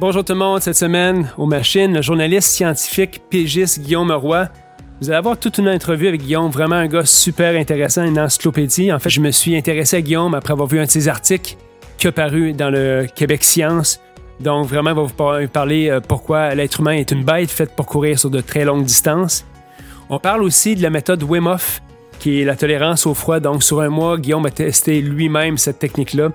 Bonjour 0.00 0.24
tout 0.24 0.32
le 0.32 0.38
monde, 0.38 0.62
cette 0.62 0.76
semaine, 0.76 1.30
aux 1.36 1.44
machines, 1.44 1.92
le 1.92 2.00
journaliste 2.00 2.48
scientifique 2.48 3.20
pégiste 3.28 3.80
Guillaume 3.80 4.10
Roy. 4.10 4.48
Vous 4.98 5.10
allez 5.10 5.18
avoir 5.18 5.38
toute 5.38 5.58
une 5.58 5.68
entrevue 5.68 6.08
avec 6.08 6.22
Guillaume, 6.22 6.50
vraiment 6.50 6.76
un 6.76 6.86
gars 6.86 7.04
super 7.04 7.54
intéressant, 7.54 8.04
une 8.04 8.18
encyclopédie. 8.18 8.90
En 8.94 8.98
fait, 8.98 9.10
je 9.10 9.20
me 9.20 9.30
suis 9.30 9.54
intéressé 9.54 9.98
à 9.98 10.00
Guillaume 10.00 10.32
après 10.32 10.54
avoir 10.54 10.68
vu 10.68 10.80
un 10.80 10.86
de 10.86 10.90
ses 10.90 11.06
articles 11.06 11.54
qui 11.98 12.06
a 12.06 12.12
paru 12.12 12.54
dans 12.54 12.70
le 12.70 13.08
Québec 13.14 13.44
Science. 13.44 14.00
Donc, 14.40 14.68
vraiment, 14.68 14.88
il 14.88 14.96
va 14.96 15.02
vous 15.02 15.48
parler 15.48 15.90
euh, 15.90 16.00
pourquoi 16.00 16.54
l'être 16.54 16.80
humain 16.80 16.92
est 16.92 17.10
une 17.10 17.22
bête 17.22 17.50
faite 17.50 17.76
pour 17.76 17.84
courir 17.84 18.18
sur 18.18 18.30
de 18.30 18.40
très 18.40 18.64
longues 18.64 18.84
distances. 18.84 19.44
On 20.08 20.18
parle 20.18 20.42
aussi 20.42 20.76
de 20.76 20.82
la 20.82 20.88
méthode 20.88 21.22
Wim 21.22 21.46
Hof, 21.46 21.82
qui 22.20 22.40
est 22.40 22.46
la 22.46 22.56
tolérance 22.56 23.04
au 23.04 23.12
froid. 23.12 23.38
Donc, 23.38 23.62
sur 23.62 23.82
un 23.82 23.90
mois, 23.90 24.16
Guillaume 24.16 24.46
a 24.46 24.50
testé 24.50 25.02
lui-même 25.02 25.58
cette 25.58 25.78
technique-là. 25.78 26.30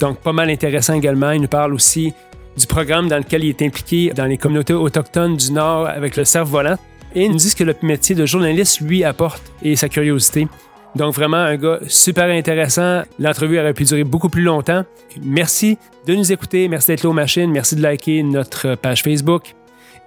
Donc, 0.00 0.18
pas 0.18 0.34
mal 0.34 0.50
intéressant 0.50 0.92
également. 0.92 1.30
Il 1.30 1.40
nous 1.40 1.48
parle 1.48 1.72
aussi 1.72 2.12
du 2.56 2.66
programme 2.66 3.08
dans 3.08 3.18
lequel 3.18 3.44
il 3.44 3.50
est 3.50 3.62
impliqué 3.62 4.12
dans 4.14 4.24
les 4.24 4.38
communautés 4.38 4.72
autochtones 4.72 5.36
du 5.36 5.52
Nord 5.52 5.86
avec 5.86 6.16
le 6.16 6.24
cerf-volant. 6.24 6.76
Et 7.14 7.24
il 7.24 7.30
nous 7.30 7.38
dit 7.38 7.50
ce 7.50 7.56
que 7.56 7.64
le 7.64 7.74
métier 7.82 8.14
de 8.14 8.26
journaliste 8.26 8.80
lui 8.80 9.04
apporte 9.04 9.42
et 9.62 9.76
sa 9.76 9.88
curiosité. 9.88 10.48
Donc 10.94 11.14
vraiment 11.14 11.36
un 11.36 11.56
gars 11.56 11.78
super 11.88 12.26
intéressant. 12.26 13.02
L'entrevue 13.18 13.58
aurait 13.58 13.74
pu 13.74 13.84
durer 13.84 14.04
beaucoup 14.04 14.28
plus 14.28 14.42
longtemps. 14.42 14.84
Merci 15.22 15.78
de 16.06 16.14
nous 16.14 16.32
écouter, 16.32 16.68
merci 16.68 16.88
d'être 16.88 17.02
là 17.02 17.10
aux 17.10 17.14
machines, 17.14 17.50
merci 17.50 17.76
de 17.76 17.82
liker 17.82 18.22
notre 18.22 18.74
page 18.76 19.02
Facebook 19.02 19.54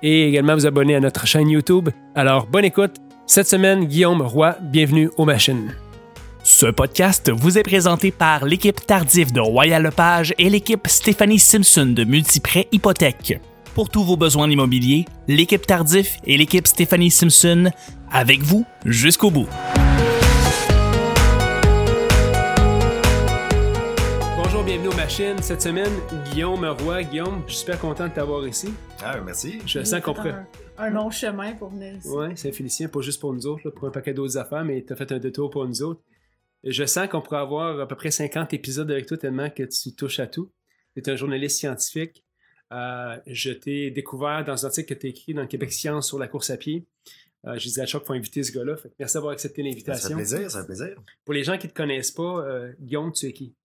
et 0.02 0.28
également 0.30 0.56
vous 0.56 0.66
abonner 0.66 0.96
à 0.96 1.00
notre 1.00 1.28
chaîne 1.28 1.50
YouTube. 1.50 1.90
Alors 2.16 2.48
bonne 2.48 2.66
écoute. 2.66 2.96
Cette 3.28 3.48
semaine, 3.48 3.86
Guillaume 3.86 4.24
Roy, 4.24 4.56
bienvenue 4.62 5.12
aux 5.18 5.26
machines. 5.26 5.72
Ce 6.60 6.66
podcast 6.66 7.32
vous 7.32 7.58
est 7.58 7.64
présenté 7.64 8.12
par 8.12 8.44
l'équipe 8.44 8.86
Tardif 8.86 9.32
de 9.32 9.40
Royal 9.40 9.82
Lepage 9.82 10.36
et 10.38 10.50
l'équipe 10.50 10.90
Stéphanie 10.90 11.40
Simpson 11.40 11.86
de 11.86 12.04
Multiprêt 12.04 12.68
Hypothèque. 12.74 13.40
Pour 13.76 13.90
tous 13.90 14.04
vos 14.04 14.18
besoins 14.18 14.52
immobiliers, 14.52 15.06
l'équipe 15.30 15.66
Tardif 15.66 16.18
et 16.26 16.36
l'équipe 16.36 16.68
Stéphanie 16.68 17.12
Simpson, 17.12 17.72
avec 18.12 18.42
vous 18.42 18.66
jusqu'au 18.84 19.32
bout. 19.32 19.48
Bonjour, 24.36 24.62
bienvenue 24.66 24.90
aux 24.90 24.98
machines. 24.98 25.42
Cette 25.42 25.62
semaine, 25.62 25.94
Guillaume 26.26 26.66
Roy. 26.84 27.04
Guillaume, 27.04 27.44
je 27.48 27.54
suis 27.54 27.60
super 27.62 27.80
content 27.80 28.10
de 28.10 28.14
t'avoir 28.14 28.46
ici. 28.46 28.74
Ah, 29.02 29.16
merci. 29.26 29.60
Je 29.66 29.82
sens 29.86 30.02
qu'on 30.02 30.14
pourrait... 30.14 30.36
Un, 30.78 30.90
long 30.90 31.10
chemin 31.10 31.54
pour 31.54 31.70
venir 31.70 31.96
ici. 31.96 32.10
Oui, 32.12 32.26
c'est 32.36 32.52
Félicien, 32.52 32.90
pas 32.90 33.00
juste 33.00 33.22
pour 33.22 33.34
nous 33.34 33.48
autres, 33.48 33.70
pour 33.70 33.88
un 33.88 33.92
paquet 33.92 34.14
d'autres 34.14 34.38
affaires, 34.38 34.66
mais 34.66 34.84
tu 34.86 34.92
as 34.92 34.98
fait 34.98 35.10
un 35.14 35.20
détour 35.20 35.52
pour 35.52 35.66
nous 35.66 35.84
autres. 35.84 36.02
Je 36.64 36.86
sens 36.86 37.08
qu'on 37.08 37.22
pourrait 37.22 37.40
avoir 37.40 37.80
à 37.80 37.88
peu 37.88 37.96
près 37.96 38.12
50 38.12 38.54
épisodes 38.54 38.90
avec 38.92 39.06
toi 39.06 39.18
tellement 39.18 39.50
que 39.50 39.64
tu 39.64 39.96
touches 39.96 40.20
à 40.20 40.28
tout. 40.28 40.52
Tu 40.96 41.02
es 41.02 41.10
un 41.10 41.16
journaliste 41.16 41.58
scientifique. 41.58 42.26
Euh, 42.72 43.18
je 43.26 43.52
t'ai 43.52 43.92
découvert 43.92 44.44
dans 44.46 44.66
un 44.66 44.68
article 44.68 44.94
que 44.94 45.00
tu 45.00 45.08
as 45.08 45.10
écrit 45.10 45.34
dans 45.34 45.42
le 45.42 45.48
Québec 45.48 45.72
Science 45.72 46.08
sur 46.08 46.20
la 46.20 46.28
course 46.28 46.50
à 46.50 46.58
pied. 46.58 46.86
Euh, 47.46 47.58
je 47.58 47.64
disais 47.64 47.82
à 47.82 47.86
chaque 47.86 48.06
fois 48.06 48.16
inviter 48.16 48.44
ce 48.44 48.52
gars-là. 48.52 48.76
Merci 49.00 49.14
d'avoir 49.14 49.34
accepté 49.34 49.64
l'invitation. 49.64 50.02
Ça 50.02 50.10
fait 50.10 50.16
plaisir, 50.16 50.52
ça 50.52 50.62
fait 50.62 50.68
plaisir. 50.68 51.02
Pour 51.24 51.34
les 51.34 51.44
gens 51.44 51.58
qui 51.58 51.68
ne 51.68 51.72
te 51.72 51.76
connaissent 51.76 52.12
pas, 52.12 52.46
euh, 52.46 52.74
Guillaume, 52.80 53.12
tu 53.14 53.28
es 53.28 53.34
qui? 53.34 53.56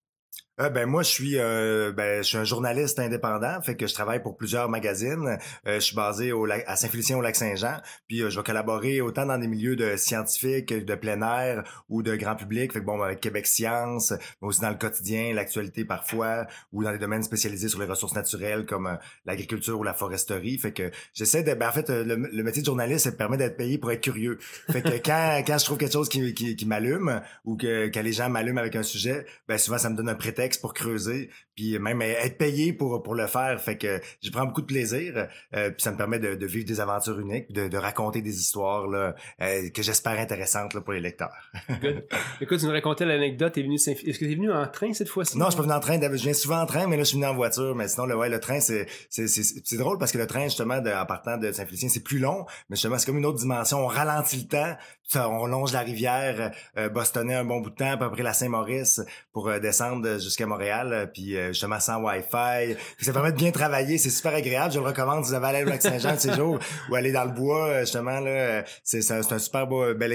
Euh, 0.60 0.68
ben 0.68 0.86
moi 0.86 1.02
je 1.02 1.08
suis 1.08 1.36
euh, 1.36 1.90
ben, 1.90 2.22
je 2.22 2.28
suis 2.28 2.36
un 2.36 2.44
journaliste 2.44 3.00
indépendant, 3.00 3.60
fait 3.60 3.74
que 3.74 3.88
je 3.88 3.94
travaille 3.94 4.22
pour 4.22 4.36
plusieurs 4.36 4.68
magazines. 4.68 5.36
Euh, 5.66 5.74
je 5.74 5.80
suis 5.80 5.96
basé 5.96 6.30
au 6.30 6.48
à 6.48 6.76
Saint-Félicien 6.76 7.18
au 7.18 7.22
lac 7.22 7.34
Saint-Jean, 7.34 7.78
puis 8.06 8.18
je 8.18 8.36
vais 8.36 8.42
collaborer 8.44 9.00
autant 9.00 9.26
dans 9.26 9.36
des 9.36 9.48
milieux 9.48 9.74
de 9.74 9.96
scientifiques, 9.96 10.72
de 10.72 10.94
plein 10.94 11.20
air 11.22 11.64
ou 11.88 12.04
de 12.04 12.14
grand 12.14 12.36
public, 12.36 12.72
fait 12.72 12.78
que 12.78 12.84
bon 12.84 13.02
avec 13.02 13.20
Québec 13.20 13.48
Science, 13.48 14.12
mais 14.12 14.46
aussi 14.46 14.60
dans 14.60 14.68
le 14.68 14.76
quotidien, 14.76 15.34
l'actualité 15.34 15.84
parfois 15.84 16.46
ou 16.72 16.84
dans 16.84 16.92
des 16.92 16.98
domaines 16.98 17.24
spécialisés 17.24 17.68
sur 17.68 17.80
les 17.80 17.86
ressources 17.86 18.14
naturelles 18.14 18.64
comme 18.64 18.96
l'agriculture 19.26 19.76
ou 19.80 19.82
la 19.82 19.94
foresterie, 19.94 20.58
fait 20.58 20.72
que 20.72 20.92
j'essaie 21.14 21.42
de 21.42 21.52
ben 21.54 21.68
en 21.68 21.72
fait 21.72 21.90
le, 21.90 22.16
métier 22.44 22.62
de 22.62 22.66
journaliste 22.66 23.06
ça 23.06 23.12
permet 23.12 23.38
d'être 23.38 23.56
payé 23.56 23.76
pour 23.78 23.90
être 23.90 24.02
curieux. 24.02 24.38
Fait 24.70 24.82
que 24.82 24.88
quand 25.04 25.42
quand 25.44 25.58
je 25.58 25.64
trouve 25.64 25.78
quelque 25.78 25.94
chose 25.94 26.08
qui 26.08 26.32
qui, 26.32 26.54
qui 26.54 26.66
m'allume 26.66 27.22
ou 27.44 27.56
que 27.56 27.88
quand 27.88 28.02
les 28.02 28.12
gens 28.12 28.30
m'allument 28.30 28.60
avec 28.60 28.76
un 28.76 28.84
sujet, 28.84 29.26
ben 29.48 29.58
souvent 29.58 29.78
ça 29.78 29.90
me 29.90 29.96
donne 29.96 30.08
un 30.08 30.14
prétexte 30.14 30.43
pour 30.60 30.74
creuser, 30.74 31.30
puis 31.54 31.78
même 31.78 32.02
être 32.02 32.38
payé 32.38 32.72
pour, 32.72 33.02
pour 33.02 33.14
le 33.14 33.26
faire. 33.26 33.60
Fait 33.60 33.76
que 33.76 34.00
je 34.22 34.30
prends 34.30 34.46
beaucoup 34.46 34.62
de 34.62 34.66
plaisir, 34.66 35.28
euh, 35.54 35.70
puis 35.70 35.82
ça 35.82 35.92
me 35.92 35.96
permet 35.96 36.18
de, 36.18 36.46
vivre 36.46 36.66
des 36.66 36.80
aventures 36.80 37.18
uniques, 37.18 37.52
de, 37.52 37.68
de 37.68 37.76
raconter 37.76 38.22
des 38.22 38.38
histoires 38.38 38.86
là, 38.86 39.14
euh, 39.40 39.68
que 39.70 39.82
j'espère 39.82 40.18
intéressantes 40.18 40.74
là, 40.74 40.80
pour 40.80 40.92
les 40.92 41.00
lecteurs. 41.00 41.50
Écoute, 42.40 42.58
tu 42.58 42.66
nous 42.66 42.72
racontais 42.72 43.04
l'anecdote, 43.04 43.56
venu 43.56 43.76
Est-ce 43.76 44.18
que 44.18 44.24
tu 44.24 44.32
es 44.32 44.34
venu 44.34 44.52
en 44.52 44.66
train 44.66 44.92
cette 44.92 45.08
fois-ci? 45.08 45.38
Non, 45.38 45.46
je 45.46 45.50
suis 45.50 45.56
pas 45.56 45.62
venu 45.62 45.74
en 45.74 45.80
train. 45.80 46.00
Je 46.00 46.22
viens 46.22 46.32
souvent 46.32 46.60
en 46.60 46.66
train, 46.66 46.86
mais 46.86 46.96
là, 46.96 47.02
je 47.02 47.08
suis 47.08 47.16
venu 47.16 47.26
en 47.26 47.34
voiture. 47.34 47.74
Mais 47.74 47.88
sinon, 47.88 48.06
le, 48.06 48.16
ouais, 48.16 48.28
le 48.28 48.40
train, 48.40 48.60
c'est, 48.60 48.86
c'est, 49.08 49.76
drôle 49.76 49.98
parce 49.98 50.12
que 50.12 50.18
le 50.18 50.26
train, 50.26 50.44
justement, 50.44 50.80
de, 50.80 50.90
en 50.90 51.06
partant 51.06 51.36
de 51.36 51.50
Saint-Félicien, 51.52 51.88
c'est 51.88 52.02
plus 52.02 52.18
long, 52.18 52.46
mais 52.68 52.76
justement, 52.76 52.98
c'est 52.98 53.06
comme 53.06 53.18
une 53.18 53.26
autre 53.26 53.38
dimension. 53.38 53.78
On 53.78 53.86
ralentit 53.86 54.42
le 54.42 54.48
temps, 54.48 54.76
on 55.14 55.46
longe 55.46 55.72
la 55.72 55.80
rivière, 55.80 56.52
euh, 56.76 56.88
bostonnait 56.88 57.34
un 57.34 57.44
bon 57.44 57.60
bout 57.60 57.70
de 57.70 57.74
temps, 57.74 57.92
à 57.92 57.96
peu 57.96 58.10
près 58.10 58.22
la 58.22 58.32
Saint-Maurice, 58.32 59.00
pour 59.32 59.48
euh, 59.48 59.58
descendre 59.58 60.18
jusqu'à 60.18 60.46
Montréal, 60.46 60.92
euh, 60.92 61.06
puis 61.06 61.36
euh, 61.44 61.48
justement 61.48 61.80
sans 61.80 62.02
Wi-Fi. 62.02 62.76
Ça 63.00 63.12
permet 63.12 63.32
de 63.32 63.36
bien 63.36 63.50
travailler, 63.50 63.98
c'est 63.98 64.10
super 64.10 64.34
agréable. 64.34 64.72
Je 64.72 64.78
le 64.78 64.86
recommande 64.86 65.24
si 65.24 65.30
vous 65.30 65.36
avez 65.36 65.46
allé 65.46 65.62
au 65.62 65.68
lac 65.68 65.82
Saint-Jean 65.82 66.18
ces 66.18 66.34
jours 66.34 66.58
ou 66.90 66.94
aller 66.94 67.12
dans 67.12 67.24
le 67.24 67.32
bois, 67.32 67.80
justement 67.80 68.20
là, 68.20 68.64
c'est 68.82 69.02
c'est 69.02 69.32
un 69.32 69.38
super 69.38 69.66
beau 69.66 69.94
belle 69.94 70.12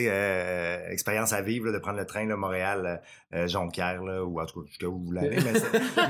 expérience 0.91 1.33
à 1.33 1.41
vivre 1.41 1.71
de 1.71 1.77
prendre 1.77 1.97
le 1.99 2.05
train 2.05 2.25
là, 2.25 2.35
Montréal 2.35 3.01
Jonquière 3.47 4.03
là, 4.03 4.23
ou 4.23 4.39
en 4.39 4.45
tout 4.45 4.61
cas 4.61 4.67
jusqu'à 4.67 4.87
où 4.87 4.99
vous 4.99 5.05
voulez 5.05 5.29
mais 5.29 5.53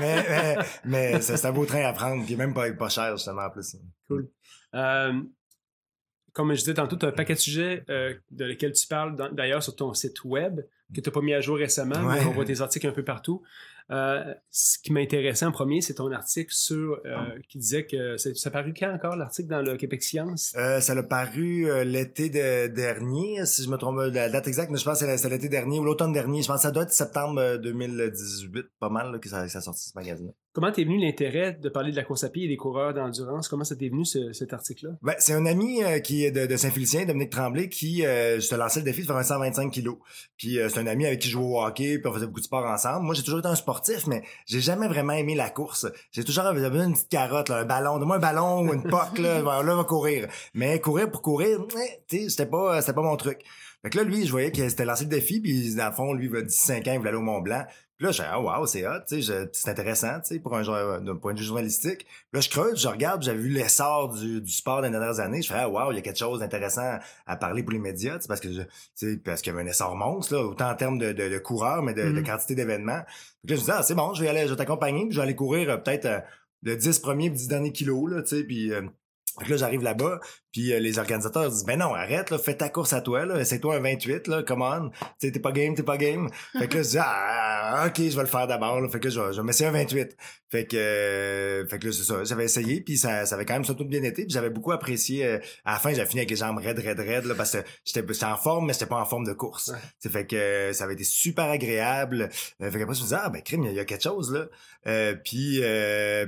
mais, 0.00 0.56
mais, 0.84 1.20
c'est 1.20 1.44
un 1.44 1.52
beau 1.52 1.66
train 1.66 1.82
à 1.82 1.92
prendre, 1.92 2.24
qui 2.26 2.34
est 2.34 2.36
même 2.36 2.54
pas 2.54 2.70
pas 2.72 2.88
cher 2.88 3.16
justement 3.16 3.42
en 3.42 3.50
plus. 3.50 3.76
Cool 4.08 4.28
comme 6.32 6.52
je 6.54 6.60
disais 6.60 6.74
tantôt, 6.74 6.96
tu 6.96 7.06
as 7.06 7.08
un 7.08 7.12
paquet 7.12 7.34
de 7.34 7.38
sujets 7.38 7.84
euh, 7.90 8.14
de 8.30 8.44
lesquels 8.44 8.72
tu 8.72 8.86
parles 8.86 9.16
d'ailleurs 9.32 9.62
sur 9.62 9.74
ton 9.74 9.92
site 9.94 10.24
web 10.24 10.60
que 10.94 11.00
tu 11.00 11.08
n'as 11.08 11.12
pas 11.12 11.20
mis 11.20 11.34
à 11.34 11.40
jour 11.40 11.56
récemment. 11.56 11.96
On 12.26 12.30
voit 12.30 12.44
tes 12.44 12.60
articles 12.60 12.86
un 12.86 12.92
peu 12.92 13.04
partout. 13.04 13.42
Euh, 13.90 14.34
ce 14.50 14.78
qui 14.78 14.92
m'intéressait 14.92 15.46
en 15.46 15.52
premier, 15.52 15.80
c'est 15.80 15.94
ton 15.94 16.12
article 16.12 16.52
sur 16.52 17.00
euh, 17.04 17.38
qui 17.48 17.58
disait 17.58 17.86
que 17.86 18.16
ça, 18.16 18.50
paru 18.50 18.72
quand 18.78 18.92
encore 18.92 19.16
l'article 19.16 19.48
dans 19.48 19.62
le 19.62 19.76
Québec 19.76 20.02
Science? 20.02 20.54
Euh, 20.56 20.80
Ça 20.80 20.94
l'a 20.94 21.02
paru 21.02 21.66
l'été 21.84 22.28
dernier, 22.28 23.44
si 23.46 23.64
je 23.64 23.70
me 23.70 23.76
trompe 23.76 23.98
la 24.12 24.28
date 24.28 24.46
exacte, 24.46 24.70
mais 24.70 24.78
je 24.78 24.84
pense 24.84 25.00
que 25.00 25.16
c'est 25.16 25.28
l'été 25.28 25.48
dernier 25.48 25.80
ou 25.80 25.84
l'automne 25.84 26.12
dernier. 26.12 26.42
Je 26.42 26.46
pense 26.46 26.58
que 26.58 26.62
ça 26.62 26.70
doit 26.70 26.84
être 26.84 26.92
septembre 26.92 27.56
2018, 27.56 28.66
pas 28.78 28.90
mal 28.90 29.18
que 29.18 29.28
ça, 29.28 29.48
ça 29.48 29.60
sorti 29.60 29.88
ce 29.88 29.92
magazine. 29.94 30.32
Comment 30.52 30.72
t'es 30.72 30.84
venu 30.84 30.98
l'intérêt 30.98 31.52
de 31.52 31.68
parler 31.68 31.92
de 31.92 31.96
la 31.96 32.02
course 32.02 32.24
à 32.24 32.28
pied 32.28 32.44
et 32.44 32.48
des 32.48 32.56
coureurs 32.56 32.92
d'endurance? 32.92 33.48
Comment 33.48 33.64
ça 33.64 33.76
t'est 33.76 33.88
venu 33.88 34.04
cet 34.04 34.52
article-là? 34.52 34.92
Ben, 35.00 35.14
c'est 35.18 35.32
un 35.32 35.46
ami 35.46 35.80
qui 36.02 36.24
est 36.24 36.32
de, 36.32 36.56
Saint-Félicien, 36.56 37.04
Dominique 37.06 37.30
Tremblay, 37.30 37.68
qui 37.68 37.98
je 38.02 38.48
te 38.48 38.54
lançais 38.56 38.80
le 38.80 38.84
défi 38.84 39.02
de 39.02 39.06
faire 39.06 39.16
un 39.16 39.22
125 39.22 39.70
kilos. 39.70 39.98
Puis 40.36 40.58
c'est 40.68 40.78
un 40.78 40.86
ami 40.86 41.06
avec 41.06 41.20
qui 41.20 41.28
je 41.28 41.32
joue 41.34 41.54
au 41.54 41.62
hockey, 41.62 41.98
puis 41.98 42.08
on 42.08 42.12
faisait 42.12 42.26
beaucoup 42.26 42.40
de 42.40 42.44
sport 42.44 42.66
ensemble. 42.66 43.04
Moi, 43.06 43.14
j'ai 43.14 43.22
toujours 43.22 43.38
été 43.38 43.48
un 43.48 43.54
sport 43.54 43.80
mais 44.08 44.22
j'ai 44.46 44.60
jamais 44.60 44.88
vraiment 44.88 45.12
aimé 45.12 45.34
la 45.34 45.50
course. 45.50 45.86
J'ai 46.10 46.24
toujours 46.24 46.52
besoin 46.52 46.86
d'une 46.86 46.94
petite 46.94 47.08
carotte, 47.08 47.50
un 47.50 47.64
ballon, 47.64 47.98
de 47.98 48.04
moi 48.04 48.16
un 48.16 48.20
ballon 48.20 48.68
ou 48.68 48.74
une 48.74 48.82
poque, 48.82 49.18
là, 49.18 49.40
là, 49.42 49.62
on 49.62 49.76
va 49.76 49.84
courir. 49.84 50.28
Mais 50.54 50.80
courir 50.80 51.10
pour 51.10 51.22
courir, 51.22 51.60
tu 51.68 51.76
sais, 52.18 52.28
c'était 52.28 52.46
pas, 52.46 52.80
c'était 52.80 52.94
pas 52.94 53.02
mon 53.02 53.16
truc. 53.16 53.40
Fait 53.82 53.90
que 53.90 53.98
là, 53.98 54.04
lui, 54.04 54.26
je 54.26 54.30
voyais 54.30 54.52
qu'il 54.52 54.68
s'était 54.68 54.84
lancé 54.84 55.04
le 55.04 55.10
défi, 55.10 55.40
puis 55.40 55.74
dans 55.74 55.86
le 55.86 55.92
fond, 55.92 56.12
lui, 56.12 56.28
il 56.28 56.36
a 56.36 56.42
15 56.42 56.70
ans, 56.70 56.92
il 56.92 56.98
voulait 56.98 57.08
aller 57.08 57.18
au 57.18 57.22
Mont 57.22 57.40
Blanc. 57.40 57.64
Puis 58.00 58.06
là, 58.06 58.12
je 58.12 58.22
ah, 58.22 58.40
wow, 58.40 58.64
c'est 58.64 58.86
hot, 58.86 59.00
tu 59.06 59.22
sais, 59.22 59.50
c'est 59.52 59.70
intéressant, 59.70 60.20
tu 60.20 60.28
sais, 60.28 60.38
pour 60.40 60.56
un 60.56 61.00
d'un 61.02 61.16
point 61.16 61.34
de 61.34 61.38
vue 61.38 61.44
journalistique. 61.44 62.06
Là, 62.32 62.40
je 62.40 62.48
creuse, 62.48 62.80
je 62.80 62.88
regarde, 62.88 63.22
j'avais 63.22 63.36
vu 63.36 63.50
l'essor 63.50 64.14
du, 64.14 64.40
du 64.40 64.50
sport 64.50 64.80
des 64.80 64.88
dernières 64.88 65.20
années. 65.20 65.42
Je 65.42 65.52
fais, 65.52 65.58
ah, 65.58 65.68
wow, 65.68 65.92
il 65.92 65.96
y 65.96 65.98
a 65.98 66.00
quelque 66.00 66.18
chose 66.18 66.40
d'intéressant 66.40 66.98
à 67.26 67.36
parler 67.36 67.62
pour 67.62 67.72
les 67.72 67.78
médias, 67.78 68.14
tu 68.14 68.22
sais, 68.22 68.28
parce 68.28 68.40
que, 68.40 68.48
tu 68.48 68.66
sais, 68.94 69.18
parce 69.18 69.42
qu'il 69.42 69.52
y 69.52 69.54
avait 69.54 69.68
un 69.68 69.70
essor 69.70 69.94
monstre, 69.96 70.34
là, 70.34 70.46
autant 70.46 70.70
en 70.70 70.74
termes 70.76 70.96
de, 70.96 71.12
de, 71.12 71.38
coureurs, 71.40 71.82
mais 71.82 71.92
de, 71.92 72.00
de 72.00 72.08
mm-hmm. 72.08 72.24
quantité 72.24 72.54
d'événements. 72.54 73.02
Puis 73.46 73.54
là, 73.54 73.56
je 73.56 73.60
me 73.60 73.64
dis, 73.66 73.70
ah, 73.70 73.82
c'est 73.82 73.94
bon, 73.94 74.14
je 74.14 74.22
vais 74.22 74.30
aller, 74.30 74.46
je 74.46 74.52
vais 74.52 74.56
t'accompagner, 74.56 75.02
puis 75.02 75.12
je 75.12 75.16
vais 75.16 75.24
aller 75.24 75.36
courir 75.36 75.68
euh, 75.68 75.76
peut-être 75.76 76.06
euh, 76.06 76.20
le 76.62 76.76
10 76.78 77.00
premiers, 77.00 77.28
10 77.28 77.48
derniers 77.48 77.72
kilos, 77.72 78.10
là, 78.10 78.22
tu 78.22 78.38
sais, 78.38 78.44
puis... 78.44 78.72
Euh, 78.72 78.80
là, 79.48 79.56
j'arrive 79.56 79.82
là-bas, 79.82 80.20
puis 80.52 80.72
euh, 80.72 80.80
les 80.80 80.98
organisateurs 80.98 81.48
disent 81.48 81.64
ben 81.64 81.78
non, 81.78 81.94
arrête 81.94 82.30
là, 82.30 82.38
fais 82.38 82.56
ta 82.56 82.68
course 82.68 82.92
à 82.92 83.00
toi 83.00 83.24
là, 83.24 83.44
c'est 83.44 83.60
toi 83.60 83.76
un 83.76 83.80
28 83.80 84.26
là, 84.26 84.42
come 84.42 84.62
on. 84.62 84.90
Tu 85.20 85.30
t'es 85.30 85.38
pas 85.38 85.52
game, 85.52 85.74
t'es 85.74 85.82
pas 85.84 85.96
game. 85.96 86.28
Fait 86.58 86.66
que 86.66 86.78
là 86.78 86.82
je 86.82 86.88
dis 86.88 86.98
ah 86.98 87.84
OK, 87.86 87.96
je 87.98 88.16
vais 88.16 88.22
le 88.22 88.28
faire 88.28 88.46
d'abord 88.48 88.80
Fait 88.90 88.98
que 88.98 89.10
je 89.10 89.20
vais, 89.20 89.32
je 89.32 89.40
vais 89.40 89.64
un 89.64 89.70
28. 89.70 90.16
Fait 90.50 90.66
que 90.66 90.76
euh, 90.76 91.66
fait 91.68 91.78
que 91.78 91.86
là 91.86 91.92
c'est 91.92 92.02
ça, 92.02 92.24
j'avais 92.24 92.44
essayé 92.44 92.80
puis 92.80 92.98
ça 92.98 93.26
ça 93.26 93.36
avait 93.36 93.44
quand 93.44 93.54
même 93.54 93.64
surtout 93.64 93.84
bien 93.84 94.02
été, 94.02 94.24
puis 94.24 94.32
j'avais 94.32 94.50
beaucoup 94.50 94.72
apprécié 94.72 95.24
euh, 95.24 95.38
à 95.64 95.74
la 95.74 95.78
fin, 95.78 95.94
j'avais 95.94 96.08
fini 96.08 96.20
avec 96.20 96.30
les 96.30 96.36
jambes 96.36 96.58
raides 96.58 96.80
raides 96.80 96.98
raides 96.98 97.26
là 97.26 97.36
parce 97.36 97.52
que 97.52 97.58
j'étais 97.84 98.24
en 98.24 98.36
forme 98.36 98.66
mais 98.66 98.72
j'étais 98.72 98.86
pas 98.86 99.00
en 99.00 99.06
forme 99.06 99.26
de 99.26 99.32
course. 99.32 99.70
C'est 100.00 100.10
fait 100.10 100.26
que 100.26 100.72
ça 100.72 100.84
avait 100.84 100.94
été 100.94 101.04
super 101.04 101.44
agréable. 101.44 102.28
fait 102.32 102.56
qu'après 102.58 102.80
je 102.80 102.86
me 102.86 103.04
disais 103.04 103.16
ah 103.20 103.28
ben 103.28 103.40
crime, 103.42 103.64
il 103.64 103.72
y, 103.72 103.78
a 103.78 103.84
quelque 103.84 104.02
chose 104.02 104.32
là. 104.32 104.46
puis 105.24 105.62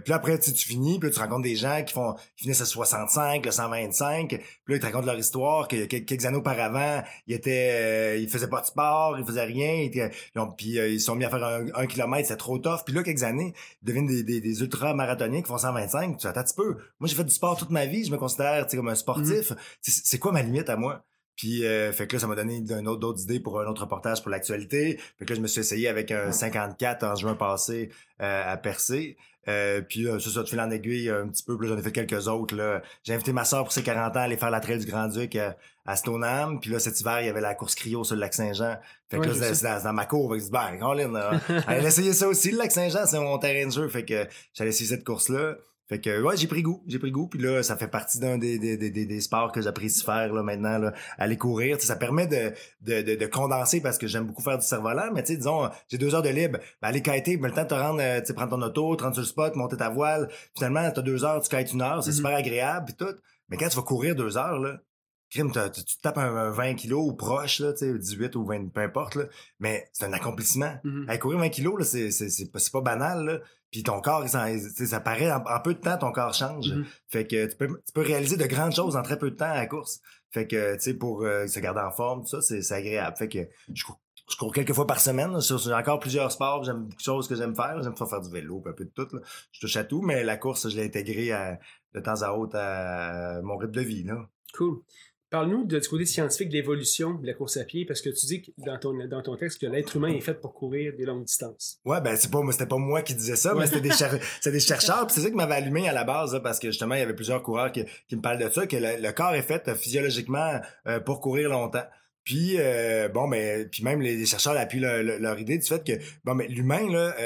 puis 0.05 0.13
après 0.13 0.39
tu, 0.39 0.53
tu 0.53 0.69
finis, 0.69 1.01
puis 1.01 1.11
tu 1.11 1.19
rencontres 1.19 1.43
des 1.43 1.57
gens 1.57 1.83
qui 1.83 1.93
font 1.93 2.15
qui 2.37 2.45
finissent 2.45 2.61
à 2.61 2.67
60 2.67 3.02
65, 3.07 3.45
le 3.45 3.51
125. 3.51 4.29
Puis 4.29 4.39
là, 4.39 4.77
ils 4.77 4.81
te 4.81 4.87
racontent 4.87 5.07
leur 5.07 5.19
histoire, 5.19 5.69
que 5.69 5.85
quelques 5.85 6.25
années 6.25 6.37
auparavant, 6.37 7.03
ils 7.27 7.35
étaient, 7.35 7.71
euh, 7.73 8.17
ils 8.17 8.29
faisaient 8.29 8.49
pas 8.49 8.61
de 8.61 8.67
sport, 8.67 9.19
ils 9.19 9.25
faisaient 9.25 9.45
rien. 9.45 9.75
Ils 9.75 9.87
étaient, 9.87 10.11
puis 10.57 10.79
euh, 10.79 10.89
ils 10.89 11.01
sont 11.01 11.15
mis 11.15 11.25
à 11.25 11.31
faire 11.31 11.45
un, 11.75 11.87
kilomètre, 11.87 12.29
c'est 12.29 12.37
trop 12.37 12.59
tough. 12.59 12.81
Puis 12.85 12.95
là, 12.95 13.03
quelques 13.03 13.23
années, 13.23 13.55
ils 13.83 13.87
deviennent 13.87 14.07
des, 14.07 14.23
des, 14.23 14.41
des 14.41 14.61
ultra-marathoniens 14.61 15.43
qui 15.43 15.49
font 15.49 15.59
125. 15.59 16.19
Tu 16.19 16.27
attends 16.27 16.41
un 16.41 16.45
petit 16.45 16.55
peu. 16.55 16.77
Moi, 17.01 17.09
j'ai 17.09 17.17
fait 17.17 17.25
du 17.25 17.35
sport 17.35 17.57
toute 17.57 17.71
ma 17.71 17.87
vie. 17.87 18.05
Je 18.05 18.11
me 18.11 18.17
considère 18.17 18.67
comme 18.67 18.89
un 18.89 18.95
sportif. 18.95 19.53
Mm-hmm. 19.53 19.57
C'est 19.81 20.19
quoi 20.19 20.33
ma 20.33 20.43
limite 20.43 20.69
à 20.69 20.77
moi? 20.77 21.05
Puis 21.37 21.65
euh, 21.65 21.93
fait 21.93 22.07
que 22.07 22.17
là, 22.17 22.21
ça 22.21 22.27
m'a 22.27 22.35
donné 22.35 22.63
autre, 22.87 22.99
d'autres 22.99 23.23
idées 23.23 23.41
pour 23.41 23.61
un 23.61 23.67
autre 23.67 23.83
reportage 23.83 24.23
pour 24.23 24.31
l'actualité. 24.31 24.99
Fait 25.19 25.25
que 25.25 25.31
là, 25.31 25.37
je 25.37 25.41
me 25.41 25.47
suis 25.47 25.61
essayé 25.61 25.89
avec 25.89 26.11
un 26.11 26.33
54 26.33 27.05
en 27.05 27.15
juin 27.15 27.35
passé 27.35 27.91
euh, 28.21 28.53
à 28.53 28.57
percer. 28.57 29.17
Euh, 29.49 29.81
puis 29.81 30.07
euh, 30.07 30.21
ça, 30.21 30.31
ça, 30.31 30.43
de 30.43 30.49
fil 30.49 30.61
en 30.61 30.71
aiguille 30.71 31.11
un 31.11 31.29
petit 31.29 31.43
peu. 31.43 31.59
Puis 31.59 31.69
j'en 31.69 31.77
ai 31.77 31.83
fait 31.83 31.93
quelques 31.93 32.29
autres. 32.29 32.55
Là. 32.55 32.83
J'ai 33.03 33.15
invité 33.15 33.33
ma 33.33 33.45
soeur 33.45 33.65
pour 33.65 33.73
ses 33.73 33.83
40 33.83 34.17
ans 34.17 34.21
à 34.21 34.23
aller 34.23 34.37
faire 34.37 34.51
la 34.51 34.61
trail 34.61 34.79
du 34.79 34.87
Grand-Duc 34.87 35.35
à, 35.37 35.57
à 35.85 35.97
Stoneham. 35.97 36.61
Puis 36.61 36.71
là, 36.71 36.79
cet 36.79 37.01
hiver, 37.01 37.21
il 37.21 37.27
y 37.27 37.29
avait 37.29 37.41
la 37.41 37.55
course 37.55 37.75
cryo 37.75 38.05
sur 38.05 38.15
le 38.15 38.21
lac 38.21 38.35
Saint-Jean. 38.35 38.77
Fait 39.11 39.19
que 39.19 39.27
là, 39.27 39.55
c'est 39.55 39.83
dans, 39.83 39.93
ma 39.93 40.07
cour. 40.07 40.31
Fait 40.31 40.37
que 40.37 40.41
je 40.41 40.45
dis, 40.47 40.53
ben, 40.53 40.79
Colin, 40.79 41.41
allez 41.67 41.87
essayer 41.87 42.13
ça 42.13 42.29
aussi. 42.29 42.53
Le 42.53 42.59
lac 42.59 42.71
Saint-Jean, 42.71 43.07
c'est 43.07 43.19
mon 43.19 43.39
terrain 43.39 43.67
de 43.67 43.73
jeu. 43.73 43.89
Fait 43.89 44.05
que 44.05 44.27
j'allais 44.55 44.71
essayer 44.71 44.89
cette 44.89 45.05
course-là. 45.05 45.57
Fait 45.93 46.01
que 46.01 46.23
ouais, 46.23 46.39
j'ai 46.39 46.47
pris 46.47 46.63
goût, 46.63 46.83
j'ai 46.87 46.99
pris 46.99 47.11
goût, 47.11 47.27
puis 47.27 47.39
là 47.39 47.63
ça 47.63 47.77
fait 47.77 47.87
partie 47.87 48.19
d'un 48.19 48.39
des, 48.39 48.59
des, 48.59 48.79
des, 48.79 48.91
des, 48.91 49.21
sports 49.21 49.53
que 49.53 49.61
j'apprécie 49.61 50.03
faire 50.03 50.33
là 50.33 50.43
maintenant 50.43 50.79
là, 50.79 50.95
aller 51.19 51.37
courir, 51.37 51.79
ça 51.83 51.97
permet 51.97 52.27
de, 52.27 52.55
de, 52.81 53.03
de, 53.03 53.15
de, 53.15 53.27
condenser 53.27 53.83
parce 53.83 53.99
que 53.99 54.07
j'aime 54.07 54.25
beaucoup 54.25 54.41
faire 54.41 54.57
du 54.57 54.65
cerf-volant, 54.65 55.11
mais 55.13 55.23
tu 55.23 55.33
sais 55.33 55.37
disons 55.37 55.69
j'ai 55.89 55.99
deux 55.99 56.15
heures 56.15 56.23
de 56.23 56.31
libre, 56.31 56.61
ben, 56.81 56.89
aller 56.89 57.03
kiter, 57.03 57.37
ben, 57.37 57.49
le 57.49 57.55
temps 57.55 57.65
de 57.65 57.69
te 57.69 57.75
rendre, 57.75 58.01
euh, 58.01 58.21
tu 58.21 58.29
sais 58.29 58.33
prendre 58.33 58.57
ton 58.57 58.63
auto, 58.63 58.97
te 58.97 59.03
rendre 59.03 59.17
sur 59.17 59.21
le 59.21 59.27
spot, 59.27 59.55
monter 59.55 59.77
ta 59.77 59.91
voile, 59.91 60.31
finalement 60.57 60.91
t'as 60.91 61.03
deux 61.03 61.27
heures, 61.27 61.43
tu 61.43 61.55
kites 61.55 61.75
une 61.75 61.83
heure, 61.83 62.03
c'est 62.03 62.13
mm-hmm. 62.13 62.15
super 62.15 62.35
agréable 62.37 62.87
puis 62.87 62.95
tout, 62.95 63.15
mais 63.51 63.59
quand 63.59 63.69
tu 63.69 63.77
vas 63.77 63.83
courir 63.83 64.15
deux 64.15 64.39
heures 64.39 64.61
là, 64.61 64.79
crime, 65.29 65.53
tu, 65.53 65.99
tapes 66.01 66.17
un, 66.17 66.51
20 66.53 66.75
kilos 66.75 67.07
ou 67.07 67.13
proche, 67.15 67.61
là, 67.61 67.73
18 67.73 68.35
ou 68.37 68.47
20, 68.47 68.69
peu 68.69 68.81
importe, 68.81 69.17
là, 69.17 69.25
mais 69.61 69.91
c'est 69.93 70.07
un 70.07 70.13
accomplissement. 70.15 70.75
Mm 70.85 71.19
courir 71.19 71.39
20 71.39 71.49
kilos, 71.51 71.87
c'est, 71.87 72.11
c'est, 72.11 72.31
c'est, 72.31 72.51
pas, 72.51 72.61
pas 72.73 72.81
banal. 72.81 73.25
Là. 73.27 73.39
Puis 73.73 73.83
ton 73.83 74.03
corps, 74.03 74.29
ça, 74.29 74.47
ça 74.59 75.01
paraît, 75.01 75.33
en, 75.33 75.61
peu 75.65 75.73
de 75.73 75.81
temps, 75.81 75.97
ton 75.97 76.13
corps 76.13 76.35
change. 76.35 76.69
Mm-hmm. 76.69 76.85
Fait 77.09 77.27
que 77.27 77.47
tu 77.47 77.57
peux, 77.57 77.67
tu 77.69 77.93
peux 77.95 78.03
réaliser 78.03 78.37
de 78.37 78.45
grandes 78.45 78.75
choses 78.75 78.97
en 78.97 79.03
très 79.03 79.19
peu 79.19 79.31
de 79.31 79.37
temps 79.37 79.47
à 79.47 79.57
la 79.57 79.67
course. 79.67 80.01
Fait 80.31 80.47
que, 80.47 80.75
tu 80.75 80.81
sais, 80.81 80.95
pour 80.95 81.23
euh, 81.23 81.47
se 81.47 81.59
garder 81.59 81.81
en 81.81 81.91
forme, 81.91 82.21
tout 82.21 82.29
ça, 82.29 82.43
c'est, 82.43 82.61
c'est 82.61 82.75
agréable. 82.75 83.17
Fait 83.17 83.29
que 83.29 83.39
je 83.73 83.85
cours, 83.85 83.99
je 84.31 84.37
cours 84.37 84.53
quelques 84.53 84.75
fois 84.75 84.87
par 84.87 85.01
semaine. 85.01 85.39
J'ai 85.41 85.73
encore 85.73 86.01
plusieurs 86.01 86.31
sports. 86.31 86.65
J'aime 86.65 86.83
beaucoup 86.83 86.97
de 86.97 87.01
choses 87.01 87.27
que 87.27 87.35
j'aime 87.35 87.57
faire. 87.57 87.83
J'aime 87.83 87.97
faire 87.97 88.21
du 88.21 88.31
vélo, 88.31 88.63
un 88.67 88.73
peu 88.73 88.85
de 88.85 88.91
tout. 88.91 89.09
Là. 89.11 89.21
Je 89.53 89.61
touche 89.61 89.77
à 89.77 89.85
tout, 89.85 90.03
mais 90.03 90.23
la 90.23 90.37
course, 90.37 90.69
je 90.69 90.77
l'ai 90.77 90.85
intégrée 90.85 91.33
de 91.95 92.01
temps 92.01 92.21
à 92.21 92.33
autre 92.33 92.57
à 92.57 93.41
mon 93.43 93.57
rythme 93.57 93.73
de 93.73 93.81
vie. 93.81 94.05
Là. 94.05 94.29
Cool. 94.55 94.83
Parle-nous 95.33 95.65
de, 95.65 95.79
du 95.79 95.89
côté 95.89 96.05
scientifique 96.05 96.51
de 96.51 96.53
l'évolution 96.53 97.15
de 97.15 97.27
la 97.27 97.33
course 97.33 97.57
à 97.57 97.65
pied, 97.65 97.87
parce 97.87 98.03
que 98.03 98.11
tu 98.11 98.27
dis 98.27 98.55
dans 98.59 98.79
ton, 98.79 98.93
dans 99.07 99.23
ton 99.23 99.35
texte 99.35 99.63
que 99.63 99.67
l'être 99.67 99.97
humain 99.97 100.09
est 100.09 100.21
fait 100.21 100.35
pour 100.35 100.53
courir 100.53 100.93
des 100.95 101.07
longues 101.07 101.25
distances. 101.25 101.81
Ouais, 101.87 102.03
ben 102.03 102.15
c'est 102.17 102.31
pas 102.31 102.41
c'était 102.51 102.67
pas 102.67 102.77
moi 102.77 103.01
qui 103.01 103.15
disais 103.15 103.37
ça, 103.37 103.55
mais 103.55 103.67
c'était 103.67 103.81
des, 103.81 103.89
des 104.53 104.61
chercheurs. 104.61 105.11
c'est 105.11 105.23
ça 105.23 105.31
qui 105.31 105.35
m'avait 105.35 105.55
allumé 105.55 105.89
à 105.89 105.95
la 105.95 106.05
base, 106.05 106.39
parce 106.43 106.59
que 106.59 106.69
justement, 106.69 106.97
il 106.97 106.99
y 106.99 107.03
avait 107.03 107.15
plusieurs 107.15 107.43
coureurs 107.43 107.73
qui, 107.73 107.83
qui 108.09 108.17
me 108.17 108.21
parlent 108.21 108.45
de 108.45 108.51
ça, 108.51 108.67
que 108.67 108.77
le, 108.77 109.11
corps 109.13 109.35
est 109.35 109.41
fait 109.41 109.67
euh, 109.69 109.75
physiologiquement 109.75 110.61
euh, 110.87 111.01
pour 111.01 111.23
courir 111.23 111.49
longtemps. 111.49 111.87
Puis 112.25 112.57
euh, 112.59 113.09
bon 113.09 113.27
mais 113.27 113.65
puis 113.65 113.83
même 113.85 114.03
les, 114.03 114.27
chercheurs 114.27 114.57
appuient 114.59 114.81
leur, 114.81 115.41
idée 115.41 115.57
du 115.57 115.67
fait 115.67 115.83
que 115.83 115.93
bon 116.25 116.35
mais 116.35 116.47
l'humain 116.47 116.89
là 116.89 117.17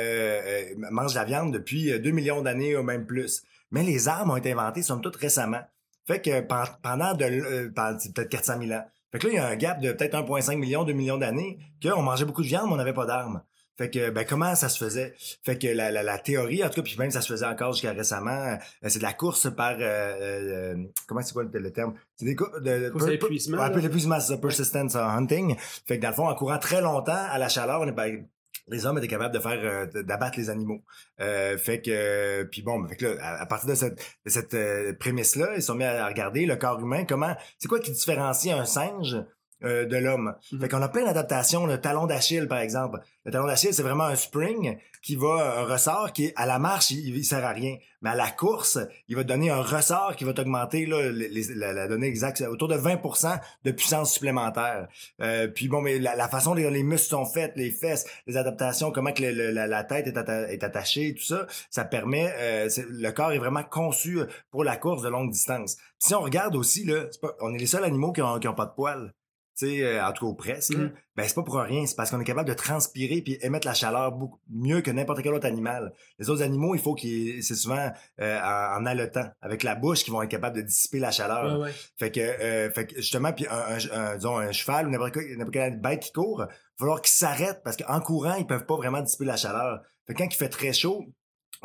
mange 0.90 1.14
la 1.14 1.24
viande 1.24 1.52
depuis 1.52 2.00
2 2.00 2.10
millions 2.12 2.40
d'années 2.40 2.76
ou 2.76 2.84
même 2.84 3.04
plus. 3.04 3.42
Mais 3.72 3.82
les 3.82 4.06
armes 4.06 4.30
ont 4.30 4.36
été 4.36 4.52
inventées 4.52 4.82
somme 4.82 5.02
toute 5.02 5.16
récemment. 5.16 5.60
Fait 6.06 6.20
que 6.20 6.40
pendant 6.40 7.14
de 7.14 7.24
euh, 7.24 7.70
peut-être 7.74 8.28
400 8.28 8.60
000 8.60 8.72
ans. 8.72 8.84
Fait 9.12 9.18
que 9.18 9.26
là, 9.26 9.32
il 9.32 9.36
y 9.36 9.38
a 9.38 9.46
un 9.46 9.56
gap 9.56 9.80
de 9.80 9.92
peut-être 9.92 10.14
1,5 10.14 10.56
million, 10.56 10.84
2 10.84 10.92
millions 10.92 11.16
d'années, 11.16 11.58
qu'on 11.82 12.02
mangeait 12.02 12.24
beaucoup 12.24 12.42
de 12.42 12.48
viande, 12.48 12.66
mais 12.66 12.74
on 12.74 12.76
n'avait 12.76 12.92
pas 12.92 13.06
d'armes. 13.06 13.42
Fait 13.76 13.90
que 13.90 14.08
ben 14.08 14.24
comment 14.26 14.54
ça 14.54 14.70
se 14.70 14.82
faisait? 14.82 15.14
Fait 15.44 15.58
que 15.58 15.66
la, 15.66 15.90
la, 15.90 16.02
la, 16.02 16.18
théorie 16.18 16.64
en 16.64 16.68
tout 16.70 16.76
cas 16.76 16.82
puis 16.82 16.96
même 16.98 17.10
ça 17.10 17.20
se 17.20 17.30
faisait 17.30 17.44
encore 17.44 17.72
jusqu'à 17.72 17.92
récemment, 17.92 18.30
euh, 18.30 18.56
c'est 18.88 19.00
de 19.00 19.04
la 19.04 19.12
course 19.12 19.54
par 19.54 19.76
euh, 19.78 19.82
euh 19.82 20.76
comment 21.06 21.20
c'est 21.20 21.34
quoi 21.34 21.44
le, 21.44 21.72
terme? 21.72 21.92
C'est 22.16 22.24
des 22.24 22.34
courses 22.34 22.62
de, 22.62 22.88
course 22.88 23.06
l'épuisement. 23.06 23.60
Un 23.60 23.68
peu 23.68 23.80
l'épuisement, 23.80 24.18
c'est 24.18 24.32
ça, 24.32 24.38
persistence 24.38 24.96
hunting. 24.96 25.56
Fait 25.86 25.98
que 25.98 26.02
dans 26.02 26.08
le 26.08 26.14
fond 26.14 26.26
en 26.26 26.34
courant 26.34 26.58
très 26.58 26.80
longtemps 26.80 27.12
à 27.12 27.36
la 27.36 27.50
chaleur, 27.50 27.82
on 27.82 27.86
est 27.86 27.92
pas 27.92 28.06
les 28.68 28.86
hommes 28.86 28.98
étaient 28.98 29.08
capables 29.08 29.34
de 29.34 29.40
faire 29.40 29.58
euh, 29.62 30.02
d'abattre 30.02 30.38
les 30.38 30.50
animaux. 30.50 30.82
Euh, 31.20 31.56
fait 31.56 31.80
que 31.80 32.44
puis 32.44 32.62
bon, 32.62 32.86
fait 32.88 32.96
que 32.96 33.06
là, 33.06 33.40
à, 33.40 33.46
partir 33.46 33.68
de 33.68 33.74
cette, 33.74 33.98
de 34.24 34.30
cette 34.30 34.54
euh, 34.54 34.92
prémisse 34.94 35.36
là, 35.36 35.54
ils 35.54 35.62
sont 35.62 35.74
mis 35.74 35.84
à 35.84 36.06
regarder 36.06 36.46
le 36.46 36.56
corps 36.56 36.80
humain, 36.80 37.04
comment 37.04 37.34
c'est 37.58 37.68
quoi 37.68 37.80
qui 37.80 37.92
différencie 37.92 38.52
un 38.52 38.64
singe 38.64 39.16
euh, 39.64 39.86
de 39.86 39.96
l'homme. 39.96 40.34
Mm-hmm. 40.52 40.60
Fait 40.60 40.68
qu'on 40.68 40.82
a 40.82 40.88
plein 40.88 41.04
d'adaptations. 41.04 41.66
Le 41.66 41.80
talon 41.80 42.06
d'Achille, 42.06 42.46
par 42.46 42.58
exemple. 42.58 43.00
Le 43.24 43.32
talon 43.32 43.46
d'Achille, 43.46 43.72
c'est 43.72 43.82
vraiment 43.82 44.04
un 44.04 44.14
spring 44.14 44.78
qui 45.02 45.16
va, 45.16 45.60
un 45.60 45.64
ressort 45.64 46.12
qui, 46.12 46.32
à 46.36 46.46
la 46.46 46.58
marche, 46.58 46.90
il, 46.90 47.24
sert 47.24 47.44
à 47.44 47.52
rien. 47.52 47.76
Mais 48.02 48.10
à 48.10 48.14
la 48.14 48.30
course, 48.30 48.78
il 49.08 49.16
va 49.16 49.24
donner 49.24 49.50
un 49.50 49.62
ressort 49.62 50.14
qui 50.16 50.24
va 50.24 50.32
t'augmenter 50.32 50.84
là, 50.84 51.10
la, 51.10 51.88
donnée 51.88 52.08
exacte, 52.08 52.42
autour 52.42 52.68
de 52.68 52.74
20% 52.74 53.40
de 53.64 53.70
puissance 53.70 54.12
supplémentaire. 54.12 54.88
Euh, 55.22 55.48
puis 55.48 55.68
bon, 55.68 55.80
mais 55.80 55.98
la, 55.98 56.28
façon 56.28 56.54
dont 56.54 56.68
les 56.68 56.82
muscles 56.82 57.08
sont 57.08 57.24
faits, 57.24 57.52
les 57.56 57.70
fesses, 57.70 58.04
les 58.26 58.36
adaptations, 58.36 58.90
comment 58.90 59.12
que 59.12 59.22
la, 59.22 59.84
tête 59.84 60.08
est, 60.08 60.64
attachée, 60.64 61.14
tout 61.14 61.24
ça, 61.24 61.46
ça 61.70 61.84
permet, 61.84 62.32
euh, 62.36 62.68
le 62.90 63.10
corps 63.10 63.32
est 63.32 63.38
vraiment 63.38 63.62
conçu 63.62 64.18
pour 64.50 64.64
la 64.64 64.76
course 64.76 65.02
de 65.02 65.08
longue 65.08 65.30
distance. 65.30 65.76
si 65.98 66.14
on 66.14 66.20
regarde 66.20 66.56
aussi, 66.56 66.84
là, 66.84 67.04
on 67.40 67.54
est 67.54 67.58
les 67.58 67.66
seuls 67.66 67.84
animaux 67.84 68.12
qui 68.12 68.22
ont, 68.22 68.38
qui 68.38 68.48
ont 68.48 68.54
pas 68.54 68.66
de 68.66 68.74
poils 68.74 69.12
tu 69.56 69.66
sais, 69.66 69.82
euh, 69.82 70.06
en 70.06 70.12
tout 70.12 70.34
cas 70.34 70.36
presque, 70.36 70.76
mm. 70.76 70.92
ben 71.16 71.26
c'est 71.26 71.34
pas 71.34 71.42
pour 71.42 71.54
rien, 71.54 71.86
c'est 71.86 71.96
parce 71.96 72.10
qu'on 72.10 72.20
est 72.20 72.24
capable 72.24 72.48
de 72.48 72.54
transpirer 72.54 73.22
puis 73.22 73.38
émettre 73.40 73.66
la 73.66 73.72
chaleur 73.72 74.12
beaucoup 74.12 74.38
mieux 74.50 74.82
que 74.82 74.90
n'importe 74.90 75.22
quel 75.22 75.32
autre 75.32 75.46
animal. 75.46 75.94
Les 76.18 76.28
autres 76.28 76.42
animaux, 76.42 76.74
il 76.74 76.80
faut 76.80 76.94
qu'ils, 76.94 77.42
c'est 77.42 77.54
souvent 77.54 77.90
euh, 78.20 78.40
en, 78.40 78.82
en 78.82 78.86
haletant, 78.86 79.30
avec 79.40 79.62
la 79.62 79.74
bouche, 79.74 80.04
qu'ils 80.04 80.12
vont 80.12 80.20
être 80.20 80.30
capables 80.30 80.56
de 80.56 80.62
dissiper 80.62 80.98
la 80.98 81.10
chaleur. 81.10 81.66
Fait 81.98 82.10
que, 82.10 82.20
euh, 82.20 82.70
fait 82.70 82.86
que 82.86 82.96
justement, 82.96 83.32
puis 83.32 83.46
un, 83.48 83.78
un, 83.92 84.16
disons 84.16 84.36
un 84.36 84.52
cheval 84.52 84.88
ou 84.88 84.90
n'importe 84.90 85.14
quelle 85.52 85.80
bête 85.80 86.00
qui 86.00 86.12
court, 86.12 86.42
il 86.42 86.44
va 86.44 86.54
falloir 86.78 87.00
qu'ils 87.00 87.14
s'arrêtent 87.14 87.62
parce 87.64 87.78
qu'en 87.78 88.00
courant, 88.00 88.34
ils 88.34 88.46
peuvent 88.46 88.66
pas 88.66 88.76
vraiment 88.76 89.00
dissiper 89.00 89.24
la 89.24 89.36
chaleur. 89.36 89.80
Fait 90.06 90.12
que 90.12 90.18
quand 90.18 90.28
il 90.28 90.36
fait 90.36 90.50
très 90.50 90.74
chaud, 90.74 91.06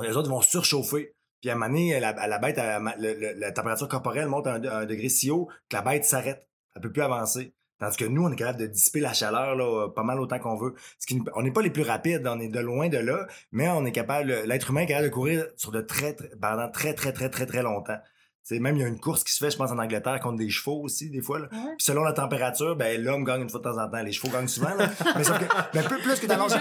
les 0.02 0.16
autres 0.16 0.30
vont 0.30 0.42
surchauffer. 0.42 1.14
Puis 1.42 1.50
à 1.50 1.54
un 1.54 1.56
moment 1.58 1.68
donné, 1.68 2.00
la, 2.00 2.14
la 2.14 2.40
bête, 2.40 2.56
la, 2.58 3.52
température 3.52 3.90
corporelle 3.90 4.28
monte 4.28 4.48
à 4.48 4.54
un, 4.54 4.64
un 4.64 4.86
degré 4.86 5.10
si 5.10 5.30
haut 5.30 5.48
que 5.70 5.76
la 5.76 5.82
bête 5.82 6.06
s'arrête. 6.06 6.48
Elle 6.76 6.84
peut 6.84 6.92
plus 6.92 7.02
avancer. 7.02 7.54
Tandis 7.82 7.98
que 7.98 8.06
nous, 8.06 8.24
on 8.24 8.32
est 8.32 8.36
capable 8.36 8.60
de 8.60 8.68
dissiper 8.68 9.00
la 9.00 9.12
chaleur 9.12 9.56
là, 9.56 9.90
pas 9.90 10.04
mal 10.04 10.20
autant 10.20 10.38
qu'on 10.38 10.56
veut. 10.56 10.76
Ce 11.00 11.08
qui, 11.08 11.20
on 11.36 11.42
n'est 11.42 11.52
pas 11.52 11.64
les 11.64 11.72
plus 11.72 11.82
rapides, 11.82 12.28
on 12.28 12.40
est 12.40 12.48
de 12.48 12.60
loin 12.60 12.90
de 12.90 13.00
là, 13.00 13.26
mais 13.52 13.68
on 13.70 13.84
est 13.86 13.92
capable, 13.92 14.44
l'être 14.46 14.70
humain 14.70 14.82
est 14.82 14.86
capable 14.86 15.08
de 15.08 15.14
courir 15.14 15.48
sur 15.58 15.72
de 15.72 15.82
très, 15.82 16.14
très 16.14 16.30
pendant 16.40 16.70
très, 16.70 16.94
très, 16.94 17.12
très, 17.12 17.30
très, 17.30 17.48
très 17.48 17.64
longtemps. 17.64 17.98
C'est 18.44 18.60
même 18.60 18.76
il 18.76 18.82
y 18.82 18.84
a 18.84 18.88
une 18.88 19.00
course 19.00 19.24
qui 19.24 19.34
se 19.34 19.44
fait, 19.44 19.52
je 19.52 19.58
pense, 19.58 19.72
en 19.72 19.80
Angleterre 19.80 20.20
contre 20.20 20.38
des 20.38 20.50
chevaux 20.50 20.82
aussi, 20.82 21.10
des 21.10 21.22
fois. 21.22 21.40
Là. 21.40 21.48
Puis 21.50 21.86
selon 21.86 22.04
la 22.04 22.14
température, 22.14 22.76
ben 22.76 23.02
l'homme 23.02 23.24
gagne 23.24 23.42
une 23.42 23.50
fois 23.50 23.60
de 23.60 23.64
temps 23.64 23.78
en 23.78 23.88
temps. 23.88 24.02
Les 24.02 24.12
chevaux 24.12 24.30
gagnent 24.30 24.48
souvent. 24.48 24.74
Là. 24.74 24.90
mais 25.16 25.24
sauf 25.24 25.40
que, 25.40 25.46
ben, 25.74 25.84
plus, 25.84 26.02
plus 26.02 26.20
que 26.20 26.26
t'allonges, 26.26 26.54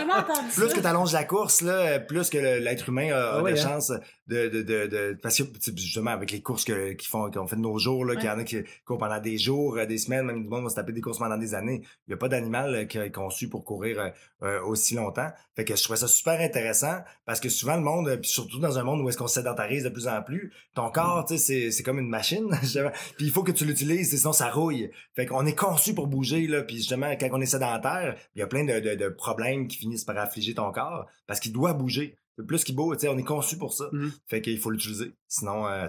plus 0.55 0.75
que 0.75 0.81
t'allonges 0.81 1.13
la 1.13 1.25
course, 1.25 1.63
là, 1.63 1.99
plus 1.99 2.29
que 2.29 2.39
l'être 2.39 2.89
humain 2.91 3.11
a, 3.13 3.39
ah 3.39 3.43
des 3.43 3.53
hein. 3.53 3.69
chances 3.69 3.93
de, 4.31 4.49
de, 4.49 4.63
de, 4.63 4.87
de, 4.87 5.19
parce 5.21 5.37
que 5.37 5.43
justement 5.77 6.13
avec 6.13 6.31
les 6.31 6.41
courses 6.41 6.65
que, 6.65 6.93
qui 6.93 7.09
font 7.09 7.31
qu'on 7.31 7.47
fait 7.49 7.57
de 7.57 7.61
nos 7.61 7.79
jours, 7.79 8.05
là, 8.05 8.15
qu'il 8.15 8.27
y 8.27 8.31
en 8.31 8.39
a 8.39 8.45
qui 8.45 8.63
courent 8.85 8.99
pendant 8.99 9.21
des 9.21 9.39
jours, 9.39 9.77
des 9.87 9.99
semaines, 9.99 10.25
même 10.25 10.43
du 10.45 10.49
monde 10.49 10.63
va 10.63 10.71
se 10.71 10.77
taper 10.77 10.93
des 10.93 11.01
courses 11.01 11.19
pendant 11.19 11.37
des 11.37 11.55
années. 11.55 11.83
Il 12.07 12.11
n'y 12.11 12.15
a 12.15 12.17
pas 12.17 12.29
d'animal 12.29 12.75
euh, 12.75 12.85
qui 12.85 12.99
est 12.99 13.11
conçu 13.11 13.49
pour 13.49 13.65
courir 13.65 13.99
euh, 14.01 14.09
euh, 14.43 14.65
aussi 14.65 14.95
longtemps. 14.95 15.29
Fait 15.57 15.65
que 15.65 15.75
je 15.75 15.83
trouvais 15.83 15.99
ça 15.99 16.07
super 16.07 16.41
intéressant 16.41 17.01
parce 17.27 17.41
que 17.41 17.49
souvent 17.49 17.77
le 17.77 17.83
monde, 17.83 18.19
puis 18.21 18.31
surtout 18.31 18.61
dans 18.61 18.79
un 18.79 18.85
monde 18.85 19.01
où 19.01 19.09
est-ce 19.09 19.19
qu'on 19.19 19.27
se 19.27 19.35
sédentarise 19.35 19.85
de 19.85 19.89
plus 19.89 20.07
en 20.07 20.23
plus, 20.23 20.53
ton 20.75 20.91
corps, 20.91 21.25
tu 21.27 21.37
sais, 21.37 21.71
c'est 21.71 21.83
comme 21.83 21.99
une 21.99 22.09
machine 22.09 22.49
puis 23.17 23.27
il 23.27 23.31
faut 23.31 23.43
que 23.43 23.53
tu 23.53 23.65
l'utilises, 23.65 24.17
sinon 24.17 24.33
ça 24.33 24.51
rouille. 24.51 24.91
Fait 25.15 25.27
qu'on 25.27 25.45
est 25.45 25.59
conçu 25.59 25.95
pour 25.95 26.07
bouger, 26.07 26.47
là. 26.47 26.63
Puis 26.63 26.77
justement, 26.77 27.11
quand 27.19 27.29
on 27.33 27.41
est 27.41 27.47
sédentaire, 27.47 28.17
il 28.35 28.39
y 28.39 28.43
a 28.43 28.47
plein 28.47 28.65
de, 28.65 29.09
problèmes 29.09 29.67
qui 29.67 29.77
finissent 29.77 30.05
par 30.05 30.17
affliger 30.19 30.55
ton 30.55 30.71
corps 30.71 31.07
parce 31.27 31.41
qu'il 31.41 31.53
doit 31.53 31.73
bouger. 31.73 32.17
Plus 32.47 32.65
qu'il 32.65 32.75
bouge, 32.75 32.97
on 33.05 33.19
est 33.19 33.25
conçu 33.25 33.57
pour 33.57 33.73
ça. 33.73 33.85
Mm-hmm. 33.93 34.11
Fait 34.27 34.43
qu'il 34.43 34.59
faut 34.59 34.71
l'utiliser. 34.71 35.13
Sinon, 35.29 35.67
euh, 35.67 35.89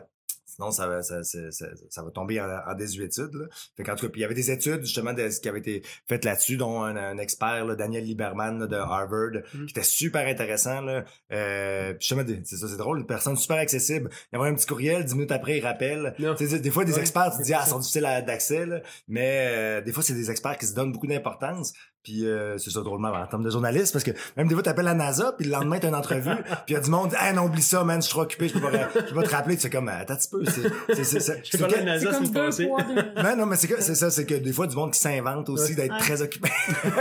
Sinon, 0.52 0.72
ça 0.72 0.86
va, 0.86 1.02
ça, 1.02 1.24
ça, 1.24 1.40
ça, 1.50 2.04
va 2.04 2.12
tomber 2.12 2.42
en, 2.42 2.50
en 2.50 2.76
désuétude. 2.76 3.34
Là. 3.34 3.46
Fait 3.78 3.84
tout 3.84 3.92
cas, 3.92 3.96
puis 3.96 4.10
il 4.16 4.22
y 4.22 4.26
avait 4.26 4.34
des 4.34 4.52
études 4.52 4.82
justement 4.82 5.14
de 5.14 5.30
qui 5.30 5.48
avait 5.48 5.60
été 5.60 5.82
faites 6.10 6.26
là-dessus, 6.26 6.58
dont 6.58 6.82
un, 6.82 7.18
expert, 7.20 7.66
là, 7.66 7.76
Daniel 7.76 8.04
Lieberman 8.04 8.68
de 8.68 8.76
Harvard, 8.76 9.42
mmh. 9.54 9.66
qui 9.66 9.72
était 9.72 9.84
super 9.84 10.28
intéressant. 10.28 10.82
Là. 10.82 11.06
Euh, 11.32 11.94
justement, 12.00 12.24
c'est 12.44 12.58
ça, 12.58 12.68
c'est 12.68 12.76
drôle, 12.76 13.00
une 13.00 13.06
personne 13.06 13.38
super 13.38 13.58
accessible. 13.58 14.10
Il 14.34 14.38
y 14.38 14.42
avait 14.42 14.50
un 14.50 14.56
petit 14.56 14.66
courriel, 14.66 15.06
dix 15.06 15.14
minutes 15.14 15.32
après, 15.32 15.58
il 15.58 15.62
rappelle. 15.62 16.16
Des 16.20 16.72
fois, 16.72 16.84
des 16.84 17.00
experts, 17.00 17.32
tu 17.32 17.38
te 17.38 17.44
dis, 17.44 17.54
ah, 17.54 17.66
sont 17.66 17.80
difficiles 17.80 18.04
d'accès, 18.28 18.66
mais 19.08 19.48
euh, 19.52 19.82
des 19.82 19.94
fois, 19.94 20.04
c'est 20.04 20.14
des 20.14 20.30
experts 20.30 20.58
qui 20.58 20.66
se 20.66 20.74
donnent 20.74 20.92
beaucoup 20.92 21.08
d'importance. 21.08 21.72
Puis 22.04 22.26
euh, 22.26 22.58
c'est 22.58 22.72
ça 22.72 22.82
drôlement 22.82 23.10
en 23.10 23.28
termes 23.28 23.44
de 23.44 23.50
journaliste 23.52 23.94
parce 23.94 24.04
que 24.04 24.12
même 24.36 24.48
des 24.48 24.56
fois 24.56 24.64
t'appelles 24.64 24.86
la 24.86 24.94
NASA 24.96 25.34
puis 25.38 25.46
le 25.46 25.52
lendemain 25.52 25.78
t'as 25.80 25.90
une 25.90 25.96
entrevue 25.96 26.32
puis 26.66 26.70
il 26.70 26.74
y 26.74 26.76
a 26.76 26.80
du 26.80 26.90
monde 26.90 27.14
ah 27.18 27.32
non 27.34 27.44
oublie 27.46 27.62
ça 27.62 27.84
man 27.84 27.98
je 28.02 28.06
suis 28.08 28.12
trop 28.12 28.22
occupé 28.24 28.48
je 28.48 28.54
peux 28.54 28.60
pas 28.60 28.72
je 28.72 29.02
peux 29.14 29.16
pas 29.16 29.24
te 29.24 29.30
rappeler 29.36 29.56
tu 29.56 29.62
sais 29.62 29.70
comme 29.70 29.88
attends 29.88 30.14
un 30.14 30.18
petit 30.18 30.30
peu 30.30 30.44
c'est 30.46 31.04
c'est 31.04 31.04
c'est 31.04 31.20
c'est 31.46 31.58
que- 31.68 31.80
NASA 31.84 32.12
C'est 32.52 32.68
non, 33.24 33.36
non, 33.38 33.46
mais 33.46 33.56
c'est 33.56 33.68
que 33.68 33.82
c'est 33.82 33.96
ça, 33.96 34.10
c'est 34.10 34.26
que 34.26 34.34
des 34.36 34.52
fois 34.54 34.66
du 34.68 34.76
monde 34.76 34.92
qui 34.94 35.00
s'invente 35.00 35.48
aussi 35.50 35.76
d'être 35.76 35.92
Ouais. 35.94 36.00
très 36.00 36.22
occupé. 36.22 36.50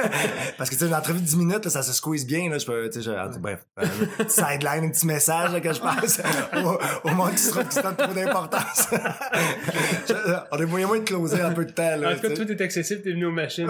Parce 0.59 0.69
que 0.69 0.75
tu 0.75 0.81
sais, 0.81 0.87
une 0.87 0.95
entrevue 0.95 1.21
de 1.21 1.25
10 1.25 1.37
minutes, 1.37 1.65
là, 1.65 1.71
ça 1.71 1.83
se 1.83 1.93
squeeze 1.93 2.27
bien, 2.27 2.51
là, 2.51 2.59
je 2.59 2.67
peux, 2.67 2.91
tu 2.91 3.03
sais, 3.03 3.11
bref, 3.41 3.65
un 3.77 3.87
petit 4.25 4.31
sideline, 4.35 4.85
un 4.85 4.91
petit 4.91 5.07
message, 5.07 5.53
là, 5.53 5.61
que 5.61 5.73
je 5.73 5.81
passe 5.81 6.21
au, 6.57 7.09
au 7.09 7.15
monde 7.15 7.31
qui 7.33 7.39
se, 7.39 7.59
qui 7.59 7.75
se 7.75 7.81
donne 7.83 7.97
trop 7.97 8.13
d'importance. 8.13 8.89
On 10.53 10.57
a 10.61 10.67
moyen 10.67 10.87
moins 10.87 10.99
de 10.99 11.05
closer 11.05 11.43
en 11.43 11.53
peu 11.53 11.65
de 11.65 11.73
temps, 11.73 11.97
là. 11.97 12.13
En 12.13 12.15
tout 12.17 12.29
cas, 12.29 12.35
tout 12.35 12.51
est 12.51 12.61
accessible, 12.61 13.03
t'es 13.03 13.13
venu 13.13 13.27
aux 13.27 13.33
machines. 13.33 13.69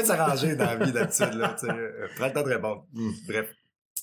De 0.00 0.06
s'arranger 0.06 0.56
dans 0.56 0.64
la 0.64 0.76
vie 0.76 0.92
d'habitude. 0.92 1.28
Euh, 1.32 2.06
Prends 2.16 2.26
le 2.26 2.32
temps 2.32 2.42
de 2.42 2.48
répondre. 2.48 2.86
Hum, 2.96 3.12
bref. 3.28 3.52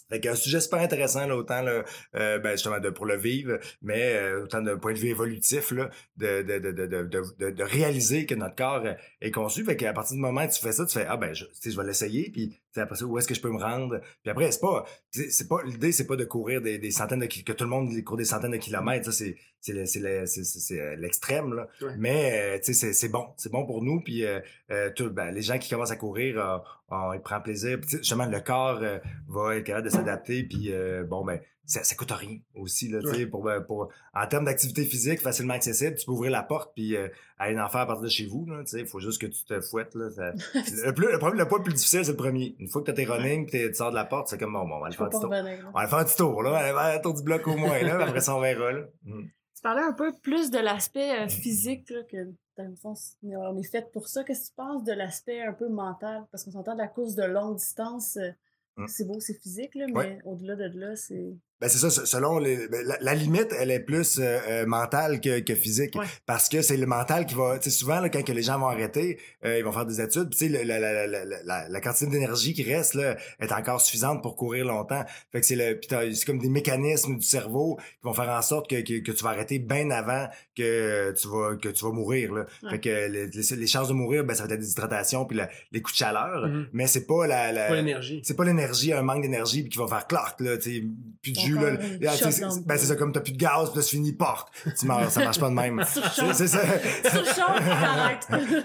Fait 0.10 0.20
qu'un 0.20 0.36
sujet 0.36 0.60
super 0.60 0.80
intéressant, 0.80 1.28
autant, 1.32 1.62
là, 1.62 1.84
euh, 2.16 2.38
ben, 2.38 2.52
justement, 2.52 2.80
de, 2.80 2.90
pour 2.90 3.06
le 3.06 3.18
vivre, 3.18 3.58
mais 3.82 4.16
euh, 4.16 4.44
autant 4.44 4.62
d'un 4.62 4.78
point 4.78 4.94
de 4.94 5.00
vue 5.00 5.08
évolutif, 5.10 5.72
là, 5.72 5.90
de, 6.18 6.42
de, 6.44 6.60
de, 6.60 7.50
de, 7.52 7.64
réaliser 7.64 8.26
que 8.26 8.36
notre 8.36 8.56
corps 8.56 8.86
est 9.22 9.32
conçu. 9.32 9.64
Fait 9.64 9.76
qu'à 9.76 9.94
partir 9.94 10.16
du 10.16 10.22
moment 10.22 10.44
où 10.44 10.48
tu 10.48 10.60
fais 10.60 10.74
ça, 10.74 10.86
tu 10.86 10.94
fais, 10.94 11.06
ah, 11.08 11.18
ben, 11.18 11.34
je, 11.34 11.46
je 11.64 11.76
vais 11.76 11.86
l'essayer, 11.86 12.30
puis 12.32 12.60
après 12.82 12.96
ça, 12.96 13.06
où 13.06 13.18
est-ce 13.18 13.28
que 13.28 13.34
je 13.36 13.42
peux 13.42 13.52
me 13.52 13.62
rendre? 13.62 14.00
Puis 14.22 14.32
après, 14.32 14.52
c'est 14.52 14.60
pas, 14.62 14.86
c'est 15.12 15.48
pas, 15.48 15.58
l'idée, 15.64 15.92
c'est 15.92 16.08
pas 16.08 16.16
de 16.16 16.26
courir 16.26 16.62
des, 16.62 16.78
des 16.80 16.92
centaines 16.92 17.20
de 17.20 17.26
kilomètres, 17.26 17.54
que 17.54 17.58
tout 17.58 17.64
le 17.66 17.70
monde 17.70 18.04
court 18.04 18.18
des 18.18 18.26
centaines 18.26 18.52
de 18.52 18.58
kilomètres, 18.58 19.06
ça, 19.06 19.12
c'est, 19.12 19.36
c'est, 19.62 19.74
le- 19.74 19.86
c'est, 19.86 20.00
le- 20.00 20.26
c'est, 20.26 20.44
c'est- 20.44 20.60
c'est, 20.60 20.80
euh, 20.80 20.96
l'extrême, 20.96 21.54
là. 21.54 21.68
Ouais. 21.82 21.96
Mais, 21.98 22.56
euh, 22.56 22.58
tu 22.60 22.66
sais, 22.66 22.74
c'est, 22.74 22.94
c'est 22.94 23.10
bon. 23.10 23.28
C'est 23.38 23.52
bon 23.52 23.66
pour 23.66 23.82
nous, 23.84 24.02
puis 24.02 24.26
euh, 24.26 24.40
euh, 24.72 24.90
tout, 24.96 25.10
ben, 25.10 25.32
les 25.32 25.42
gens 25.42 25.58
qui 25.58 25.70
commencent 25.70 25.92
à 25.92 25.96
courir, 25.96 26.40
euh, 26.40 26.58
on, 26.90 27.14
ils 27.14 27.22
prennent 27.22 27.42
plaisir. 27.44 27.80
Puis, 27.80 27.98
justement, 27.98 28.26
le 28.26 28.40
corps 28.40 28.80
euh, 28.82 29.00
va 29.28 29.56
être 29.58 29.64
capable 29.66 29.86
de 29.86 29.92
s'adapter, 29.92 30.44
puis 30.44 30.72
euh, 30.72 31.04
bon, 31.04 31.24
ben, 31.24 31.40
ça, 31.66 31.84
ça 31.84 31.96
coûte 31.96 32.12
rien 32.12 32.40
aussi, 32.56 32.90
là, 32.90 33.00
tu 33.00 33.08
sais, 33.08 33.16
Ouais. 33.18 33.26
pour, 33.26 33.44
ben, 33.44 33.62
pour, 33.62 33.90
en 34.14 34.28
termes 34.28 34.46
d'activité 34.46 34.84
physique 34.86 35.22
facilement 35.22 35.54
accessible, 35.54 35.96
tu 35.96 36.06
peux 36.06 36.12
ouvrir 36.12 36.32
la 36.32 36.44
porte, 36.44 36.74
puis 36.76 36.96
euh, 36.96 37.08
aller 37.38 37.58
en 37.60 37.70
faire 37.70 37.82
à 37.82 37.86
partir 37.88 38.04
de 38.04 38.10
chez 38.10 38.26
vous, 38.26 38.46
tu 38.68 38.80
il 38.80 38.86
faut 38.86 39.00
juste 39.00 39.22
que 39.22 39.28
tu 39.28 39.44
te 39.46 39.62
fouettes, 39.62 39.96
là. 39.96 40.10
ça- 40.10 40.32
le, 40.54 40.92
plus, 40.94 41.12
le, 41.12 41.18
problème, 41.20 41.40
le 41.40 41.48
point 41.48 41.60
le 41.60 41.64
plus 41.64 41.74
difficile, 41.74 42.04
c'est 42.04 42.12
le 42.12 42.18
premier. 42.18 42.56
Une 42.60 42.68
fois 42.68 42.82
que 42.82 42.88
t'as 42.88 42.94
tes 42.94 43.06
running, 43.06 43.46
puis 43.50 43.60
tu 43.68 43.74
sors 43.76 43.92
de 43.92 43.96
la 43.96 44.06
porte, 44.06 44.28
c'est 44.28 44.38
comme, 44.38 44.54
bon, 44.54 44.68
bon, 44.68 44.76
on 44.76 44.80
va 44.82 44.88
le 44.88 44.92
Je 44.92 44.98
faire 44.98 45.08
un 45.08 45.10
petit 45.10 45.20
tour. 45.22 45.30
On 45.30 45.72
va 45.72 45.80
aller 45.80 45.90
faire 45.90 46.00
un 46.00 46.04
petit 46.06 46.18
tour, 46.18 46.44
là. 46.44 46.50
On 46.50 46.54
va 46.54 46.58
aller 46.60 46.72
faire 46.74 47.00
un 47.00 47.00
tour 47.00 47.14
du 47.14 47.24
bloc 47.24 47.48
au 47.48 47.56
moins, 47.58 47.82
là. 47.82 48.04
après 48.06 48.22
ça, 48.22 48.36
on 48.36 48.42
verra, 48.42 48.72
là. 48.72 48.82
Mm. 49.04 49.22
Tu 49.56 49.62
parlais 49.62 49.84
un 49.84 49.94
peu 49.94 50.12
plus 50.22 50.52
de 50.52 50.60
l'aspect 50.60 51.22
euh, 51.22 51.28
physique, 51.30 51.90
là, 51.90 52.02
que 52.04 52.18
dans 52.58 52.66
le 52.70 52.76
fond, 52.76 52.94
on 53.24 53.58
est 53.58 53.64
fait 53.72 53.90
pour 53.92 54.10
ça. 54.10 54.24
Qu'est-ce 54.26 54.42
que 54.42 54.48
tu 54.50 54.56
penses 54.58 54.84
de 54.84 54.92
l'aspect 54.92 55.42
un 55.42 55.54
peu 55.54 55.70
mental? 55.70 56.26
Parce 56.32 56.44
qu'on 56.44 56.52
s'entend 56.52 56.74
de 56.74 56.80
la 56.80 56.88
course 56.88 57.16
de 57.16 57.24
longue 57.24 57.56
distance, 57.56 58.18
euh, 58.18 58.30
Mm. 58.76 58.88
c'est 58.88 59.06
beau, 59.06 59.20
c'est 59.20 59.36
physique, 59.40 59.76
là, 59.76 59.86
mais 59.88 59.94
Ouais. 59.94 60.20
au-delà 60.26 60.56
de 60.56 60.80
là, 60.80 60.96
c'est. 60.96 61.36
Ben 61.64 61.70
c'est 61.70 61.78
ça, 61.78 61.90
se- 61.90 62.06
selon 62.06 62.40
les, 62.40 62.68
ben, 62.68 62.86
la, 62.86 62.98
la 63.00 63.14
limite, 63.16 63.56
elle 63.58 63.72
est 63.72 63.80
plus 63.80 64.20
euh, 64.20 64.38
euh, 64.50 64.66
mentale 64.66 65.22
que, 65.22 65.40
que 65.40 65.56
physique, 65.56 65.96
Ouais. 65.96 66.06
parce 66.26 66.50
que 66.50 66.62
c'est 66.62 66.76
le 66.76 66.86
mental 66.86 67.26
qui 67.26 67.36
va, 67.36 67.58
tu 67.58 67.70
sais, 67.70 67.78
souvent 67.78 68.02
là, 68.02 68.10
quand 68.10 68.22
que 68.22 68.34
les 68.34 68.42
gens 68.42 68.60
vont 68.60 68.68
arrêter, 68.68 69.18
euh, 69.46 69.58
ils 69.60 69.64
vont 69.64 69.72
faire 69.72 69.86
des 69.86 70.02
études, 70.02 70.30
tu 70.32 70.38
sais, 70.40 70.50
la, 70.50 70.66
la, 70.66 70.80
la, 70.80 71.08
la, 71.08 71.24
la, 71.46 71.70
la 71.70 71.82
quantité 71.82 72.08
d'énergie 72.08 72.54
qui 72.54 72.64
reste 72.64 72.96
là 72.96 73.16
est 73.40 73.52
encore 73.54 73.80
suffisante 73.80 74.22
pour 74.22 74.36
courir 74.36 74.66
longtemps. 74.66 75.06
Fait 75.32 75.40
que 75.40 75.46
c'est 75.46 75.56
le, 75.56 75.80
c'est 76.14 76.26
comme 76.26 76.40
des 76.40 76.50
mécanismes 76.50 77.16
du 77.18 77.26
cerveau 77.26 77.78
qui 77.78 78.04
vont 78.04 78.14
faire 78.14 78.30
en 78.30 78.42
sorte 78.42 78.70
que, 78.70 78.82
que, 78.82 79.00
que 79.00 79.12
tu 79.14 79.24
vas 79.24 79.30
arrêter 79.30 79.60
bien 79.60 79.90
avant 79.92 80.28
que 80.58 81.14
tu 81.14 81.28
vas 81.30 81.56
que 81.56 81.70
tu 81.70 81.86
vas 81.86 81.92
mourir 81.92 82.34
là. 82.34 82.46
Ouais. 82.64 82.72
Fait 82.72 82.80
que 82.82 83.08
les, 83.08 83.28
les, 83.28 83.68
chances 83.68 83.88
de 83.88 83.94
mourir, 83.94 84.26
ben 84.26 84.34
ça 84.36 84.46
va 84.46 84.54
être 84.54 84.60
des 84.60 84.72
hydratations 84.72 85.24
puis 85.26 85.38
la- 85.38 85.50
les 85.72 85.82
coups 85.82 85.94
de 85.94 85.98
chaleur, 86.00 86.48
Mhm. 86.48 86.68
mais 86.74 86.88
c'est 86.88 87.08
pas 87.08 87.26
la, 87.26 87.52
la 87.54 87.68
Pas 87.70 87.76
l'énergie. 87.76 88.20
c'est 88.26 88.36
pas 88.36 88.44
l'énergie, 88.44 88.92
un 88.92 89.02
manque 89.02 89.22
d'énergie 89.22 89.68
qui 89.70 89.78
va 89.78 89.88
faire 89.88 90.08
clark 90.08 90.40
là, 90.42 90.58
tu 90.58 90.64
sais, 90.80 90.84
plus 91.22 91.32
de 91.32 91.38
Ton 91.38 91.48
jus 91.54 91.60
là. 91.60 91.72
Là, 92.02 92.12
c'est- 92.32 92.66
ben 92.66 92.78
c'est 92.78 92.86
ça 92.88 92.96
comme 92.96 93.12
t'as 93.12 93.22
plus 93.22 93.34
de 93.34 93.38
gaz, 93.38 93.70
puis 93.70 93.80
là 93.80 93.84
tu 93.84 93.90
finis 93.96 94.14
porte. 94.14 94.50
Tu 94.80 94.86
meurs, 94.86 95.10
ça 95.12 95.24
marche 95.24 95.40
pas 95.40 95.50
de 95.50 95.54
même. 95.56 95.84
C'est 96.16 96.34
c'est 96.34 96.48
ça. 96.48 96.62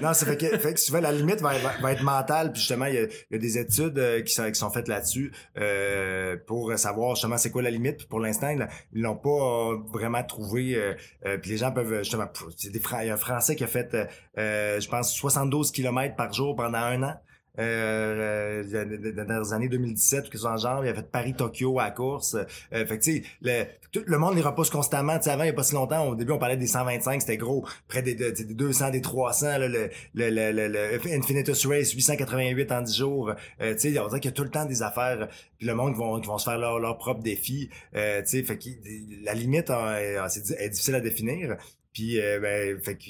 Non, 0.00 0.14
ça 0.14 0.26
fait 0.26 0.36
que, 0.36 0.58
fait 0.58 0.74
que 0.74 0.80
souvent 0.80 1.00
la 1.00 1.12
limite 1.12 1.40
va, 1.40 1.52
va, 1.58 1.72
va 1.80 1.92
être 1.92 2.02
mentale, 2.02 2.52
puis 2.52 2.60
justement 2.60 2.86
il 2.86 2.94
y 2.94 2.98
a, 2.98 3.02
y 3.30 3.34
a 3.34 3.38
des 3.38 3.58
études 3.58 3.98
euh, 3.98 4.22
qui 4.22 4.32
sont 4.32 4.46
qui 4.50 4.58
sont 4.58 4.70
faites 4.70 4.88
là-dessus 4.88 5.32
euh, 5.58 6.36
pour 6.46 6.76
savoir 6.78 7.14
justement 7.14 7.36
c'est 7.36 7.50
quoi 7.50 7.62
la 7.62 7.70
limite. 7.70 7.98
Puis 7.98 8.06
pour 8.06 8.20
l'instant 8.20 8.54
ils 8.92 9.02
l'ont 9.02 9.16
pas 9.16 9.28
euh, 9.30 9.78
vraiment 9.92 10.22
trouvé. 10.22 10.74
Euh, 10.74 10.94
euh, 11.26 11.38
puis 11.38 11.50
les 11.50 11.56
gens 11.56 11.72
peuvent 11.72 11.98
justement, 11.98 12.26
c'est 12.56 12.70
des 12.72 12.80
il 13.02 13.06
y 13.06 13.10
a 13.10 13.14
un 13.14 13.18
Français 13.18 13.56
qui 13.56 13.64
a 13.64 13.66
fait, 13.66 13.94
je 14.36 14.88
pense 14.88 15.12
72 15.12 15.72
km 15.72 16.16
par 16.16 16.32
jour 16.32 16.56
pendant 16.56 16.78
un 16.78 17.02
an. 17.02 17.14
Euh, 17.58 18.62
euh, 18.72 19.24
dans 19.24 19.40
les 19.42 19.52
années 19.52 19.68
2017 19.68 20.20
ou 20.20 20.22
quelque 20.24 20.34
chose 20.34 20.46
en 20.46 20.56
genre, 20.56 20.84
il 20.84 20.88
a 20.90 20.94
fait 20.94 21.10
Paris-Tokyo 21.10 21.78
à 21.80 21.84
la 21.84 21.90
course. 21.90 22.34
Euh, 22.72 22.86
fait 22.86 22.98
que 22.98 23.02
tu 23.04 23.16
sais, 23.16 23.22
le, 23.42 23.64
tout 23.90 24.02
le 24.06 24.18
monde 24.18 24.34
les 24.36 24.42
repousse 24.42 24.70
constamment. 24.70 25.16
Tu 25.18 25.24
sais, 25.24 25.30
avant, 25.30 25.44
il 25.44 25.48
y 25.48 25.50
a 25.50 25.54
pas 25.54 25.62
si 25.64 25.74
longtemps, 25.74 26.06
au 26.08 26.14
début, 26.14 26.32
on 26.32 26.38
parlait 26.38 26.56
des 26.56 26.66
125, 26.66 27.20
c'était 27.20 27.36
gros. 27.36 27.66
Près 27.88 28.02
des, 28.02 28.14
de- 28.14 28.30
des 28.30 28.44
200, 28.54 28.90
des 28.90 29.00
300, 29.00 29.58
là, 29.58 29.68
le, 29.68 29.90
le, 30.14 30.30
le, 30.30 30.68
le, 30.68 31.14
Infinitus 31.16 31.66
Race, 31.66 31.92
888 31.92 32.70
en 32.72 32.82
10 32.82 32.96
jours. 32.96 33.32
Euh, 33.60 33.74
tu 33.74 33.92
sais, 33.92 33.98
on 33.98 34.06
dirait 34.08 34.20
qu'il 34.20 34.30
y 34.30 34.34
a 34.34 34.36
tout 34.36 34.44
le 34.44 34.50
temps 34.50 34.64
des 34.66 34.82
affaires. 34.82 35.28
Puis 35.58 35.66
le 35.66 35.74
monde 35.74 35.94
qui 35.94 35.98
vont, 35.98 36.20
qui 36.20 36.28
vont 36.28 36.38
se 36.38 36.44
faire 36.48 36.58
leur, 36.58 36.78
leur 36.78 36.96
propre 36.98 37.22
défi. 37.22 37.70
Euh, 37.96 38.20
tu 38.22 38.28
sais, 38.28 38.42
fait 38.44 38.58
que 38.58 38.68
la 39.24 39.34
limite 39.34 39.72
c'est 40.28 40.42
di- 40.42 40.54
est 40.58 40.68
difficile 40.68 40.94
à 40.94 41.00
définir. 41.00 41.56
Puis, 41.92 42.20
euh, 42.20 42.38
ben, 42.38 42.78
fait 42.80 42.94
que 42.94 43.02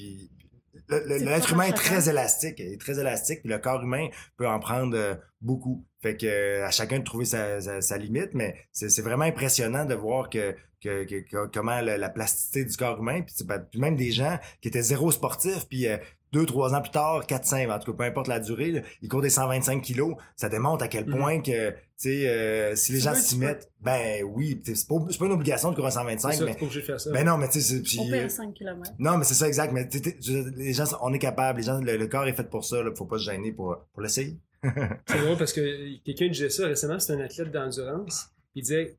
l'être 0.88 1.52
humain 1.52 1.64
est 1.64 1.72
très 1.72 2.08
élastique, 2.08 2.56
il 2.58 2.72
est 2.74 2.80
très 2.80 2.98
élastique, 2.98 3.40
puis 3.42 3.50
le 3.50 3.58
corps 3.58 3.82
humain 3.82 4.08
peut 4.36 4.48
en 4.48 4.58
prendre 4.58 4.96
euh, 4.96 5.14
beaucoup. 5.40 5.84
Fait 6.02 6.16
que 6.16 6.26
euh, 6.26 6.66
à 6.66 6.70
chacun 6.70 6.98
de 7.00 7.04
trouver 7.04 7.24
sa, 7.24 7.60
sa, 7.60 7.80
sa 7.80 7.98
limite, 7.98 8.30
mais 8.34 8.54
c'est 8.72 8.88
c'est 8.88 9.02
vraiment 9.02 9.24
impressionnant 9.24 9.84
de 9.84 9.94
voir 9.94 10.30
que, 10.30 10.54
que, 10.82 11.04
que- 11.04 11.20
que- 11.28 11.46
comment 11.52 11.80
la, 11.80 11.98
la 11.98 12.08
plasticité 12.08 12.64
du 12.64 12.76
corps 12.76 12.98
humain, 12.98 13.22
puis, 13.22 13.44
pas- 13.46 13.58
puis 13.58 13.80
même 13.80 13.96
des 13.96 14.12
gens 14.12 14.38
qui 14.60 14.68
étaient 14.68 14.82
zéro 14.82 15.10
sportifs, 15.10 15.66
puis 15.68 15.88
euh, 15.88 15.96
deux, 16.32 16.44
trois 16.46 16.74
ans 16.74 16.82
plus 16.82 16.90
tard, 16.90 17.26
quatre, 17.26 17.46
cinq, 17.46 17.68
en 17.70 17.78
tout 17.78 17.92
cas, 17.92 17.96
peu 17.98 18.04
importe 18.04 18.28
la 18.28 18.38
durée, 18.38 18.70
là, 18.70 18.80
ils 19.02 19.08
courent 19.08 19.22
des 19.22 19.30
125 19.30 19.80
kilos, 19.82 20.14
ça 20.36 20.48
démontre 20.48 20.84
à 20.84 20.88
quel 20.88 21.06
Mhm. 21.06 21.16
point 21.18 21.40
que, 21.40 21.74
sais, 22.02 22.28
euh, 22.28 22.76
si 22.76 22.92
les 22.92 23.00
gens 23.00 23.14
s'y 23.14 23.38
mettent, 23.38 23.70
ben 23.80 24.22
oui, 24.24 24.60
c'est 24.64 24.86
pas, 24.86 24.94
une 25.26 25.32
obligation 25.32 25.70
de 25.70 25.74
courir 25.74 25.88
à 25.88 25.90
125, 25.90 26.30
C'est 26.32 26.38
ça, 26.38 26.44
mais, 26.44 26.54
t'es 26.54 26.80
faire 26.82 27.00
ça. 27.00 27.10
ben 27.10 27.24
non, 27.26 27.36
mais 27.38 27.48
tu 27.48 27.60
sais, 27.60 27.74
c'est- 27.76 27.82
puis, 27.82 27.98
On 28.00 28.08
perd 28.10 28.30
5 28.30 28.54
km. 28.54 28.92
non, 28.98 29.18
mais 29.18 29.24
c'est 29.24 29.34
ça 29.34 29.48
exact. 29.48 29.72
Mais 29.72 29.88
t'es- 29.88 30.00
t'es- 30.00 30.18
les 30.56 30.72
gens, 30.72 30.84
on 31.02 31.12
est 31.12 31.18
capable. 31.18 31.58
Les 31.60 31.66
gens, 31.66 31.80
le, 31.80 31.96
le 31.96 32.06
corps 32.06 32.26
est 32.26 32.32
fait 32.34 32.48
pour 32.48 32.64
ça. 32.64 32.82
Là, 32.82 32.90
faut 32.96 33.06
pas 33.06 33.18
se 33.18 33.24
gêner 33.24 33.52
pour, 33.52 33.76
pour 33.92 34.02
l'essayer. 34.02 34.36
C'est 35.06 35.18
drôle 35.20 35.36
parce 35.38 35.52
que 35.52 35.96
quelqu'un 36.04 36.28
disait 36.28 36.50
ça 36.50 36.66
récemment, 36.66 36.98
c'est 36.98 37.12
un 37.12 37.20
athlète 37.20 37.52
d'endurance. 37.52 38.26
Il 38.56 38.62
disait 38.62 38.96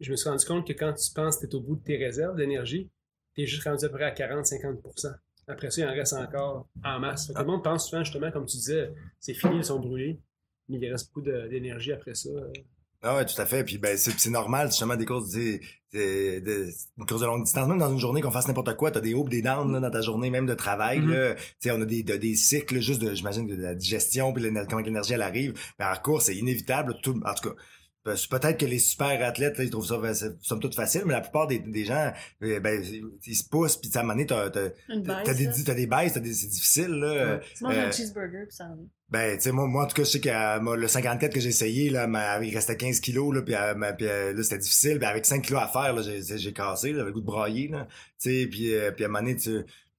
Je 0.00 0.10
me 0.10 0.16
suis 0.16 0.28
rendu 0.28 0.44
compte 0.44 0.66
que 0.66 0.72
quand 0.72 0.92
tu 0.94 1.12
penses 1.14 1.36
que 1.38 1.46
tu 1.46 1.52
es 1.52 1.54
au 1.54 1.60
bout 1.60 1.76
de 1.76 1.82
tes 1.84 1.96
réserves 1.96 2.36
d'énergie, 2.36 2.90
tu 3.34 3.42
es 3.42 3.46
juste 3.46 3.62
rendu 3.64 3.84
à 3.84 3.88
peu 3.88 3.94
près 3.94 4.04
à 4.04 4.10
40-50% 4.12 5.14
Après 5.48 5.70
ça, 5.70 5.80
il 5.82 5.88
en 5.88 5.92
reste 5.92 6.12
encore 6.12 6.68
en 6.84 6.98
masse. 6.98 7.28
Fait 7.28 7.32
que 7.34 7.38
Tout 7.38 7.44
le 7.44 7.50
monde 7.52 7.62
pense 7.62 7.88
souvent, 7.88 8.02
justement, 8.02 8.30
comme 8.32 8.46
tu 8.46 8.56
disais, 8.56 8.90
c'est 9.20 9.34
fini, 9.34 9.58
ils 9.58 9.64
sont 9.64 9.78
brûlés. 9.78 10.18
Mais 10.68 10.78
il 10.80 10.90
reste 10.90 11.12
beaucoup 11.14 11.28
d'énergie 11.48 11.92
après 11.92 12.14
ça. 12.14 12.30
Ah 13.02 13.16
ouais, 13.16 13.26
tout 13.26 13.40
à 13.40 13.46
fait. 13.46 13.62
Puis 13.62 13.78
ben 13.78 13.96
c'est 13.96 14.30
normal 14.30 14.68
justement 14.68 14.96
des 14.96 15.04
courses, 15.04 15.30
des, 15.30 15.60
des, 15.92 16.40
des- 16.40 16.70
une 16.98 17.06
course 17.06 17.20
de 17.20 17.26
longue 17.26 17.44
distance. 17.44 17.68
Même 17.68 17.78
dans 17.78 17.92
une 17.92 18.00
journée 18.00 18.20
qu'on 18.20 18.30
fasse 18.32 18.48
n'importe 18.48 18.74
quoi, 18.76 18.90
t'as 18.90 19.00
des 19.00 19.14
hauts, 19.14 19.28
des 19.28 19.42
downs 19.42 19.72
là, 19.72 19.80
dans 19.80 19.90
ta 19.90 20.00
journée 20.00 20.30
même 20.30 20.46
de 20.46 20.54
travail. 20.54 21.00
Mhm. 21.00 21.10
là. 21.12 21.36
Sais, 21.60 21.70
on 21.70 21.80
a 21.80 21.84
des, 21.84 22.02
de- 22.02 22.16
des 22.16 22.34
cycles 22.34 22.80
juste 22.80 23.00
de, 23.02 23.14
j'imagine, 23.14 23.46
de 23.46 23.54
la 23.54 23.74
digestion 23.74 24.32
puis 24.32 24.42
comment 24.68 24.80
l'énergie 24.82 25.12
elle 25.12 25.22
arrive. 25.22 25.52
Mais 25.78 25.84
en 25.84 25.94
course, 26.02 26.24
c'est 26.24 26.36
inévitable. 26.36 26.96
Tout, 27.02 27.20
en 27.24 27.34
tout 27.34 27.50
cas. 27.50 27.54
Pe- 28.14 28.28
Peut-être 28.30 28.58
que 28.58 28.66
les 28.66 28.78
super 28.78 29.20
athlètes, 29.26 29.58
là, 29.58 29.64
ils 29.64 29.70
trouvent 29.70 29.86
ça 29.86 30.00
somme 30.40 30.60
toute 30.60 30.74
facile, 30.76 31.02
mais 31.06 31.12
la 31.12 31.20
plupart 31.20 31.46
des, 31.48 31.58
des 31.58 31.84
gens, 31.84 32.12
euh, 32.42 32.60
ben, 32.60 32.82
ils 33.26 33.34
se 33.34 33.48
poussent, 33.48 33.76
puis 33.76 33.90
à 33.94 33.98
un 33.98 34.02
moment 34.02 34.14
donné, 34.14 34.26
t'as, 34.26 34.48
t'as, 34.50 34.68
des, 35.34 35.44
là. 35.46 35.52
t'as 35.66 35.74
des 35.74 35.86
baisses, 35.86 36.12
t'as 36.14 36.20
des, 36.20 36.32
c'est 36.32 36.46
difficile, 36.46 36.88
là. 36.92 37.40
Tu 37.56 37.64
manges 37.64 37.76
euh, 37.76 37.88
un 37.88 37.90
cheeseburger, 37.92 38.46
puis 38.46 38.56
ça. 38.56 38.68
Ben, 39.08 39.36
tu 39.36 39.42
sais, 39.44 39.52
moi, 39.52 39.66
moi, 39.66 39.84
en 39.84 39.86
tout 39.86 39.94
cas, 39.96 40.02
je 40.04 40.08
sais 40.10 40.20
que 40.20 40.58
moi, 40.60 40.76
le 40.76 40.88
54 40.88 41.32
que 41.32 41.40
j'ai 41.40 41.48
essayé, 41.50 41.90
là, 41.90 42.06
ma- 42.06 42.42
il 42.44 42.54
restait 42.54 42.76
15 42.76 43.00
kilos, 43.00 43.34
là, 43.34 43.42
puis, 43.42 43.54
euh, 43.54 43.74
ma- 43.74 43.92
puis, 43.92 44.06
euh, 44.06 44.32
là, 44.32 44.42
c'était 44.42 44.58
difficile. 44.58 44.98
Puis 44.98 45.06
avec 45.06 45.26
5 45.26 45.42
kilos 45.42 45.62
à 45.62 45.68
faire, 45.68 45.92
là, 45.92 46.02
j'ai, 46.02 46.38
j'ai 46.38 46.52
cassé, 46.52 46.90
là, 46.92 46.98
j'avais 46.98 47.08
le 47.10 47.12
goût 47.14 47.20
de 47.20 47.26
brailler, 47.26 47.68
là. 47.68 47.86
Tu 48.20 48.30
sais, 48.42 48.46
puis, 48.48 48.74
euh, 48.74 48.90
puis 48.92 49.04
à 49.04 49.06
un 49.06 49.10
moment 49.10 49.20
donné, 49.24 49.36
tu, 49.36 49.50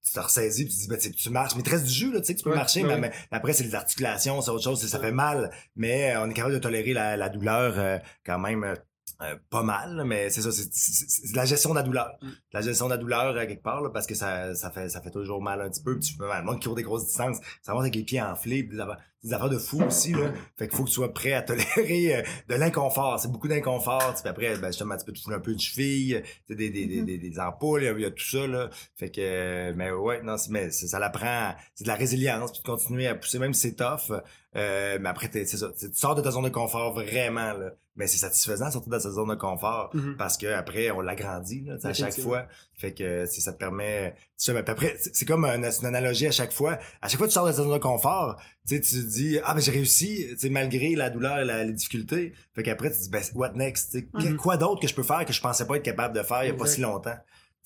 tu 0.08 0.14
te 0.14 0.20
ressaisis, 0.20 0.64
puis 0.64 0.72
tu 0.74 0.80
dis, 0.80 0.88
ben, 0.88 0.98
tu 0.98 1.10
tu 1.12 1.30
marches. 1.30 1.54
Mais 1.54 1.60
il 1.60 1.64
te 1.64 1.70
reste 1.70 1.84
du 1.84 1.92
jus, 1.92 2.12
là, 2.12 2.20
tu 2.20 2.26
sais, 2.26 2.34
que 2.34 2.38
tu 2.38 2.44
peux 2.44 2.50
Ouais, 2.50 2.56
marcher, 2.56 2.82
ouais. 2.84 2.98
mais, 2.98 3.10
mais 3.10 3.12
après, 3.30 3.52
c'est 3.52 3.64
les 3.64 3.74
articulations, 3.74 4.40
c'est 4.42 4.50
autre 4.50 4.64
chose, 4.64 4.84
ça 4.86 4.98
fait 5.00 5.12
mal. 5.12 5.50
Mais 5.76 6.14
euh, 6.14 6.22
on 6.24 6.30
est 6.30 6.34
capable 6.34 6.54
de 6.54 6.58
tolérer 6.58 6.92
la, 6.92 7.16
la 7.16 7.28
douleur, 7.28 7.74
euh, 7.78 7.98
quand 8.24 8.38
même, 8.38 8.74
euh, 9.20 9.24
euh, 9.24 9.36
pas 9.50 9.62
mal, 9.62 10.04
mais 10.06 10.30
c'est 10.30 10.42
ça, 10.42 10.50
c'est, 10.52 11.34
la 11.34 11.44
gestion 11.44 11.70
de 11.70 11.74
la 11.76 11.82
douleur. 11.82 12.10
Mm. 12.22 12.28
La 12.52 12.60
gestion 12.60 12.86
de 12.86 12.90
la 12.90 12.96
douleur, 12.98 13.36
euh, 13.36 13.46
quelque 13.46 13.62
part, 13.62 13.80
là, 13.80 13.90
parce 13.90 14.06
que 14.06 14.14
ça, 14.14 14.54
ça 14.54 14.70
fait, 14.70 14.88
ça 14.88 15.00
fait 15.00 15.10
toujours 15.10 15.42
mal 15.42 15.60
un 15.60 15.68
petit 15.68 15.82
peu. 15.82 15.98
Puis 15.98 16.10
tu 16.10 16.16
peux, 16.16 16.24
le 16.26 16.42
monde 16.44 16.60
qui 16.60 16.66
court 16.66 16.76
des 16.76 16.82
grosses 16.82 17.06
distances, 17.06 17.38
ça 17.62 17.72
va 17.74 17.80
avec 17.80 17.94
les 17.94 18.04
pieds 18.04 18.22
enflés, 18.22 18.62
des 18.62 18.78
affaires. 18.80 18.98
des 19.24 19.32
affaires 19.32 19.48
de 19.48 19.58
fou 19.58 19.82
aussi, 19.82 20.12
là. 20.12 20.32
Fait 20.56 20.68
qu'il 20.68 20.76
faut 20.76 20.84
que 20.84 20.88
tu 20.88 20.94
sois 20.94 21.12
prêt 21.12 21.32
à 21.32 21.42
tolérer 21.42 22.16
euh, 22.16 22.22
de 22.48 22.54
l'inconfort. 22.54 23.18
C'est 23.18 23.30
beaucoup 23.30 23.48
d'inconfort. 23.48 24.14
Puis 24.14 24.28
après, 24.28 24.56
ben, 24.58 24.68
justement, 24.68 24.96
tu 24.96 25.04
peux 25.04 25.12
te 25.12 25.20
fouler 25.20 25.36
un 25.36 25.40
peu 25.40 25.54
de 25.54 25.60
cheville, 25.60 26.22
des, 26.48 26.54
des, 26.54 26.70
des, 26.70 26.86
Mhm. 27.00 27.04
des, 27.06 27.18
des 27.18 27.40
ampoules, 27.40 27.82
il 27.82 27.98
y 27.98 28.02
y, 28.02 28.04
a 28.06 28.10
tout 28.10 28.24
ça, 28.24 28.46
là. 28.46 28.70
Fait 28.96 29.10
que, 29.10 29.20
euh, 29.20 29.72
mais 29.76 29.90
ouais, 29.90 30.22
non, 30.22 30.36
mais 30.50 30.70
ça 30.70 30.98
l'apprend, 30.98 31.54
c'est 31.74 31.84
de 31.84 31.88
la 31.88 31.94
résilience, 31.96 32.52
puis 32.52 32.60
de 32.62 32.66
continuer 32.66 33.06
à 33.08 33.14
pousser, 33.14 33.38
même 33.38 33.52
si 33.54 33.68
c'est 33.68 33.74
tough. 33.76 34.12
Euh, 34.56 34.98
mais 35.00 35.08
après, 35.08 35.28
c'est 35.32 35.44
ça. 35.46 35.70
Tu 35.78 35.88
sors 35.92 36.14
de 36.14 36.22
ta 36.22 36.30
zone 36.30 36.44
de 36.44 36.48
confort 36.48 36.92
vraiment, 36.94 37.52
là. 37.52 37.72
Mais 37.98 38.06
c'est 38.06 38.16
satisfaisant, 38.18 38.70
surtout 38.70 38.88
dans 38.88 39.00
sa 39.00 39.10
zone 39.10 39.28
de 39.28 39.34
confort. 39.34 39.90
Mhm. 39.92 40.16
Parce 40.16 40.38
que 40.38 40.46
après, 40.46 40.90
on 40.92 41.00
l'agrandit, 41.02 41.68
à 41.68 41.92
chaque 41.92 42.12
fois. 42.22 42.46
Fait 42.74 42.94
que, 42.94 43.26
c'est- 43.26 43.40
ça 43.40 43.52
te 43.52 43.58
permet, 43.58 44.14
tu 44.14 44.20
sais, 44.36 44.54
mais 44.54 44.62
puis 44.62 44.70
après, 44.72 44.96
c'est 45.12 45.24
comme 45.26 45.44
une, 45.44 45.64
analogie 45.84 46.28
à 46.28 46.30
chaque 46.30 46.52
fois. 46.52 46.78
À 47.02 47.08
chaque 47.08 47.18
fois 47.18 47.26
que 47.26 47.32
tu 47.32 47.34
sors 47.34 47.44
de 47.46 47.50
ta 47.50 47.56
zone 47.56 47.72
de 47.72 47.78
confort, 47.78 48.40
tu 48.66 48.76
sais, 48.76 48.80
tu 48.80 48.94
te 49.02 49.06
dis, 49.10 49.38
ah, 49.44 49.52
ben, 49.52 49.60
j'ai 49.60 49.72
réussi, 49.72 50.26
tu 50.30 50.38
sais, 50.38 50.48
malgré 50.48 50.94
la 50.94 51.10
douleur 51.10 51.40
et 51.40 51.44
la, 51.44 51.64
les 51.64 51.72
difficultés. 51.72 52.32
Fait 52.54 52.62
qu'après, 52.62 52.90
tu 52.92 52.98
te 52.98 53.02
dis, 53.02 53.10
ben, 53.10 53.22
what 53.34 53.52
next? 53.54 53.90
tu 53.90 53.98
sais, 53.98 54.04
que- 54.06 54.28
Mhm. 54.32 54.36
Quoi 54.36 54.56
d'autre 54.56 54.80
que 54.80 54.86
je 54.88 54.94
peux 54.94 55.02
faire 55.02 55.24
que 55.26 55.32
je 55.32 55.40
pensais 55.40 55.66
pas 55.66 55.76
être 55.76 55.82
capable 55.84 56.14
de 56.16 56.22
faire 56.22 56.44
il 56.44 56.48
y 56.48 56.50
a 56.50 56.54
pas 56.54 56.66
si 56.66 56.80
longtemps? 56.80 57.16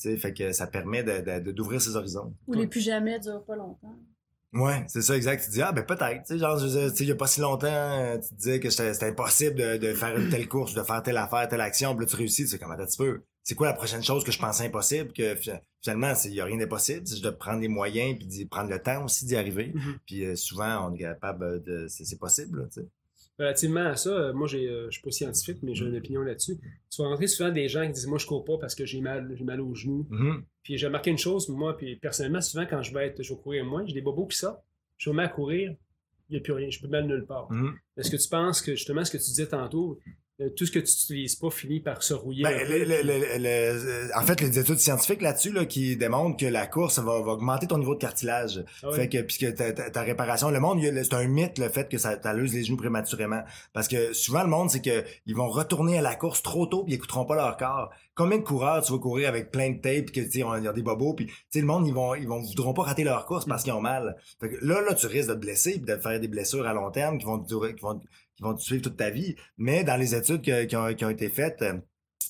Tu 0.00 0.08
sais, 0.10 0.16
fait 0.16 0.32
que 0.32 0.50
ça 0.52 0.66
permet 0.66 1.02
de, 1.04 1.20
de- 1.20 1.40
de- 1.44 1.52
d'ouvrir 1.52 1.80
ses 1.82 1.94
horizons. 1.94 2.34
Ou 2.46 2.54
les 2.54 2.66
plus 2.66 2.80
jamais 2.80 3.20
durent 3.20 3.44
pas 3.44 3.54
longtemps. 3.56 3.94
Ouais, 4.52 4.84
c'est 4.86 5.00
ça, 5.00 5.16
exact. 5.16 5.42
Tu 5.44 5.50
dis, 5.50 5.62
ah, 5.62 5.72
ben, 5.72 5.82
peut-être, 5.82 6.24
tu 6.26 6.34
sais, 6.34 6.38
genre, 6.38 6.60
il 6.62 7.06
y 7.06 7.10
a 7.10 7.14
pas 7.14 7.26
si 7.26 7.40
longtemps, 7.40 7.68
euh, 7.68 8.18
tu 8.18 8.34
disais 8.34 8.60
que 8.60 8.68
c'était 8.68 9.06
impossible 9.06 9.54
de, 9.54 9.76
de 9.78 9.94
faire 9.94 10.14
une 10.18 10.28
telle 10.28 10.46
course, 10.46 10.74
de 10.74 10.82
faire 10.82 11.02
telle 11.02 11.16
affaire, 11.16 11.48
telle 11.48 11.62
action, 11.62 11.96
puis 11.96 12.04
là, 12.04 12.10
tu 12.10 12.16
réussis, 12.16 12.42
tu 12.42 12.48
sais, 12.48 12.58
comment 12.58 12.76
tu 12.76 12.96
peux? 12.98 13.22
C'est 13.42 13.54
quoi 13.54 13.68
la 13.68 13.72
prochaine 13.72 14.02
chose 14.04 14.24
que 14.24 14.30
je 14.30 14.38
pensais 14.38 14.66
impossible, 14.66 15.10
que 15.14 15.34
fi- 15.36 15.52
finalement, 15.82 16.12
il 16.26 16.34
y 16.34 16.40
a 16.42 16.44
rien 16.44 16.58
d'impossible, 16.58 17.00
c'est 17.06 17.14
juste 17.14 17.24
de 17.24 17.30
prendre 17.30 17.60
les 17.60 17.68
moyens, 17.68 18.18
puis 18.18 18.26
d'y 18.26 18.44
prendre 18.44 18.68
le 18.68 18.78
temps 18.80 19.04
aussi 19.06 19.24
d'y 19.24 19.36
arriver. 19.36 19.72
Mhm. 19.74 19.98
Puis 20.06 20.24
euh, 20.26 20.36
souvent, 20.36 20.90
on 20.90 20.94
est 20.94 20.98
capable 20.98 21.62
de, 21.62 21.86
c'est 21.88 22.04
c'est 22.04 22.18
possible, 22.18 22.60
là, 22.60 22.66
tu 22.66 22.82
sais. 22.82 22.86
Relativement 23.38 23.86
à 23.86 23.96
ça, 23.96 24.10
euh, 24.10 24.32
moi, 24.32 24.46
j'ai, 24.46 24.68
euh, 24.68 24.86
je 24.86 24.92
suis 24.92 25.02
pas 25.02 25.10
scientifique, 25.10 25.58
mais 25.62 25.74
j'ai 25.74 25.86
une 25.86 25.96
opinion 25.96 26.22
là-dessus. 26.22 26.58
Tu 26.90 27.00
vas 27.00 27.04
rencontrer 27.04 27.28
souvent 27.28 27.50
des 27.50 27.66
gens 27.68 27.86
qui 27.86 27.92
disent 27.92 28.06
Moi, 28.06 28.18
je 28.18 28.26
cours 28.26 28.44
pas 28.44 28.58
parce 28.58 28.74
que 28.74 28.84
j'ai 28.84 29.00
mal, 29.00 29.32
j'ai 29.34 29.44
mal 29.44 29.60
aux 29.60 29.74
genoux. 29.74 30.06
Mhm. 30.10 30.44
Puis 30.62 30.76
j'ai 30.76 30.86
remarqué 30.86 31.10
une 31.10 31.18
chose, 31.18 31.48
moi, 31.48 31.76
puis 31.76 31.96
personnellement, 31.96 32.40
souvent, 32.40 32.66
quand 32.66 32.82
je 32.82 32.92
vais 32.92 33.06
être, 33.06 33.22
je 33.22 33.32
vais 33.32 33.40
courir 33.40 33.64
moins, 33.64 33.84
j'ai 33.86 33.94
des 33.94 34.02
bobos 34.02 34.26
qui 34.26 34.36
sortent, 34.36 34.62
je 34.98 35.10
me 35.10 35.16
mets 35.16 35.22
à 35.24 35.28
courir, 35.28 35.74
il 36.28 36.32
n'y 36.32 36.38
a 36.38 36.40
plus 36.40 36.52
rien, 36.52 36.70
je 36.70 36.80
peux 36.80 36.88
mal 36.88 37.06
nulle 37.06 37.24
part. 37.24 37.50
Mhm. 37.50 37.74
Est-ce 37.96 38.10
que 38.10 38.16
tu 38.16 38.28
penses 38.28 38.60
que, 38.60 38.72
justement, 38.72 39.04
ce 39.04 39.10
que 39.10 39.18
tu 39.18 39.24
disais 39.24 39.46
tantôt, 39.46 39.98
tout 40.56 40.66
ce 40.66 40.70
que 40.72 40.78
tu 40.78 40.84
n'utilises 40.90 41.36
pas 41.36 41.50
finit 41.50 41.80
par 41.80 42.02
se 42.02 42.14
rouiller? 42.14 42.42
Ben, 42.42 42.58
le- 42.68 42.78
le- 42.78 42.84
puis- 42.84 43.02
le- 43.02 43.38
le- 43.38 43.46
euh, 43.48 44.08
en 44.16 44.22
fait, 44.22 44.40
les 44.40 44.58
études 44.58 44.78
scientifiques 44.78 45.20
là-dessus, 45.22 45.52
là, 45.52 45.64
qui 45.66 45.96
démontrent 45.96 46.36
que 46.36 46.46
la 46.46 46.66
course 46.66 46.98
va, 46.98 47.20
va 47.20 47.32
augmenter 47.32 47.66
ton 47.66 47.78
niveau 47.78 47.94
de 47.94 48.00
cartilage. 48.00 48.64
Ah. 48.82 48.90
Fait 48.92 49.08
que, 49.08 49.20
puisque 49.22 49.54
ta, 49.54 49.72
ta- 49.72 49.90
ta 49.90 50.02
réparation, 50.02 50.50
le 50.50 50.58
monde, 50.58 50.80
c'est 50.82 51.14
un 51.14 51.26
mythe, 51.28 51.58
le 51.58 51.68
fait 51.68 51.88
que 51.88 51.98
ça 51.98 52.16
t'alluse 52.16 52.54
les 52.54 52.64
genoux 52.64 52.76
prématurément. 52.76 53.42
Parce 53.72 53.88
que 53.88 54.12
souvent, 54.12 54.42
le 54.42 54.48
monde, 54.48 54.70
c'est 54.70 54.82
que 54.82 55.04
ils 55.26 55.36
vont 55.36 55.48
retourner 55.48 55.98
à 55.98 56.02
la 56.02 56.16
course 56.16 56.42
trop 56.42 56.66
tôt 56.66 56.82
puis 56.84 56.92
ils 56.94 56.96
écouteront 56.96 57.24
pas 57.24 57.36
leur 57.36 57.56
corps. 57.56 57.90
Combien 58.14 58.38
de 58.38 58.42
coureurs 58.42 58.82
tu 58.84 58.92
vas 58.92 58.98
courir 58.98 59.28
avec 59.28 59.50
plein 59.50 59.70
de 59.70 59.80
tape 59.80 60.10
que, 60.12 60.20
tu 60.20 60.42
on- 60.42 60.50
a 60.52 60.72
des 60.72 60.82
bobos 60.82 61.14
puis, 61.14 61.26
tu 61.26 61.34
sais, 61.50 61.60
le 61.60 61.66
monde, 61.66 61.86
ils 61.86 61.94
vont, 61.94 62.14
ils 62.14 62.28
vont, 62.28 62.40
voudront 62.42 62.74
pas 62.74 62.82
rater 62.82 63.04
leur 63.04 63.24
course 63.26 63.46
parce 63.46 63.62
qu'ils 63.62 63.72
ont 63.72 63.80
mal. 63.80 64.16
Là, 64.60 64.80
là, 64.82 64.94
tu 64.94 65.06
risques 65.06 65.28
de 65.30 65.34
te 65.34 65.38
blesser 65.38 65.72
puis 65.72 65.94
de 65.94 65.96
faire 65.96 66.20
des 66.20 66.28
blessures 66.28 66.66
à 66.66 66.74
long 66.74 66.90
terme 66.90 67.18
qui 67.18 67.24
vont 67.24 67.42
qui 67.42 67.54
vont, 67.54 67.98
qui 67.98 68.42
vont 68.42 68.54
te 68.54 68.60
suivre 68.60 68.82
toute 68.82 68.96
ta 68.96 69.10
vie. 69.10 69.36
Mais 69.56 69.82
dans 69.84 69.96
les 69.96 70.14
études 70.14 70.42
qui, 70.42 70.76
ont, 70.76 70.94
qui 70.94 71.04
ont 71.04 71.10
été 71.10 71.28
faites, 71.30 71.62
euh, 71.62 71.74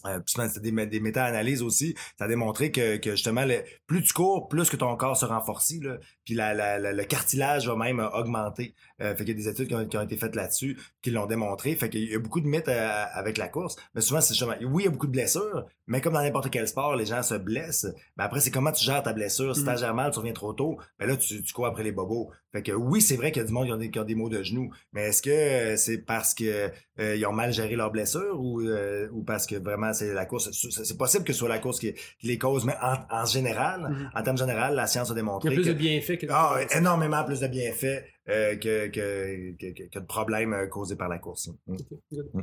euh, 0.07 0.21
c'est 0.27 0.61
des, 0.61 0.73
des 0.87 1.01
méta-analyses 1.01 1.63
aussi. 1.63 1.95
Ça 2.19 2.25
a 2.25 2.29
démontré 2.29 2.73
que, 2.73 2.99
justement, 3.03 3.45
plus 3.87 4.03
tu 4.03 4.13
cours, 4.13 4.49
plus 4.49 4.69
que 4.69 4.77
ton 4.77 4.97
corps 4.97 5.17
se 5.17 5.25
renforcit. 5.25 5.81
Puis 6.25 6.35
le 6.37 7.05
cartilage 7.05 7.69
va 7.69 7.77
même 7.77 8.01
augmenter. 8.13 8.75
Euh, 9.03 9.15
fait 9.17 9.25
qu'il 9.25 9.29
y 9.39 9.41
a 9.41 9.43
des 9.45 9.49
études 9.49 9.69
qui 9.69 9.75
ont, 9.75 9.87
qui 9.87 9.97
ont 9.97 10.03
été 10.03 10.17
faites 10.17 10.37
là-dessus, 10.37 10.79
qui 11.03 11.11
l'ont 11.11 11.27
démontré. 11.27 11.75
Fait 11.75 11.89
qu'il 11.91 12.11
y 12.11 12.15
a 12.15 12.19
beaucoup 12.19 12.41
de 12.41 12.47
mythes 12.47 12.69
euh, 12.69 13.05
avec 13.15 13.37
la 13.39 13.49
course. 13.49 13.77
Mais 13.95 14.01
souvent, 14.01 14.21
c'est 14.21 14.35
justement, 14.35 14.55
oui, 14.63 14.83
il 14.83 14.87
y 14.87 14.89
a 14.89 14.91
beaucoup 14.91 15.07
de 15.09 15.13
blessures, 15.13 15.67
mais 15.87 16.01
comme 16.01 16.13
dans 16.15 16.23
n'importe 16.23 16.51
quel 16.51 16.69
sport, 16.69 16.95
les 16.97 17.07
gens 17.07 17.23
se 17.23 17.35
blessent. 17.35 17.87
Mais 18.17 18.25
après, 18.25 18.41
c'est 18.41 18.51
comment 18.51 18.73
tu 18.73 18.85
gères 18.85 19.03
ta 19.03 19.13
blessure. 19.13 19.55
Si 19.57 19.63
Mm. 19.63 19.65
t'as 19.67 19.77
gères 19.77 19.95
mal, 19.95 20.13
tu 20.13 20.19
reviens 20.21 20.33
trop 20.33 20.53
tôt, 20.53 20.79
ben 20.99 21.07
là, 21.09 21.17
tu, 21.17 21.43
tu 21.43 21.53
cours 21.53 21.67
après 21.67 21.83
les 21.83 21.93
bobos. 21.93 22.31
Fait 22.53 22.63
que 22.63 22.73
oui, 22.73 23.01
c'est 23.01 23.17
vrai 23.17 23.33
qu'il 23.33 23.41
y 23.43 23.45
a 23.45 23.49
du 23.49 23.53
monde 23.53 23.67
qui 23.67 23.73
ont 23.73 23.77
des, 23.79 23.91
qui 23.91 23.99
ont 23.99 24.05
des 24.05 24.15
maux 24.15 24.29
de 24.29 24.43
genoux. 24.43 24.71
Mais 24.93 25.09
est-ce 25.09 25.23
que 25.23 25.31
euh, 25.31 25.77
c'est 25.77 25.99
parce 25.99 26.35
que 26.35 26.71
euh, 27.01 27.17
ils 27.17 27.25
ont 27.27 27.33
mal 27.33 27.53
géré 27.53 27.75
leurs 27.77 27.91
blessures 27.91 28.39
ou, 28.39 28.61
euh, 28.61 29.09
ou 29.13 29.23
parce 29.25 29.47
que 29.47 29.57
vraiment 29.57 29.93
c'est 29.95 30.13
la 30.13 30.27
course? 30.27 30.51
C'est 30.53 30.99
possible 30.99 31.25
que 31.25 31.33
ce 31.33 31.39
soit 31.41 31.49
la 31.49 31.59
course 31.59 31.81
qui, 31.81 31.95
qui 31.95 32.27
les 32.27 32.39
cause, 32.39 32.65
mais 32.65 32.75
en, 32.83 32.97
en 33.11 33.25
général, 33.25 33.81
Mhm. 33.91 34.11
en 34.15 34.23
termes 34.23 34.39
général, 34.39 34.75
la 34.75 34.87
science 34.87 35.11
a 35.11 35.15
Il 35.15 35.17
y 35.17 35.21
démontré 35.21 35.49
a 35.49 35.53
plus 35.53 35.65
que, 35.65 35.69
de 35.71 35.75
bienfaits 35.75 36.19
que 36.19 36.27
de 36.27 36.33
ah, 36.33 36.59
énormément 36.77 37.25
plus 37.25 37.41
de 37.41 37.47
bienfaits 37.49 38.05
euh, 38.29 38.57
que, 38.57 38.89
que, 38.89 39.53
que, 39.57 39.89
que- 39.89 39.99
de 39.99 40.05
problèmes 40.07 40.53
euh, 40.53 40.67
causés 40.67 40.97
par 40.97 41.09
la 41.09 41.19
course. 41.19 41.51
Mm. 41.67 41.77
Mm. 42.13 42.43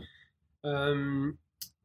Euh, 0.66 1.32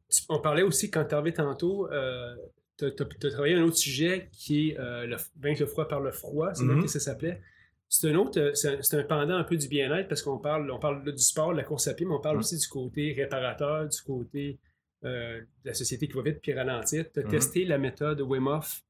tu- 0.09 0.21
on 0.29 0.39
parlait 0.39 0.63
aussi, 0.63 0.91
quand 0.91 1.05
tu 1.05 1.15
arrivé 1.15 1.33
tantôt, 1.33 1.89
euh, 1.91 2.35
tu 2.77 2.85
as, 2.85 3.29
travaillé 3.31 3.55
un 3.55 3.63
autre 3.63 3.77
sujet 3.77 4.29
qui 4.33 4.69
est 4.71 4.79
euh, 4.79 5.05
le, 5.05 5.15
vaincre 5.39 5.61
le 5.61 5.67
froid 5.67 5.87
par 5.87 6.01
le 6.01 6.11
froid, 6.11 6.53
c'est 6.53 6.63
même 6.65 6.77
Mhm. 6.77 6.83
que 6.83 6.89
ça 6.89 6.99
s'appelait. 6.99 7.41
C'est 7.87 8.09
un 8.09 8.15
autre, 8.15 8.51
c'est 8.55 8.93
un, 8.97 9.03
pendant 9.03 9.35
un 9.35 9.43
peu 9.45 9.55
du 9.55 9.67
bien-être 9.69 10.09
parce 10.09 10.21
qu'on 10.21 10.39
parle, 10.39 10.69
on 10.71 10.79
parle 10.79 11.05
du 11.09 11.17
sport, 11.23 11.51
de 11.53 11.57
la 11.57 11.63
course 11.63 11.87
à 11.87 11.93
pied, 11.93 12.05
mais 12.05 12.13
on 12.15 12.19
parle 12.19 12.35
Mhm. 12.37 12.39
aussi 12.41 12.57
du 12.57 12.67
côté 12.67 13.13
réparateur, 13.13 13.87
du 13.87 14.01
côté 14.01 14.59
de 15.03 15.45
la 15.63 15.73
société 15.75 16.07
qui 16.07 16.13
va 16.13 16.23
vite 16.23 16.39
puis 16.41 16.51
ralentir. 16.53 17.05
Tu 17.13 17.19
as 17.19 17.23
Mhm. 17.23 17.29
testé 17.29 17.63
la 17.63 17.77
méthode 17.77 18.21
Wim 18.21 18.47
Hof? 18.47 18.81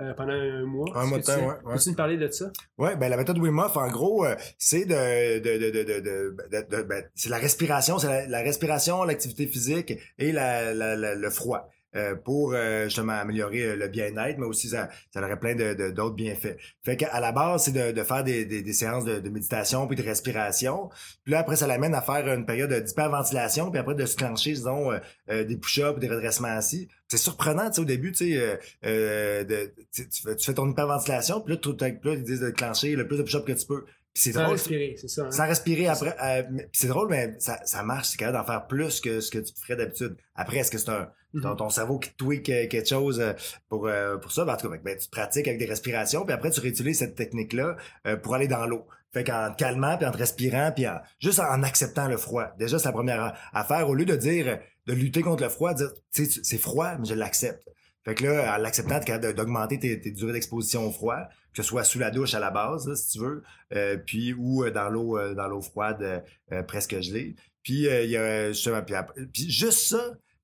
Euh, 0.00 0.14
pendant 0.14 0.32
un 0.32 0.64
mois. 0.64 0.86
Un 0.94 1.06
mois 1.06 1.18
de 1.18 1.24
temps, 1.24 1.36
ouais, 1.36 1.46
ouais. 1.64 1.74
Peux-tu 1.74 1.90
nous 1.90 1.94
parler 1.94 2.16
de 2.16 2.28
ça? 2.30 2.50
Ouais, 2.78 2.96
ben 2.96 3.08
la 3.08 3.16
méthode 3.16 3.38
Wim 3.38 3.58
Hof, 3.58 3.76
en 3.76 3.88
gros, 3.88 4.24
euh, 4.24 4.34
c'est 4.58 4.84
de, 4.86 5.38
de, 5.40 5.70
de, 5.70 6.60
de, 6.60 6.82
ben, 6.82 7.04
c'est 7.14 7.28
la 7.28 7.38
respiration, 7.38 7.98
c'est 7.98 8.08
la, 8.08 8.26
la 8.26 8.40
respiration, 8.40 9.04
l'activité 9.04 9.46
physique 9.46 9.92
et 10.18 10.32
la- 10.32 10.72
la- 10.74 11.14
le 11.14 11.30
froid. 11.30 11.68
Euh, 11.96 12.14
pour 12.14 12.52
euh, 12.54 12.84
justement 12.84 13.14
améliorer 13.14 13.62
euh, 13.62 13.76
le 13.76 13.88
bien-être, 13.88 14.38
mais 14.38 14.46
aussi 14.46 14.68
ça, 14.68 14.88
ça 15.12 15.20
aurait 15.20 15.38
plein 15.40 15.54
de, 15.54 15.74
de- 15.74 15.90
d'autres 15.90 16.14
bienfaits. 16.14 16.56
Fait 16.84 16.96
qu'à 16.96 17.18
la 17.20 17.32
base, 17.32 17.64
c'est 17.64 17.72
de, 17.72 17.92
de 17.92 18.02
faire 18.04 18.22
des, 18.24 18.44
des, 18.44 18.62
des 18.62 18.72
séances 18.72 19.04
de, 19.04 19.18
de 19.18 19.28
méditation 19.28 19.86
puis 19.86 19.96
de 19.96 20.02
respiration. 20.02 20.88
Puis 21.24 21.32
là, 21.32 21.40
après, 21.40 21.56
ça 21.56 21.66
l'amène 21.66 21.94
à 21.94 22.00
faire 22.02 22.26
une 22.32 22.46
période 22.46 22.72
d'hyperventilation, 22.72 23.70
puis 23.70 23.80
après 23.80 23.94
de 23.94 24.06
se 24.06 24.16
clencher, 24.16 24.52
disons, 24.52 24.92
euh, 24.92 24.98
euh, 25.30 25.44
des 25.44 25.56
push-ups, 25.56 25.98
des 25.98 26.08
redressements 26.08 26.48
assis. 26.48 26.88
C'est 27.08 27.16
surprenant, 27.18 27.68
tu 27.70 27.74
sais, 27.76 27.80
au 27.80 27.84
début, 27.84 28.12
tu 28.12 28.32
sais, 28.34 28.58
de- 28.84 29.72
tu, 29.92 30.04
fais, 30.44 30.54
ton 30.54 30.70
hyperventilation, 30.70 31.40
puis 31.40 31.54
là, 31.54 31.60
tout, 31.60 31.76
là, 31.80 31.88
ils 31.88 32.22
disent 32.22 32.40
de 32.40 32.50
clencher 32.50 32.94
le 32.94 33.06
plus 33.08 33.16
de 33.18 33.22
push-ups 33.24 33.44
que 33.44 33.52
tu 33.52 33.66
peux. 33.66 33.84
C'est 34.14 34.32
Sans 34.32 34.40
drôle, 34.42 34.52
respirer, 34.56 34.96
c'est 35.00 35.08
ça. 35.08 35.22
hein? 35.22 35.30
sans 35.30 35.46
respirer 35.46 35.86
après. 35.88 36.16
euh, 36.22 36.42
c'est 36.72 36.88
drôle, 36.88 37.08
mais 37.10 37.34
ça, 37.38 37.60
ça 37.64 37.82
marche. 37.82 38.08
C'est 38.08 38.16
capable 38.18 38.38
d'en 38.38 38.44
faire 38.44 38.66
plus 38.66 39.00
que 39.00 39.20
ce 39.20 39.30
que 39.30 39.38
tu 39.38 39.52
ferais 39.54 39.76
d'habitude. 39.76 40.16
Après, 40.34 40.58
est-ce 40.58 40.70
que 40.70 40.78
c'est 40.78 40.90
un 40.90 41.08
Mhm. 41.32 41.42
ton, 41.42 41.54
ton 41.54 41.70
cerveau 41.70 42.00
qui 42.00 42.10
tweak 42.14 42.48
euh, 42.50 42.66
quelque 42.66 42.88
chose 42.88 43.20
euh, 43.20 43.34
pour 43.68 43.86
euh, 43.86 44.16
pour 44.16 44.32
ça? 44.32 44.44
Ben, 44.44 44.54
en 44.54 44.56
tout 44.56 44.68
cas, 44.68 44.76
ben, 44.84 44.98
tu 44.98 45.08
pratiques 45.08 45.46
avec 45.46 45.60
des 45.60 45.66
respirations, 45.66 46.24
puis 46.24 46.34
après 46.34 46.50
tu 46.50 46.58
réutilises 46.58 46.98
cette 46.98 47.14
technique-là 47.14 47.76
euh, 48.08 48.16
pour 48.16 48.34
aller 48.34 48.48
dans 48.48 48.66
l'eau. 48.66 48.84
Fait 49.12 49.22
qu'en 49.22 49.52
te 49.52 49.56
calmant, 49.56 49.96
puis 49.96 50.06
en 50.06 50.10
te 50.10 50.16
respirant, 50.18 50.72
puis 50.74 50.88
en, 50.88 50.98
juste 51.20 51.38
en 51.38 51.62
acceptant 51.62 52.08
le 52.08 52.16
froid. 52.16 52.48
Déjà, 52.58 52.80
c'est 52.80 52.86
la 52.86 52.92
première 52.92 53.36
affaire. 53.52 53.88
Au 53.88 53.94
lieu 53.94 54.04
de 54.06 54.16
dire 54.16 54.58
de 54.86 54.92
lutter 54.92 55.22
contre 55.22 55.44
le 55.44 55.48
froid, 55.50 55.72
dire 55.72 55.92
tu 56.12 56.24
sais, 56.26 56.40
c'est 56.42 56.58
froid, 56.58 56.96
mais 56.98 57.04
je 57.06 57.14
l'accepte. 57.14 57.68
Fait 58.04 58.14
que 58.16 58.24
là, 58.24 58.56
en 58.56 58.60
l'acceptant, 58.60 58.96
tu 58.98 59.02
es 59.02 59.04
capable 59.06 59.32
d'augmenter 59.34 59.78
tes, 59.78 60.00
tes 60.00 60.10
durées 60.10 60.32
d'exposition 60.32 60.84
au 60.84 60.90
froid, 60.90 61.28
que 61.54 61.62
ce 61.62 61.68
soit 61.68 61.84
sous 61.84 61.98
la 61.98 62.10
douche 62.10 62.34
à 62.34 62.40
la 62.40 62.50
base, 62.50 62.92
si 62.94 63.12
tu 63.12 63.24
veux, 63.24 63.42
euh, 63.74 63.96
puis 63.96 64.32
ou 64.34 64.64
euh, 64.64 64.70
dans 64.70 64.88
l'eau 64.88 65.18
euh, 65.18 65.34
dans 65.34 65.48
l'eau 65.48 65.60
froide 65.60 66.22
euh, 66.52 66.62
presque 66.62 66.98
gelée. 67.00 67.34
Puis 67.62 67.86
il 67.86 68.10
y 68.10 68.16
a 68.16 68.52
justement, 68.52 68.82
puis, 68.82 68.94
puis 69.32 69.50
juste 69.50 69.80
ça, 69.88 70.02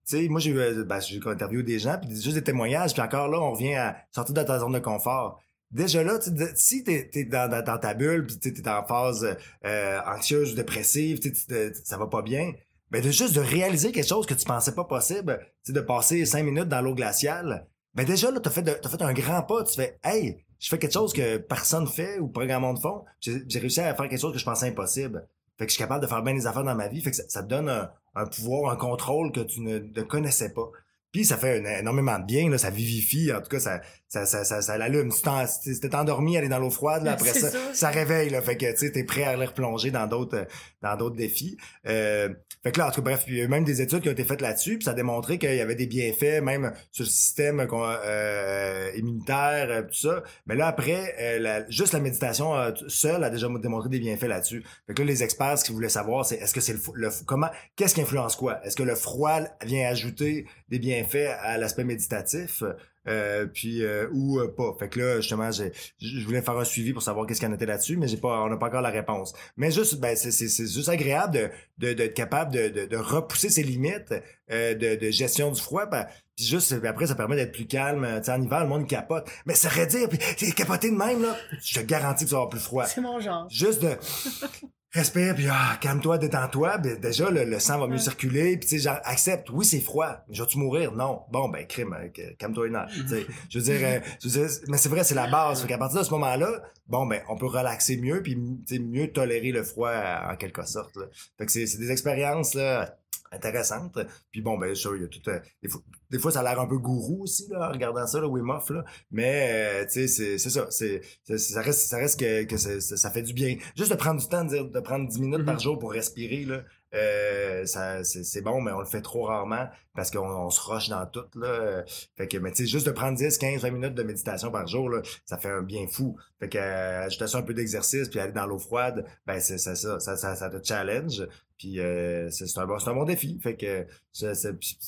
tu 0.09 0.17
sais, 0.19 0.29
moi 0.29 0.39
j'ai 0.41 0.53
ben, 0.53 1.01
interviewé 1.27 1.63
des 1.63 1.79
gens, 1.79 1.99
puis 1.99 2.11
juste 2.11 2.35
des 2.35 2.45
témoignages, 2.45 2.93
puis 2.93 3.03
encore 3.03 3.29
là, 3.29 3.41
on 3.41 3.53
revient 3.53 3.75
à 3.75 3.97
sortir 4.13 4.35
de 4.35 4.43
ta 4.43 4.59
zone 4.59 4.73
de 4.73 4.79
confort. 4.79 5.41
Déjà 5.73 6.05
là, 6.05 6.19
tu 6.19 6.31
si 6.55 6.85
t'es 6.85 7.11
es 7.13 7.25
dans, 7.25 7.51
dans, 7.51 7.63
dans 7.65 7.79
ta 7.79 7.95
bulle, 7.95 8.25
puis 8.27 8.39
tu 8.39 8.49
es 8.51 8.69
en 8.69 8.85
phase 8.85 9.37
euh, 9.65 9.99
anxieuse 10.07 10.53
ou 10.53 10.55
dépressive, 10.57 11.19
tu 11.19 11.33
tu- 11.33 11.75
ça 11.85 11.97
va 11.99 12.07
pas 12.07 12.23
bien, 12.23 12.53
ben 12.93 13.03
de 13.03 13.11
juste 13.11 13.35
de 13.35 13.41
réaliser 13.41 13.91
quelque 13.91 14.07
chose 14.09 14.27
que 14.27 14.35
tu 14.35 14.45
pensais 14.45 14.75
pas 14.75 14.85
possible, 14.85 15.41
tu 15.65 15.73
de 15.73 15.81
passer 15.81 16.25
cinq 16.25 16.45
minutes 16.45 16.69
dans 16.69 16.81
l'eau 16.83 16.95
glaciale, 16.95 17.67
ben 17.95 18.05
déjà 18.07 18.31
là, 18.31 18.41
fait, 18.49 18.63
de- 18.63 18.79
t'as 18.81 18.89
fait 18.89 19.03
un 19.03 19.13
grand 19.13 19.43
pas, 19.43 19.65
tu 19.65 19.75
fais, 19.75 19.99
hey, 20.05 20.37
je 20.59 20.69
fais 20.69 20.79
quelque 20.79 20.93
chose 20.93 21.13
que 21.13 21.37
personne 21.39 21.87
fait 21.87 22.19
ou 22.19 22.29
pas 22.29 22.47
grand 22.47 22.61
monde 22.61 22.81
font, 22.81 23.05
j'ai 23.21 23.59
réussi 23.59 23.81
à 23.81 23.95
faire 23.95 24.09
quelque 24.09 24.21
chose 24.21 24.33
que 24.33 24.39
je 24.39 24.45
pensais 24.45 24.69
impossible. 24.69 25.29
Fait 25.59 25.65
que 25.65 25.71
je 25.71 25.77
suis 25.77 25.83
capable 25.83 26.03
de 26.03 26.07
faire 26.07 26.23
bien 26.23 26.35
des 26.35 26.47
affaires 26.47 26.65
dans 26.65 26.75
ma 26.75 26.89
vie, 26.89 27.01
fait 27.01 27.11
que 27.11 27.17
ça, 27.17 27.43
te 27.43 27.49
donne 27.49 27.69
un, 27.69 28.27
pouvoir, 28.27 28.73
un 28.73 28.77
contrôle 28.77 29.33
que 29.33 29.41
tu 29.41 29.61
ne, 29.61 30.03
connaissais 30.03 30.53
pas. 30.53 30.71
Puis 31.13 31.25
ça 31.25 31.39
fait 31.39 31.63
énormément 31.81 32.19
de 32.19 32.25
bien, 32.25 32.51
là, 32.51 32.59
ça 32.59 32.69
vivifie, 32.71 33.33
en 33.33 33.41
tout 33.41 33.49
cas, 33.49 33.61
ça, 33.61 33.81
ça, 34.09 34.25
ça, 34.27 34.45
ça, 34.45 34.63
ça 34.63 34.79
l'allume. 34.79 35.11
Si 35.11 35.81
t'es 35.81 35.95
endormi, 35.95 36.37
aller 36.37 36.49
dans 36.49 36.59
l'eau 36.59 36.71
froide, 36.71 37.03
là, 37.05 37.13
après 37.15 37.33
ça, 37.33 37.51
ça. 37.51 37.59
ça 37.75 37.89
réveille, 37.91 38.31
là, 38.31 38.41
fait 38.43 38.57
que, 38.57 38.71
tu 38.73 38.79
sais, 38.79 38.93
t'es 38.93 39.05
prêt 39.05 39.25
à 39.25 39.31
aller 39.31 39.47
replonger 39.47 39.91
dans 39.91 40.07
d'autres, 40.07 40.47
dans 40.83 40.97
d'autres 40.97 41.17
défis. 41.17 41.57
Euh, 41.87 42.29
fait 42.63 42.73
que 42.73 42.79
là, 42.79 42.89
en 42.89 42.91
tout 42.91 43.03
cas, 43.03 43.13
bref, 43.13 43.25
il 43.29 43.37
y 43.37 43.41
a 43.41 43.45
eu 43.45 43.49
même 43.49 43.65
des 43.65 43.81
études 43.81 44.01
qui 44.01 44.09
ont 44.09 44.13
été 44.13 44.25
faites 44.25 44.41
là-dessus, 44.41 44.79
puis 44.79 44.85
ça 44.85 44.91
a 44.91 44.95
démontré 44.95 45.39
qu'il 45.39 45.55
y 45.55 45.61
avait 45.61 45.75
des 45.77 45.87
bienfaits, 45.87 46.43
même 46.43 46.73
sur 46.91 47.05
le 47.05 47.11
système 47.11 47.61
euh, 47.61 48.91
immunitaire, 48.97 49.71
euh, 49.71 49.83
tout 49.83 49.95
ça. 49.95 50.23
Mais 50.47 50.57
là, 50.57 50.67
après, 50.67 51.15
euh, 51.21 51.39
la- 51.39 51.69
juste 51.71 51.93
la 51.93 52.01
méditation 52.01 52.53
seule 52.89 53.23
a 53.23 53.31
déjà 53.31 53.49
démontré 53.61 53.89
des 53.89 54.01
bienfaits 54.01 54.25
là-dessus. 54.29 54.65
Fait 54.87 54.95
que 54.95 55.03
là, 55.03 55.07
les 55.07 55.23
experts, 55.23 55.59
ce 55.59 55.65
qu'ils 55.65 55.75
voulaient 55.75 55.89
savoir, 55.89 56.27
c'est 56.27 56.37
est-ce 56.37 56.55
que 56.55 56.61
c'est 56.61 56.73
le, 56.73 56.81
le 56.95 57.11
comment, 57.25 57.49
qu'est-ce 57.77 57.95
qui 57.95 58.01
influence 58.01 58.35
quoi? 58.37 58.61
Est-ce 58.65 58.77
que 58.77 58.83
le 58.83 58.95
froid 58.97 59.41
vient 59.65 59.89
ajouter 59.89 60.47
des 60.69 60.79
bienfaits 60.79 61.37
à 61.43 61.59
l'aspect 61.59 61.85
méditatif? 61.85 62.63
Euh, 63.09 63.47
puis 63.47 63.83
euh, 63.83 64.09
ou 64.13 64.41
euh, 64.41 64.49
pas. 64.55 64.75
Fait 64.79 64.89
que 64.89 64.99
là, 64.99 65.17
justement, 65.21 65.51
j'ai, 65.51 65.73
je 66.01 66.25
voulais 66.25 66.43
faire 66.43 66.57
un 66.57 66.65
suivi 66.65 66.93
pour 66.93 67.03
savoir 67.03 67.27
qu'est-ce 67.27 67.41
qu'il 67.41 67.49
y 67.49 67.53
en 67.53 67.55
était 67.55 67.67
là-dessus, 67.67 67.97
mais 67.97 68.09
j'ai 68.09 68.17
pas, 68.17 68.43
on 68.43 68.49
n'a 68.49 68.57
pas 68.57 68.67
encore 68.67 68.83
la 68.83 68.91
réponse. 68.91 69.33
Mais 69.57 69.71
juste, 69.71 70.01
ben, 70.01 70.17
c'est, 70.17 70.31
c'est, 70.31 70.49
c'est 70.49 70.67
juste 70.67 70.89
agréable 70.89 71.51
de, 71.79 71.89
de, 71.89 71.93
d'être 71.93 72.15
capable 72.15 72.53
de, 72.53 72.69
de, 72.69 72.87
de 72.87 72.97
repousser 72.97 73.49
ses 73.51 73.63
limites 73.63 74.15
euh, 74.51 74.75
de, 74.75 74.97
de 74.97 75.11
gestion 75.11 75.51
du 75.51 75.61
froid. 75.61 75.87
ben, 75.87 76.07
puis 76.37 76.45
juste, 76.45 76.79
puis 76.79 76.89
après, 76.89 77.07
ça 77.07 77.15
permet 77.15 77.37
d'être 77.37 77.53
plus 77.53 77.67
calme. 77.67 78.07
Tu 78.19 78.25
sais, 78.25 78.33
en 78.33 78.43
hiver, 78.43 78.61
le 78.61 78.69
monde 78.69 78.87
capote. 78.87 79.27
Mais 79.47 79.55
ça 79.55 79.71
serait 79.71 79.87
dire, 79.87 80.09
puis 80.09 80.53
capoté 80.53 80.91
de 80.91 80.97
même, 80.97 81.23
là. 81.23 81.35
Je 81.63 81.81
te 81.81 81.85
garantis 81.85 82.25
que 82.25 82.29
tu 82.29 82.35
vas 82.35 82.41
avoir 82.41 82.51
plus 82.51 82.61
froid. 82.61 82.85
C'est 82.85 83.01
mon 83.01 83.21
genre. 83.21 83.47
Juste 83.49 83.83
de 83.83 83.91
respire 84.93 85.35
puis 85.35 85.47
ah, 85.51 85.77
calme-toi, 85.81 86.19
détends-toi. 86.19 86.79
Ben, 86.79 86.99
déjà 86.99 87.31
le, 87.31 87.45
le 87.45 87.59
sang 87.59 87.79
va 87.79 87.87
mieux 87.87 87.95
Ouais. 87.95 87.99
circuler. 87.99 88.57
Puis 88.57 88.69
tu 88.69 88.81
sais, 88.81 88.89
accepte. 89.05 89.51
Oui, 89.51 89.65
c'est 89.65 89.81
froid. 89.81 90.19
Mais 90.29 90.37
vas-tu 90.39 90.59
mourir? 90.59 90.93
Non. 90.93 91.23
Bon 91.31 91.49
ben 91.49 91.67
crime, 91.67 91.95
euh, 91.99 92.09
que- 92.09 92.35
calme-toi. 92.37 92.69
Tu 92.95 93.09
sais, 93.09 93.27
je 93.51 93.59
veux 93.59 93.65
dire, 93.65 93.81
euh, 93.83 94.01
je 94.23 94.29
veux 94.29 94.47
dire, 94.47 94.57
mais 94.69 94.79
c'est 94.79 94.89
vrai, 94.89 95.05
c'est 95.05 95.15
la 95.15 95.27
base. 95.29 95.63
Fait 95.63 95.69
qu'à 95.69 95.79
partir 95.79 96.01
de 96.01 96.05
ce 96.05 96.11
moment-là, 96.13 96.63
bon 96.89 97.07
ben 97.07 97.21
on 97.29 97.37
peut 97.37 97.47
relaxer 97.47 97.97
mieux 97.99 98.23
puis 98.23 98.37
mieux 98.37 99.13
tolérer 99.13 99.53
le 99.53 99.63
froid 99.63 99.91
euh, 99.91 100.33
en 100.33 100.37
quelque 100.37 100.65
sorte. 100.67 100.97
Là. 100.97 101.07
Fait 101.39 101.47
que 101.47 101.53
c'est 101.53 101.67
c'est 101.67 101.79
des 101.79 101.91
expériences 101.91 102.55
là 102.55 102.97
intéressantes. 103.37 103.99
Puis 104.33 104.41
bon 104.43 104.59
ben 104.59 104.75
il 104.75 105.03
y 105.03 105.05
a 105.05 105.09
tout. 105.09 105.21
euh, 105.29 105.39
des, 105.63 105.69
fois, 105.69 105.81
des 106.11 106.19
fois, 106.19 106.33
ça 106.33 106.41
a 106.41 106.43
l'air 106.43 106.61
un 106.61 106.67
peu 106.67 106.79
gourou 106.79 107.23
aussi 107.23 107.47
là, 107.51 107.69
en 107.69 107.73
regardant 107.73 108.07
ça, 108.07 108.21
le 108.21 108.27
Wim 108.27 108.51
Hof 108.51 108.71
là. 108.71 108.85
Mais 109.11 109.83
euh, 109.83 109.87
tu 109.87 110.09
sais, 110.09 110.39
c'est 110.39 110.51
ça. 110.51 110.67
C'est 110.71 111.03
ça 111.39 111.61
reste 111.63 111.89
ça 111.89 111.97
reste 111.99 112.19
que, 112.19 112.57
ça, 112.57 112.81
ça 112.81 113.11
fait 113.11 113.23
du 113.23 113.33
bien. 113.33 113.57
Juste 113.77 113.91
de 113.93 113.97
prendre 113.97 114.21
du 114.21 114.29
temps, 114.29 114.45
de, 114.45 114.49
dire- 114.51 114.69
de 114.71 114.81
prendre 114.81 115.09
10 115.09 115.21
minutes 115.21 115.45
par 115.45 115.55
Mhm. 115.55 115.61
jour 115.61 115.79
pour 115.79 115.93
respirer 115.93 116.45
là. 116.45 116.63
Euh, 116.95 117.65
c'est 117.65 118.43
bon 118.43 118.61
mais 118.61 118.71
on 118.71 118.79
le 118.79 118.87
fait 118.87 119.03
trop 119.03 119.25
rarement 119.25 119.67
parce 119.95 120.13
qu'on 120.13 120.29
on 120.29 120.51
se 120.51 120.61
rush 120.61 120.89
dans 120.89 121.05
tout 121.07 121.25
là. 121.35 121.85
Fait 122.17 122.29
que 122.29 122.39
mais 122.39 122.53
tu 122.53 122.59
sais 122.59 122.67
juste 122.71 122.87
de 122.87 122.93
prendre 122.93 123.19
10 123.19 123.39
15 123.39 123.63
20 123.63 123.71
minutes 123.73 123.95
de 123.95 124.03
méditation 124.05 124.53
par 124.53 124.69
jour 124.69 124.89
là 124.89 125.03
ça 125.25 125.37
fait 125.37 125.51
un 125.51 125.63
bien 125.63 125.89
fou. 125.89 126.17
Fait 126.39 126.49
que 126.49 126.59
euh, 126.59 127.07
ajouter 127.07 127.27
ça 127.27 127.39
un 127.39 127.43
peu 127.43 127.55
d'exercice 127.55 128.09
puis 128.09 128.21
aller 128.21 128.33
dans 128.33 128.47
l'eau 128.47 128.59
froide 128.59 129.05
ben 129.27 129.41
c'est 129.41 129.59
ça 129.59 129.75
ça, 129.75 129.99
ça 129.99 130.37
ça 130.37 130.49
te 130.49 130.65
challenge. 130.65 131.27
Puis 131.59 131.81
euh, 131.81 132.31
c'est 132.31 132.59
un 132.59 132.67
bon 132.67 132.77
un 132.87 132.95
bon 132.95 133.05
défi. 133.05 133.41
Fait 133.43 133.57
que 133.57 133.85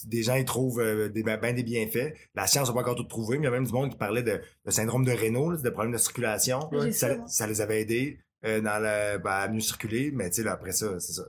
des 0.07 0.23
gens 0.23 0.37
ils 0.37 0.45
trouvent 0.45 0.81
euh, 0.81 1.09
des 1.09 1.25
ben 1.25 1.37
ben 1.37 1.53
des 1.53 1.65
bienfaits. 1.65 2.15
La 2.37 2.47
science 2.47 2.69
n'a 2.69 2.75
pas 2.75 2.81
encore 2.81 2.95
tout 2.95 3.05
trouvé 3.05 3.39
mais 3.39 3.45
il 3.45 3.51
y 3.51 3.53
a 3.53 3.53
même 3.53 3.67
du 3.67 3.73
monde 3.73 3.91
qui 3.91 3.97
parlait 3.97 4.23
de, 4.23 4.41
de 4.65 4.71
syndrome 4.71 5.05
de 5.05 5.13
Raynaud 5.13 5.51
là, 5.51 5.57
de 5.57 5.71
problèmes 5.71 5.93
de 5.93 5.99
circulation. 5.99 6.61
Ça, 6.93 7.27
ça 7.27 7.47
les 7.49 7.61
avait 7.61 7.81
aidés 7.81 8.21
euh, 8.45 8.61
dans 8.61 8.79
le, 8.79 9.19
ben, 9.19 9.31
à 9.31 9.49
mieux 9.49 9.61
circuler, 9.61 10.11
mais 10.13 10.31
tu 10.31 10.37
sais, 10.37 10.43
là, 10.45 10.53
après 10.53 10.73
ça, 10.73 10.99
c'est 11.01 11.13
ça. 11.13 11.25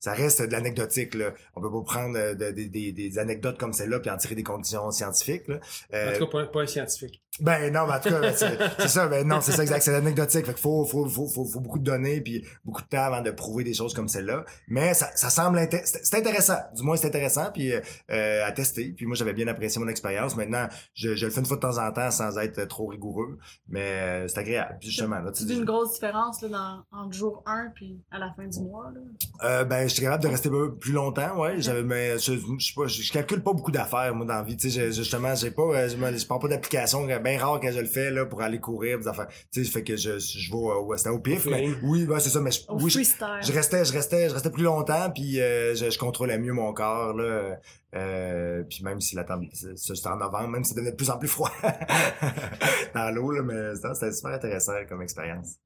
ça 0.00 0.12
reste 0.12 0.42
de 0.42 0.50
l'anecdotique, 0.52 1.14
là. 1.14 1.32
On 1.54 1.60
peut 1.60 1.70
pas 1.70 1.82
prendre 1.82 2.18
euh, 2.18 2.34
de- 2.34 2.50
de- 2.50 2.64
des- 2.68 2.92
des 2.92 3.18
anecdotes 3.18 3.58
comme 3.58 3.72
celle-là 3.72 4.00
puis 4.00 4.10
en 4.10 4.16
tirer 4.16 4.34
des 4.34 4.42
conclusions 4.42 4.90
scientifiques, 4.90 5.46
là. 5.48 5.60
Euh, 5.94 6.10
En 6.14 6.18
tout 6.18 6.26
cas, 6.26 6.44
pas 6.44 6.46
pas 6.46 6.62
un 6.62 6.66
scientifique. 6.66 7.22
Ben 7.40 7.72
non, 7.72 7.86
mais 7.86 7.94
en 7.94 8.00
tout 8.00 8.08
cas, 8.10 8.20
ben, 8.20 8.34
c'est 8.78 8.88
ça. 8.88 9.06
Ben 9.08 9.26
non, 9.26 9.40
c'est 9.40 9.52
ça 9.52 9.62
exact. 9.62 9.82
C'est 9.82 9.94
anecdotique. 9.94 10.44
Fait 10.46 10.52
qu'il 10.52 10.60
faut, 10.62 10.84
faut, 10.84 11.08
faut, 11.08 11.26
faut, 11.28 11.44
faut 11.44 11.60
beaucoup 11.60 11.78
de 11.78 11.84
données 11.84 12.20
puis 12.20 12.44
beaucoup 12.64 12.82
de 12.82 12.86
temps 12.88 13.04
avant 13.04 13.20
de 13.22 13.30
prouver 13.30 13.64
des 13.64 13.74
choses 13.74 13.94
comme 13.94 14.08
celle-là. 14.08 14.44
Mais 14.68 14.94
ça, 14.94 15.10
ça 15.14 15.30
semble 15.30 15.58
inté- 15.58 15.82
c'est 15.84 16.16
intéressant. 16.16 16.58
Du 16.74 16.82
moins, 16.82 16.96
c'est 16.96 17.06
intéressant 17.06 17.50
puis 17.52 17.72
euh, 18.10 18.44
à 18.46 18.52
tester. 18.52 18.92
Puis 18.96 19.06
moi, 19.06 19.14
j'avais 19.16 19.32
bien 19.34 19.46
apprécié 19.48 19.80
mon 19.80 19.88
expérience. 19.88 20.36
Maintenant, 20.36 20.68
je, 20.94 21.14
je 21.14 21.26
le 21.26 21.30
fais 21.32 21.40
une 21.40 21.46
fois 21.46 21.56
de 21.56 21.62
temps 21.62 21.78
en 21.78 21.92
temps 21.92 22.10
sans 22.10 22.36
être 22.38 22.64
trop 22.66 22.86
rigoureux. 22.86 23.38
Mais 23.68 23.82
euh, 24.24 24.28
c'est 24.28 24.38
agréable. 24.38 24.76
Justement, 24.80 25.18
là, 25.20 25.30
tu 25.32 25.44
dis 25.44 25.54
une 25.54 25.64
grosse 25.64 25.94
différence 25.94 26.42
là, 26.42 26.48
dans, 26.48 26.98
entre 26.98 27.12
jour 27.14 27.42
1 27.46 27.72
puis 27.74 28.00
à 28.10 28.18
la 28.18 28.32
fin 28.36 28.46
du 28.46 28.60
mois. 28.60 28.90
Là? 28.94 29.00
Euh, 29.48 29.64
ben, 29.64 29.88
je 29.88 29.94
suis 29.94 30.02
capable 30.02 30.22
de 30.22 30.28
rester 30.28 30.50
plus 30.80 30.92
longtemps, 30.92 31.38
ouais. 31.40 31.60
J'avais, 31.60 31.82
mais 31.82 32.18
je, 32.18 32.32
je, 32.34 32.86
je, 32.86 33.02
je 33.02 33.12
calcule 33.12 33.42
pas 33.42 33.52
beaucoup 33.52 33.70
d'affaires, 33.70 34.14
moi, 34.14 34.26
dans 34.26 34.34
la 34.34 34.42
vie. 34.42 34.56
Tu 34.56 34.70
sais, 34.70 34.92
justement, 34.92 35.34
j'ai 35.34 35.50
pas, 35.50 35.62
euh, 35.62 35.88
je, 35.88 35.96
me- 35.96 36.16
je 36.16 36.26
prends 36.26 36.38
pas 36.38 36.48
d'application, 36.48 37.04
bien 37.28 37.38
rare 37.38 37.60
quand 37.60 37.70
je 37.72 37.80
le 37.80 37.86
fais, 37.86 38.10
là, 38.10 38.26
pour 38.26 38.42
aller 38.42 38.58
courir, 38.58 38.98
des 38.98 39.08
affaires. 39.08 39.28
Tu 39.52 39.64
sais, 39.64 39.70
fait 39.70 39.82
que 39.82 39.96
je, 39.96 40.18
je 40.18 40.50
vais 40.50 40.56
au, 40.56 40.84
ouais, 40.86 40.98
c'était 40.98 41.10
au 41.10 41.18
pif, 41.18 41.46
mais 41.46 41.68
oui, 41.82 42.04
ben, 42.04 42.18
c'est 42.18 42.30
ça, 42.30 42.40
mais 42.40 42.50
je, 42.50 42.60
oui, 42.68 42.90
je, 42.90 42.98
je 42.98 43.52
restais, 43.52 43.84
je 43.84 43.92
restais, 43.92 44.28
je 44.28 44.34
restais 44.34 44.50
plus 44.50 44.64
longtemps, 44.64 45.10
puis 45.10 45.40
euh, 45.40 45.74
je, 45.74 45.90
je 45.90 45.98
contrôlais 45.98 46.38
mieux 46.38 46.52
mon 46.52 46.72
corps, 46.72 47.14
là. 47.14 47.58
Euh, 47.94 48.64
puis 48.68 48.84
même 48.84 49.00
si 49.00 49.16
la 49.16 49.24
température, 49.24 49.70
c'était 49.76 50.08
en 50.08 50.16
novembre, 50.16 50.48
même 50.48 50.62
si 50.64 50.70
ça 50.70 50.74
devenait 50.76 50.90
de 50.90 50.96
plus 50.96 51.08
en 51.08 51.16
plus 51.18 51.28
froid 51.28 51.50
dans 52.94 53.10
l'eau, 53.14 53.30
là, 53.30 53.42
mais 53.42 53.74
c'était 53.94 54.12
super 54.12 54.32
intéressant 54.32 54.72
comme 54.88 55.00
expérience. 55.02 55.56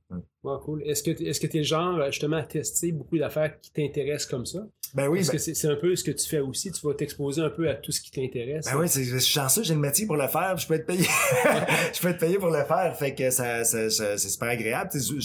Ouais, 0.45 0.55
cool. 0.65 0.83
Est-ce 0.85 1.03
que 1.03 1.11
tu 1.11 1.25
est-ce 1.27 1.41
que 1.41 1.47
es 1.47 1.59
le 1.61 1.65
genre, 1.65 1.99
euh, 1.99 2.07
justement, 2.11 2.37
à 2.37 2.43
tester 2.43 2.93
beaucoup 2.93 3.19
d'affaires 3.19 3.59
qui 3.61 3.73
t'intéressent 3.73 4.27
comme 4.31 4.47
ça? 4.47 4.61
Ben 4.95 5.09
oui, 5.09 5.21
Parce 5.21 5.29
ben- 5.31 5.39
que 5.39 5.55
c'est 5.55 5.69
un 5.69 5.77
peu 5.77 5.97
ce 5.97 6.05
que 6.05 6.11
tu 6.11 6.29
fais 6.29 6.41
aussi. 6.41 6.71
Tu 6.71 6.87
vas 6.87 6.93
t'exposer 6.95 7.41
un 7.41 7.49
peu 7.49 7.69
à 7.69 7.75
tout 7.75 7.93
ce 7.93 8.01
qui 8.01 8.11
t'intéresse. 8.11 8.67
Ben 8.67 8.79
oui, 8.79 8.89
c'est, 8.89 9.05
je 9.05 9.17
suis 9.17 9.33
chanceux, 9.33 9.63
j'ai 9.65 9.73
le 9.75 9.81
métier 9.81 10.07
pour 10.07 10.17
le 10.17 10.29
faire, 10.29 10.57
je 10.59 10.67
peux 10.67 10.75
être 10.75 10.87
payé. 10.87 11.05
je 11.95 12.01
peux 12.01 12.09
être 12.09 12.19
payé 12.21 12.37
pour 12.39 12.51
le 12.51 12.63
faire, 12.65 12.95
fait 12.97 13.15
que 13.15 13.31
ça, 13.31 13.65
ça- 13.65 13.89
ça- 13.89 14.19
c'est 14.19 14.29
super 14.29 14.49
agréable. 14.51 14.91
Je- 14.95 15.19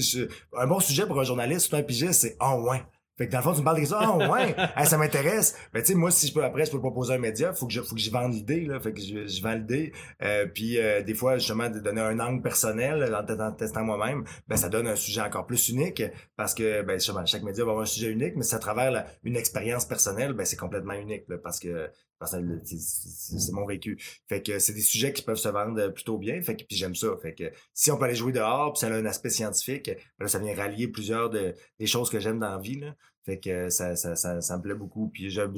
je- 0.00 0.28
un 0.56 0.66
bon 0.66 0.80
sujet 0.80 1.06
pour 1.06 1.18
un 1.18 1.24
journaliste, 1.24 1.68
c'est 1.70 1.76
un 1.76 1.82
pigiste, 1.82 2.12
c'est 2.20 2.36
oh 2.40 2.66
ouais. 2.70 2.82
Fait 3.18 3.26
que 3.26 3.32
dans 3.32 3.38
le 3.38 3.44
fond, 3.44 3.52
tu 3.54 3.60
me 3.60 3.64
parles 3.64 3.80
de 3.80 3.86
ça, 3.86 4.00
oh 4.02 4.18
ouais, 4.30 4.54
ça 4.84 4.98
m'intéresse. 4.98 5.56
Ben 5.72 5.80
tu 5.80 5.92
sais, 5.92 5.94
moi, 5.94 6.10
si 6.10 6.26
je 6.26 6.34
peux 6.34 6.44
après, 6.44 6.66
je 6.66 6.70
peux 6.70 6.80
proposer 6.80 7.14
un 7.14 7.18
média, 7.18 7.52
faut 7.54 7.66
que 7.66 7.72
je, 7.72 7.80
faut 7.80 7.94
que 7.94 8.00
j'y 8.00 8.10
vende 8.10 8.34
l'idée, 8.34 8.66
là. 8.66 8.78
Fait 8.78 8.92
que 8.92 9.00
je, 9.00 9.26
je 9.26 9.42
vends 9.42 9.54
l'idée. 9.54 9.92
Euh, 10.22 10.46
puis 10.46 10.78
euh, 10.78 11.02
des 11.02 11.14
fois, 11.14 11.38
justement, 11.38 11.70
de 11.70 11.80
donner 11.80 12.02
un 12.02 12.20
angle 12.20 12.42
personnel 12.42 13.14
en, 13.14 13.40
en 13.40 13.52
testant 13.52 13.84
moi-même, 13.84 14.24
ben 14.48 14.56
ça 14.56 14.68
donne 14.68 14.86
un 14.86 14.96
sujet 14.96 15.22
encore 15.22 15.46
plus 15.46 15.68
unique 15.68 16.02
parce 16.36 16.54
que 16.54 16.82
ben 16.82 16.94
justement, 16.94 17.24
chaque 17.24 17.42
média 17.42 17.64
va 17.64 17.70
avoir 17.70 17.84
un 17.84 17.86
sujet 17.86 18.10
unique, 18.10 18.34
mais 18.36 18.42
si 18.42 18.54
à 18.54 18.58
travers 18.58 19.06
une 19.24 19.36
expérience 19.36 19.86
personnelle, 19.86 20.34
ben 20.34 20.44
c'est 20.44 20.56
complètement 20.56 20.94
unique 20.94 21.24
là, 21.28 21.36
parce 21.42 21.58
que 21.58 21.88
c'est- 22.24 23.52
mon 23.52 23.66
vécu. 23.66 23.98
Fait 24.28 24.42
que 24.42 24.58
c'est 24.58 24.72
des 24.72 24.80
sujets 24.80 25.12
qui 25.12 25.22
peuvent 25.22 25.36
se 25.36 25.48
vendre 25.48 25.88
plutôt 25.88 26.18
bien. 26.18 26.40
Fait 26.42 26.56
que 26.56 26.64
puis 26.64 26.76
j'aime 26.76 26.94
ça. 26.94 27.08
Fait 27.20 27.34
que 27.34 27.44
si 27.74 27.90
on 27.90 27.98
peut 27.98 28.04
aller 28.04 28.14
jouer 28.14 28.32
dehors, 28.32 28.72
puis 28.72 28.80
ça 28.80 28.88
a 28.88 28.92
un 28.92 29.04
aspect 29.06 29.30
scientifique, 29.30 29.86
ben 30.18 30.24
là, 30.24 30.28
ça 30.28 30.38
vient 30.38 30.54
rallier 30.54 30.88
plusieurs 30.88 31.30
de, 31.30 31.54
des 31.78 31.86
choses 31.86 32.10
que 32.10 32.20
j'aime 32.20 32.38
dans 32.38 32.50
la 32.50 32.58
vie. 32.58 32.80
Là. 32.80 32.94
Fait 33.26 33.40
que 33.40 33.70
ça, 33.70 33.96
ça, 33.96 34.14
ça, 34.14 34.40
ça 34.40 34.56
me 34.56 34.62
plaît 34.62 34.74
beaucoup. 34.74 35.08
Puis 35.08 35.30
j'aime, 35.30 35.52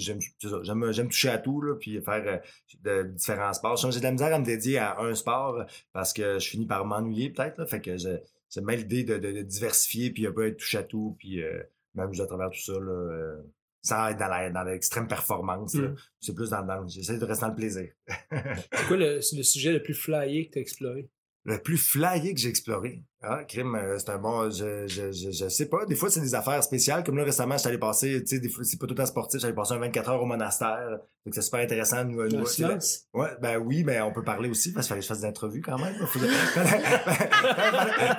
toucher 1.08 1.28
à 1.28 1.38
tout, 1.38 1.60
là, 1.60 1.74
puis 1.76 2.00
faire 2.00 2.24
euh, 2.26 2.38
de 2.82 3.08
différents 3.08 3.52
sports. 3.52 3.76
J'ai 3.76 3.98
de 3.98 4.04
la 4.04 4.12
misère 4.12 4.34
à 4.34 4.38
me 4.38 4.44
dédier 4.44 4.78
à 4.78 4.98
un 5.00 5.14
sport 5.14 5.66
parce 5.92 6.14
que 6.14 6.38
je 6.38 6.48
finis 6.48 6.66
par 6.66 6.86
m'ennuyer 6.86 7.28
peut-être. 7.28 7.66
Fait 7.66 7.82
que 7.82 7.98
j'aime 7.98 8.64
bien 8.64 8.76
l'idée 8.76 9.04
de, 9.04 9.18
de, 9.18 9.42
diversifier, 9.42 10.10
puis 10.10 10.26
un 10.26 10.32
peu 10.32 10.46
être 10.46 10.56
touche 10.56 10.76
à 10.76 10.82
tout, 10.82 11.14
puis 11.18 11.42
euh, 11.42 11.62
m'amuser 11.94 12.22
à 12.22 12.26
travers 12.26 12.48
tout 12.48 12.60
ça. 12.60 12.72
Là, 12.72 12.90
euh, 12.90 13.36
sans 13.82 14.08
être 14.08 14.18
dans, 14.18 14.28
la, 14.28 14.50
dans 14.50 14.64
l'extrême 14.64 15.06
performance. 15.06 15.74
Mm. 15.74 15.94
C'est 16.20 16.34
plus 16.34 16.50
dans, 16.50 16.62
dans 16.62 16.86
j'essaie 16.86 17.18
de 17.18 17.24
rester 17.24 17.42
dans 17.42 17.50
le 17.50 17.56
plaisir. 17.56 17.90
C'est 18.08 18.86
quoi 18.86 18.96
le, 18.96 19.16
le 19.36 19.42
sujet 19.42 19.72
le 19.72 19.82
plus 19.82 19.94
flyé 19.94 20.48
que 20.48 20.52
tu 20.54 20.58
as 20.58 20.62
exploré? 20.62 21.08
Le 21.50 21.58
plus 21.58 21.78
flyé 21.78 22.34
que 22.34 22.40
j'ai 22.40 22.50
exploré. 22.50 23.02
Ah, 23.22 23.42
crime, 23.44 23.74
euh, 23.74 23.98
c'est 23.98 24.10
un 24.10 24.18
bon, 24.18 24.50
je, 24.50 24.86
je, 24.86 25.10
je, 25.12 25.30
je 25.32 25.48
sais 25.48 25.66
pas. 25.66 25.86
Des 25.86 25.96
fois, 25.96 26.10
c'est 26.10 26.20
des 26.20 26.34
affaires 26.34 26.62
spéciales. 26.62 27.02
Comme 27.02 27.16
là, 27.16 27.24
récemment, 27.24 27.54
je 27.54 27.60
suis 27.60 27.68
allé 27.68 27.78
passer, 27.78 28.20
tu 28.22 28.36
sais, 28.36 28.38
des 28.40 28.48
fois, 28.50 28.62
c'est 28.64 28.78
pas 28.78 28.86
tout 28.86 28.92
le 28.92 28.98
temps 28.98 29.06
sportif, 29.06 29.42
allé 29.42 29.54
passer 29.54 29.72
un 29.72 29.78
24 29.78 30.10
heures 30.10 30.22
au 30.22 30.26
monastère. 30.26 30.98
Donc, 31.24 31.34
c'est 31.34 31.40
super 31.42 31.60
intéressant. 31.60 32.04
Nous, 32.04 32.22
nous, 32.28 32.46
silence? 32.46 33.06
Ouais, 33.14 33.30
ben 33.40 33.56
oui, 33.58 33.82
mais 33.82 34.00
on 34.02 34.12
peut 34.12 34.22
parler 34.22 34.48
aussi 34.50 34.72
parce 34.72 34.86
qu'il 34.86 34.90
fallait 34.90 35.00
que 35.00 35.04
je 35.04 35.08
fasse 35.08 35.20
des 35.22 35.26
entrevues 35.26 35.62
quand 35.62 35.78
même. 35.78 35.94
Fallait, 36.06 36.28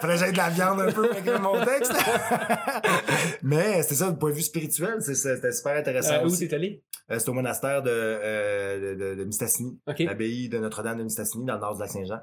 fallait, 0.01 0.13
que 0.13 0.19
j'aie 0.19 0.31
de 0.31 0.37
la 0.37 0.49
viande 0.49 0.81
un 0.81 0.91
peu 0.91 1.09
écrire 1.15 1.39
mon 1.39 1.63
texte. 1.63 1.93
mais 3.43 3.81
c'était 3.83 3.95
ça, 3.95 4.11
du 4.11 4.17
point 4.17 4.29
de 4.31 4.35
vue 4.35 4.41
spirituel, 4.41 4.95
c'est- 5.01 5.15
c'était 5.15 5.51
super 5.51 5.75
intéressant. 5.77 6.15
Euh, 6.15 6.25
où 6.27 6.35
t'es 6.35 6.53
allé? 6.53 6.83
Euh, 7.11 7.17
c'était 7.19 7.29
au 7.29 7.33
monastère 7.33 7.81
de, 7.83 7.89
euh, 7.91 8.95
de, 8.95 8.99
de, 9.03 9.15
de 9.15 9.23
Mistassini, 9.23 9.79
l'abbaye 10.05 10.49
de 10.49 10.59
Notre-Dame 10.59 10.97
de 10.99 11.03
Mistassini, 11.03 11.45
dans 11.45 11.55
le 11.55 11.59
nord 11.61 11.75
du 11.75 11.81
lac 11.81 11.89
Saint-Jean. 11.89 12.19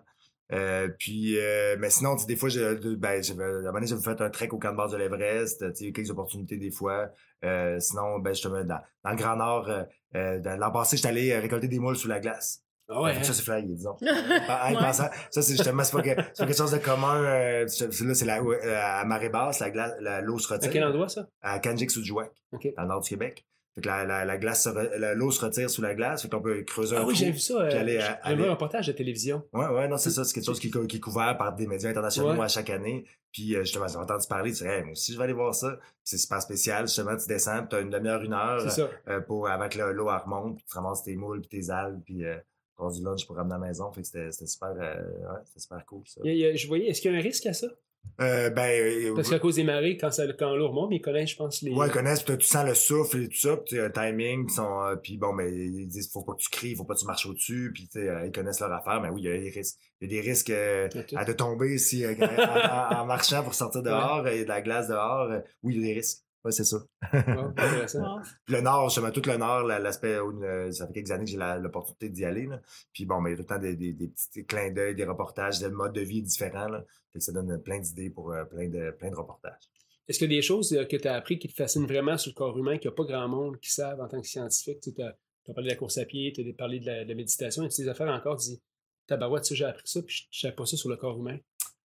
Euh, 0.53 0.89
puis, 0.99 1.39
euh, 1.39 1.77
mais 1.79 1.91
sinon, 1.91 2.15
des 2.29 2.37
fois, 2.37 2.49
j'ai, 2.49 2.75
ben, 2.97 3.23
j'avais, 3.23 3.43
à 3.45 3.47
un 3.47 3.53
moment 3.63 3.73
donné, 3.73 3.87
j'avais 3.87 4.03
fait 4.03 4.21
un 4.21 4.31
trek 4.31 4.49
au 4.53 4.59
camp 4.59 4.71
de 4.73 4.77
base 4.77 4.93
de 4.93 4.97
l'Everest, 4.97 5.73
tu 5.75 5.87
sais, 5.87 5.93
quelques 5.93 6.11
opportunités 6.11 6.57
des 6.57 6.71
fois. 6.71 7.11
Euh, 7.45 7.81
sinon, 7.81 8.19
ben, 8.21 8.33
justement, 8.33 8.63
dans, 8.65 8.81
dans 9.05 9.11
le 9.11 9.17
Grand 9.17 9.37
Nord, 9.37 9.69
euh, 9.69 9.83
euh, 10.15 10.39
dans- 10.39 10.57
l'an 10.59 10.71
passé, 10.71 10.97
j'étais 10.97 11.09
allé 11.09 11.33
euh, 11.33 11.41
récolter 11.41 11.67
des 11.69 11.79
moules 11.81 11.97
sous 11.97 12.09
la 12.09 12.21
glace. 12.21 12.63
Ah 12.89 13.03
ouais. 13.03 13.15
Que 13.15 13.19
hein? 13.19 13.23
Ça, 13.25 13.33
c'est 13.35 13.43
flyé, 13.43 13.63
disons. 13.75 13.97
Ah, 14.49 14.69
Ouais. 14.73 14.79
pensant- 14.79 15.11
ça, 15.31 15.43
c'est 15.43 15.57
justement, 15.57 15.83
c'est 15.83 15.93
pas, 15.97 16.03
que- 16.03 16.09
c'est 16.33 16.39
pas 16.43 16.47
quelque 16.47 16.57
chose 16.57 16.71
de 16.71 16.79
commun. 16.79 17.21
Euh, 17.25 17.67
c'est- 17.67 18.01
là, 18.05 18.15
c'est 18.15 18.25
la, 18.25 18.41
euh, 18.41 18.81
à 18.81 19.05
marée 19.05 19.29
basse, 19.29 19.59
la 19.59 19.71
glace, 19.71 19.95
la, 20.01 20.21
l'eau 20.21 20.39
se 20.39 20.53
À 20.53 20.57
retire. 20.57 20.71
quel 20.71 20.85
endroit 20.85 21.09
ça? 21.09 21.27
À 21.43 21.59
Kanjik-Sudjouak, 21.59 22.31
OK. 22.53 22.69
dans 22.77 22.83
le 22.83 22.89
nord 22.89 23.01
du 23.01 23.09
Québec. 23.09 23.45
Fait 23.77 23.83
que 23.83 23.89
la, 23.89 24.05
la, 24.07 24.25
la 24.25 24.39
glace, 24.39 24.67
l'eau 25.15 25.31
se 25.31 25.45
retire 25.45 25.69
sous 25.69 25.83
la 25.83 25.95
glace, 25.95 26.23
fait 26.23 26.29
qu'on 26.31 26.41
peut 26.41 26.62
creuser 26.62 26.97
un 26.97 27.01
Ah 27.03 27.05
oui, 27.07 27.12
trou. 27.12 27.25
j'ai 27.25 27.31
vu 27.31 27.39
ça. 27.39 27.61
euh, 27.61 27.79
aller 27.81 27.99
aller- 28.23 28.47
un 28.47 28.51
reportage 28.53 28.87
de 28.87 28.93
télévision. 28.93 29.43
Ouais, 29.53 29.67
ouais, 29.67 29.87
non, 29.87 29.99
c'est 29.99 30.11
ça. 30.11 30.25
C'est 30.25 30.33
quelque 30.35 30.47
chose 30.47 30.59
qui, 30.59 30.71
qui 30.71 30.97
est 30.97 31.01
couvert 31.01 31.37
par 31.37 31.55
des 31.55 31.67
médias 31.67 31.91
internationaux 31.91 32.33
Ouais. 32.33 32.45
à 32.45 32.49
chaque 32.49 32.71
année. 32.71 33.05
Puis, 33.33 33.55
euh, 33.55 33.61
justement, 33.65 33.87
j'ai 33.87 33.97
entendu 33.97 34.27
parler, 34.29 34.51
tu 34.53 34.65
dis, 34.65 34.69
hey, 34.71 34.83
moi 34.83 34.93
aussi, 34.93 35.12
je 35.12 35.19
vais 35.19 35.25
aller 35.25 35.35
voir 35.35 35.55
ça. 35.55 35.79
C'est 36.03 36.17
super 36.17 36.41
spécial. 36.41 36.87
Justement, 36.89 37.15
tu 37.19 37.27
descends, 37.29 37.67
tu 37.67 37.77
as 37.77 37.81
une 37.81 37.91
demi-heure, 37.91 38.23
une 38.23 38.33
heure 38.33 38.62
C'est 38.62 38.81
ça. 38.81 38.89
euh, 39.09 39.21
pour, 39.21 39.47
avant 39.47 39.69
que 39.69 39.77
le- 39.77 39.93
l'eau 39.93 40.07
remonte, 40.07 40.57
puis 40.57 40.65
tu 40.67 40.75
ramasses 40.75 41.03
tes 41.03 41.15
moules, 41.15 41.43
puis 41.43 41.61
tes 41.61 41.71
algues, 41.71 42.03
puis 42.03 42.25
euh, 42.25 42.37
prends 42.77 42.91
du 42.91 43.03
lunch 43.05 43.27
pour 43.27 43.37
ramener 43.37 43.57
à 43.57 43.59
la 43.59 43.67
maison. 43.67 43.93
Fait 43.93 44.01
que 44.01 44.07
c'était 44.09 44.31
super, 44.47 44.69
euh, 44.71 44.95
ouais, 45.03 45.41
c'était 45.45 45.61
super 45.61 45.85
cool, 45.85 46.01
ça. 46.07 46.23
Il 46.25 46.35
y 46.35 46.47
a- 46.47 46.55
je 46.55 46.67
voyais, 46.67 46.87
est-ce 46.89 47.03
qu'il 47.03 47.12
y 47.12 47.15
a 47.15 47.19
un 47.19 47.23
risque 47.23 47.45
à 47.45 47.53
ça? 47.53 47.67
Euh, 48.21 48.51
ben, 48.51 48.62
euh, 48.62 49.14
Parce 49.14 49.29
qu'à 49.29 49.38
cause 49.38 49.57
des 49.57 49.64
marées, 49.64 49.97
quand, 49.97 50.11
ça, 50.11 50.25
quand 50.38 50.55
l'eau 50.55 50.69
remonte, 50.69 50.90
ils 50.92 51.01
connaissent, 51.01 51.31
je 51.31 51.37
pense, 51.37 51.62
les. 51.62 51.73
Ouais, 51.73 51.88
ils 51.88 51.92
connaissent, 51.92 52.25
tu 52.25 52.40
sens 52.40 52.66
le 52.66 52.75
souffle 52.75 53.23
et 53.23 53.29
tout 53.29 53.37
ça, 53.37 53.57
puis 53.57 53.77
sais, 53.77 53.81
un 53.81 53.90
timing, 53.90 54.47
puis 54.47 54.55
sont, 54.55 54.83
euh, 54.83 54.97
puis 54.97 55.19
bon, 55.19 55.33
mais 55.33 55.53
ils 55.53 55.87
disent 55.87 56.11
faut 56.11 56.23
pas 56.23 56.33
que 56.33 56.40
tu 56.40 56.49
cries, 56.49 56.75
faut 56.75 56.85
pas 56.85 56.95
que 56.95 57.01
tu 57.01 57.07
marches 57.07 57.27
au-dessus, 57.27 57.73
puis 57.75 57.88
euh, 57.97 58.27
ils 58.27 58.33
connaissent 58.33 58.61
leur 58.61 58.73
affaire, 58.73 59.01
mais 59.03 59.11
oui, 59.11 59.23
il 59.23 59.25
y 59.27 59.29
a 59.29 59.38
des 59.38 59.51
risques. 59.51 59.79
Il 60.01 60.12
y 60.12 60.19
a 60.19 60.23
des 60.23 60.29
risques 60.29 60.51
euh, 60.51 60.88
Il 61.11 61.16
à 61.16 61.25
de 61.25 61.33
tomber 61.33 61.79
si 61.79 62.05
euh, 62.05 62.14
en, 62.90 63.07
marchant 63.07 63.42
pour 63.42 63.55
sortir 63.55 63.83
dehors, 63.83 64.29
et 64.29 64.45
de 64.45 64.49
la 64.49 64.61
glace 64.61 64.88
dehors, 64.88 65.31
euh, 65.31 65.40
oui, 65.62 65.75
il 65.75 65.81
y 65.81 65.85
a 65.85 65.87
des 65.88 65.95
risques. 66.01 66.23
Ouais, 66.47 66.53
c'est 66.53 66.65
ça. 66.65 66.77
Ouais, 67.13 67.19
intéressant. 67.57 68.21
Le 68.47 68.61
nord, 68.61 68.89
justement, 68.89 69.11
tout 69.11 69.23
le 69.27 69.37
nord, 69.37 69.65
la- 69.65 69.81
l'aspect, 69.81 70.21
où, 70.21 70.41
ça 70.71 70.87
fait 70.87 70.93
quelques 70.93 71.11
années 71.11 71.25
que 71.25 71.31
j'ai 71.33 71.39
l'opportunité 71.61 72.09
d'y 72.09 72.25
aller, 72.25 72.47
là. 72.47 72.61
Puis 72.93 73.05
bon, 73.05 73.21
mais 73.21 73.31
il 73.31 73.33
y 73.33 73.35
a 73.35 73.37
tout 73.39 73.43
le 73.43 73.49
temps 73.49 73.61
des, 73.61 73.75
des, 73.75 73.93
des 73.93 74.07
petits 74.07 74.45
clins 74.47 74.71
d'œil, 74.71 74.95
des 74.95 75.05
reportages, 75.05 75.59
des 75.59 75.69
modes 75.69 75.93
de 75.93 76.03
vie 76.03 76.23
différents, 76.23 76.69
là. 76.69 76.85
Fait 77.13 77.19
que 77.19 77.25
ça 77.25 77.33
donne 77.33 77.61
plein 77.61 77.81
d'idées 77.81 78.11
pour 78.11 78.33
euh, 78.33 78.45
plein, 78.45 78.69
de, 78.69 78.93
plein 78.93 79.11
de 79.11 79.17
reportages. 79.17 79.69
Est-ce 80.07 80.21
qu'il 80.21 80.31
y 80.31 80.35
a 80.37 80.39
des 80.39 80.43
choses 80.43 80.73
euh, 80.73 80.85
que 80.85 80.97
tu 80.97 81.09
as 81.09 81.15
appris 81.15 81.41
qui 81.41 81.49
te 81.49 81.55
fascinent 81.55 81.87
vraiment 81.87 82.17
sur 82.17 82.31
le 82.31 82.37
corps 82.37 82.57
humain 82.57 82.79
qu'il 82.79 82.89
n'y 82.91 82.95
a 82.95 82.97
pas 82.97 83.05
grand 83.05 83.27
monde 83.27 83.59
qui 83.59 83.73
savent 83.73 84.01
en 84.01 84.07
tant 84.07 84.21
que 84.21 84.29
scientifique? 84.29 84.81
Tu 84.83 84.91
as, 85.03 85.17
parlé 85.53 85.65
de 85.69 85.75
la 85.75 85.77
course 85.77 85.99
à 85.99 86.05
pied, 86.05 86.33
tu 86.33 86.49
as 86.49 86.53
parlé 86.53 86.79
de 86.79 86.87
la, 86.87 87.03
de 87.03 87.09
la 87.09 87.15
méditation, 87.17 87.65
et 87.65 87.69
des 87.69 87.89
affaires 87.89 88.15
encore, 88.15 88.37
tu 88.37 88.51
dis, 88.51 88.63
tabarouette, 89.09 89.47
ça, 89.47 89.57
j'ai 89.57 89.65
appris 89.65 89.83
ça, 89.87 90.01
puis 90.01 90.29
je 90.31 90.39
ne 90.39 90.41
savais 90.43 90.55
pas 90.55 90.65
ça 90.65 90.77
sur 90.77 90.89
le 90.89 90.97
corps 90.97 91.19
humain. 91.19 91.39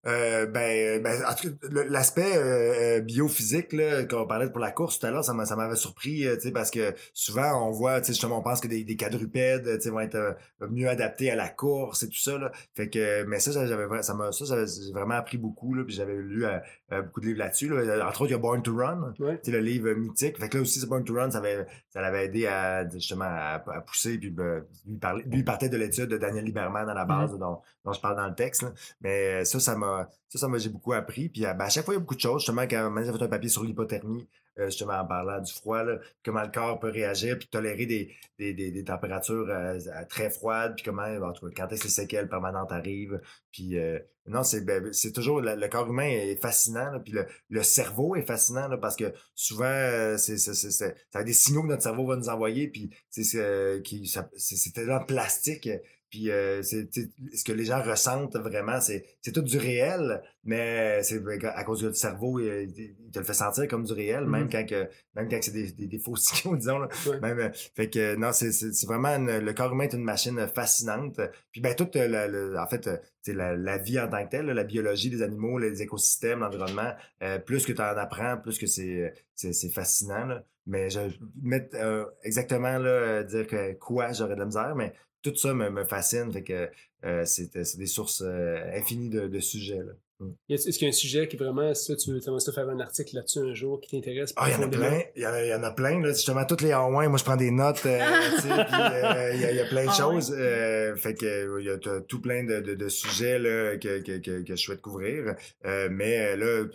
Euh, 0.07 0.45
ben, 0.45 1.01
ben, 1.01 1.21
en 1.27 1.33
tout 1.33 1.49
cas, 1.49 1.67
le- 1.69 1.83
l'aspect 1.89 2.37
euh, 2.37 2.97
euh, 2.97 3.01
biophysique 3.01 3.73
là, 3.73 4.03
qu'on 4.05 4.27
parlait 4.27 4.49
pour 4.49 4.59
la 4.59 4.71
course 4.71 4.99
tout 4.99 5.05
à 5.07 5.11
l'heure, 5.11 5.23
ça 5.23 5.33
m'a- 5.33 5.45
ça 5.45 5.55
m'avait 5.55 5.75
surpris, 5.75 6.27
euh, 6.27 6.35
tu 6.35 6.41
sais, 6.41 6.51
parce 6.51 6.69
que 6.69 6.93
souvent 7.13 7.67
on 7.67 7.71
voit, 7.71 7.99
tu 8.01 8.07
sais, 8.07 8.13
justement, 8.13 8.37
on 8.39 8.43
pense 8.43 8.61
que 8.61 8.67
des, 8.67 8.83
des 8.83 8.95
quadrupèdes, 8.95 9.63
tu 9.77 9.81
sais, 9.81 9.89
vont 9.89 9.99
être 10.01 10.15
euh, 10.15 10.33
mieux 10.69 10.87
adaptés 10.89 11.31
à 11.31 11.35
la 11.35 11.49
course 11.49 12.03
et 12.03 12.07
tout 12.09 12.19
ça, 12.19 12.37
là. 12.37 12.51
Fait 12.75 12.89
que, 12.89 13.23
mais 13.23 13.39
ça, 13.39 13.51
j'avais, 13.65 14.03
ça 14.03 14.13
m'a, 14.13 14.31
ça, 14.31 14.45
j'ai 14.65 14.91
vraiment 14.93 15.15
appris 15.15 15.37
beaucoup, 15.39 15.73
là, 15.73 15.83
puis 15.83 15.95
j'avais 15.95 16.15
lu 16.15 16.45
euh, 16.45 16.59
euh, 16.91 17.01
beaucoup 17.01 17.21
de 17.21 17.25
livres 17.25 17.39
là-dessus, 17.39 17.67
là. 17.69 18.07
Entre 18.07 18.21
autres, 18.21 18.29
il 18.29 18.33
y 18.33 18.35
a 18.35 18.39
Born 18.39 18.61
to 18.61 18.75
Run, 18.75 19.13
Ouais. 19.19 19.39
tu 19.43 19.49
sais, 19.49 19.57
le 19.57 19.63
livre 19.63 19.91
mythique. 19.93 20.37
Fait 20.39 20.49
que 20.49 20.57
là 20.57 20.61
aussi, 20.61 20.79
c'est 20.79 20.87
Born 20.87 21.03
to 21.03 21.15
Run, 21.15 21.31
ça 21.31 21.39
avait, 21.39 21.65
ça 21.89 22.01
l'avait 22.01 22.25
aidé 22.25 22.45
à, 22.45 22.87
justement, 22.89 23.25
à, 23.25 23.55
à 23.65 23.81
pousser, 23.81 24.17
puis 24.19 24.29
ben, 24.29 24.63
lui, 24.85 24.97
parlait, 24.97 25.23
lui, 25.23 25.39
il 25.39 25.45
partait 25.45 25.69
de 25.69 25.77
l'étude 25.77 26.09
de 26.09 26.17
Daniel 26.17 26.45
Lieberman 26.45 26.87
à 26.89 26.93
la 26.93 27.05
base, 27.05 27.31
dont, 27.39 27.59
dont 27.83 27.91
je 27.93 27.99
parle 28.01 28.17
dans 28.17 28.27
le 28.27 28.35
texte, 28.35 28.61
là. 28.61 28.71
Mais 29.01 29.45
ça, 29.45 29.59
ça 29.59 29.75
m'a, 29.75 29.94
ça, 30.29 30.39
ça 30.39 30.47
m'a, 30.47 30.57
beaucoup 30.69 30.93
appris. 30.93 31.29
Puis, 31.29 31.45
euh, 31.45 31.53
ben, 31.53 31.65
à 31.65 31.69
chaque 31.69 31.85
fois, 31.85 31.93
il 31.93 31.97
y 31.97 31.99
a 31.99 32.01
beaucoup 32.01 32.15
de 32.15 32.19
choses. 32.19 32.41
Justement, 32.41 32.63
quand 32.63 32.93
j'ai 32.97 33.11
fait 33.11 33.23
un 33.23 33.27
papier 33.27 33.49
sur 33.49 33.63
l'hypothermie, 33.63 34.27
euh, 34.57 34.65
justement, 34.67 34.93
en 34.93 35.05
parlant 35.05 35.41
du 35.41 35.51
froid, 35.51 35.83
comment 36.23 36.41
le 36.41 36.51
corps 36.51 36.79
peut 36.79 36.89
réagir, 36.89 37.37
puis 37.37 37.47
tolérer 37.49 37.85
des, 37.85 38.83
températures 38.85 39.47
euh, 39.49 39.77
très 40.09 40.29
froides, 40.29 40.75
puis 40.75 40.85
comment, 40.85 41.03
en 41.03 41.33
tout 41.33 41.47
cas, 41.47 41.53
quand 41.55 41.73
est-ce 41.73 41.81
que 41.81 41.87
les 41.87 41.93
séquelles 41.93 42.29
permanentes 42.29 42.71
arrivent. 42.71 43.19
Puis, 43.51 43.77
non, 44.27 44.43
c'est, 44.43 44.61
ben, 44.61 44.91
toujours, 45.13 45.41
le, 45.41 45.67
corps 45.67 45.87
humain 45.87 46.07
est 46.07 46.41
fascinant, 46.41 46.99
puis 47.03 47.13
le, 47.49 47.63
cerveau 47.63 48.15
est 48.15 48.25
fascinant, 48.25 48.69
parce 48.77 48.95
que 48.95 49.13
souvent, 49.35 50.17
c'est, 50.17 50.37
ça 50.37 50.93
a 51.13 51.23
des 51.23 51.33
signaux 51.33 51.63
que 51.63 51.67
notre 51.67 51.83
cerveau 51.83 52.07
va 52.07 52.15
nous 52.15 52.29
envoyer, 52.29 52.69
puis 52.69 52.89
c'est 53.09 54.73
tellement 54.73 55.03
plastique. 55.03 55.69
Puis 56.09 56.31
euh, 56.31 56.61
c'est, 56.63 56.87
ce 56.93 57.43
que 57.43 57.51
les 57.51 57.65
gens 57.65 57.81
ressentent 57.81 58.37
vraiment, 58.37 58.79
c'est, 58.79 59.03
tout 59.33 59.41
du 59.41 59.57
réel, 59.57 60.21
mais 60.43 61.01
c'est 61.03 61.21
à 61.43 61.63
cause 61.63 61.83
du 61.83 61.93
cerveau, 61.93 62.39
il, 62.39 62.71
il 62.77 63.11
te 63.11 63.19
le 63.19 63.25
fait 63.25 63.33
sentir 63.33 63.67
comme 63.67 63.83
du 63.83 63.93
réel, 63.93 64.25
même 64.25 64.43
Mhm. 64.43 64.49
quand 64.51 64.65
que, 64.65 64.87
même 65.15 65.27
quand 65.29 65.37
c'est 65.41 65.51
des, 65.51 65.71
des, 65.71 65.87
des 65.87 65.99
faux 65.99 66.15
signaux, 66.15 66.55
disons. 66.57 66.79
Là. 66.79 66.87
Ouais. 67.07 67.19
Même, 67.19 67.39
euh, 67.39 67.49
fait 67.75 67.89
que 67.89 68.15
non, 68.15 68.31
c'est, 68.31 68.51
vraiment 68.85 69.09
une- 69.09 69.39
le 69.39 69.53
corps 69.53 69.71
humain 69.73 69.85
est 69.85 69.93
une 69.93 70.03
machine 70.03 70.47
fascinante. 70.47 71.19
Puis 71.51 71.61
ben 71.61 71.75
toute 71.75 71.95
la, 71.95 72.27
en 72.63 72.67
fait, 72.67 72.89
la, 73.27 73.55
la 73.55 73.77
vie 73.77 73.99
en 73.99 74.07
tant 74.07 74.23
que 74.25 74.29
telle, 74.29 74.45
la 74.45 74.63
biologie 74.63 75.09
des 75.09 75.21
animaux, 75.21 75.57
les 75.57 75.81
écosystèmes, 75.81 76.39
l'environnement, 76.39 76.93
euh, 77.23 77.39
plus 77.39 77.65
que 77.65 77.73
tu 77.73 77.81
en 77.81 77.97
apprends, 77.97 78.37
plus 78.37 78.57
que 78.57 78.67
c'est, 78.67 79.13
c'est, 79.33 79.69
fascinant. 79.69 80.25
Là. 80.25 80.43
Mais 80.67 80.89
je 80.89 80.99
mettre 81.41 81.75
euh, 81.75 82.05
exactement 82.23 82.77
là, 82.77 83.23
dire 83.23 83.47
que 83.47 83.73
quoi 83.73 84.11
j'aurais 84.13 84.35
de 84.35 84.39
la 84.39 84.45
misère, 84.45 84.75
mais 84.75 84.93
tout 85.31 85.37
ça 85.37 85.53
me, 85.53 85.69
me 85.69 85.83
fascine. 85.83 86.31
Fait 86.31 86.43
que 86.43 86.69
euh, 87.05 87.23
c'est, 87.25 87.63
c'est 87.63 87.77
des 87.77 87.85
sources 87.87 88.23
euh, 88.25 88.57
infinies 88.75 89.09
de, 89.09 89.27
de 89.27 89.39
sujets. 89.39 89.79
Là. 89.79 89.91
A- 90.21 90.25
Est-ce 90.53 90.69
qu'il 90.79 90.83
y 90.83 90.85
a 90.85 90.89
un 90.89 90.91
sujet 90.93 91.27
qui 91.27 91.35
vraiment, 91.35 91.73
ça, 91.75 91.93
tu 91.95 92.09
aimerais 92.09 92.39
ça 92.39 92.51
faire 92.53 92.69
un 92.69 92.79
article 92.79 93.15
là-dessus 93.17 93.39
un 93.39 93.53
jour 93.53 93.81
qui 93.81 93.89
t'intéresse? 93.91 94.33
Ah, 94.37 94.47
il 94.49 94.53
y 94.53 94.55
en 94.55 94.63
a 94.63 94.67
plein. 94.69 95.01
Il 95.15 95.21
y 95.21 95.27
en 95.27 95.31
a, 95.31 95.43
il 95.43 95.49
y 95.49 95.53
en 95.53 95.63
a 95.63 95.71
plein. 95.71 96.01
Là. 96.01 96.13
Justement, 96.13 96.45
toutes 96.45 96.61
les 96.61 96.73
en 96.73 96.89
moins, 96.89 97.09
moi, 97.09 97.17
je 97.17 97.23
prends 97.25 97.35
des 97.35 97.51
notes. 97.51 97.85
euh, 97.85 97.99
tu 98.35 98.41
sais, 98.41 98.47
puis, 98.47 98.81
euh, 98.81 99.33
il 99.33 99.39
y, 99.41 99.55
y 99.55 99.59
a 99.59 99.65
plein 99.65 99.83
de 99.85 99.89
Ah 99.89 100.07
ouais. 100.07 100.15
choses. 100.15 100.33
euh, 100.37 100.95
fait 100.95 101.15
que 101.15 101.25
euh, 101.25 101.61
il 101.61 101.65
y 101.65 101.69
a 101.69 101.77
tout 102.01 102.21
plein 102.21 102.43
de, 102.45 102.61
de, 102.61 102.75
de 102.75 102.87
sujets 102.89 103.37
là, 103.39 103.75
que, 103.77 103.99
que, 103.99 104.17
que, 104.19 104.41
que 104.41 104.55
je 104.55 104.61
souhaite 104.61 104.81
couvrir. 104.81 105.35
Euh, 105.65 105.89
mais 105.91 106.33
euh, 106.33 106.35
là, 106.37 106.65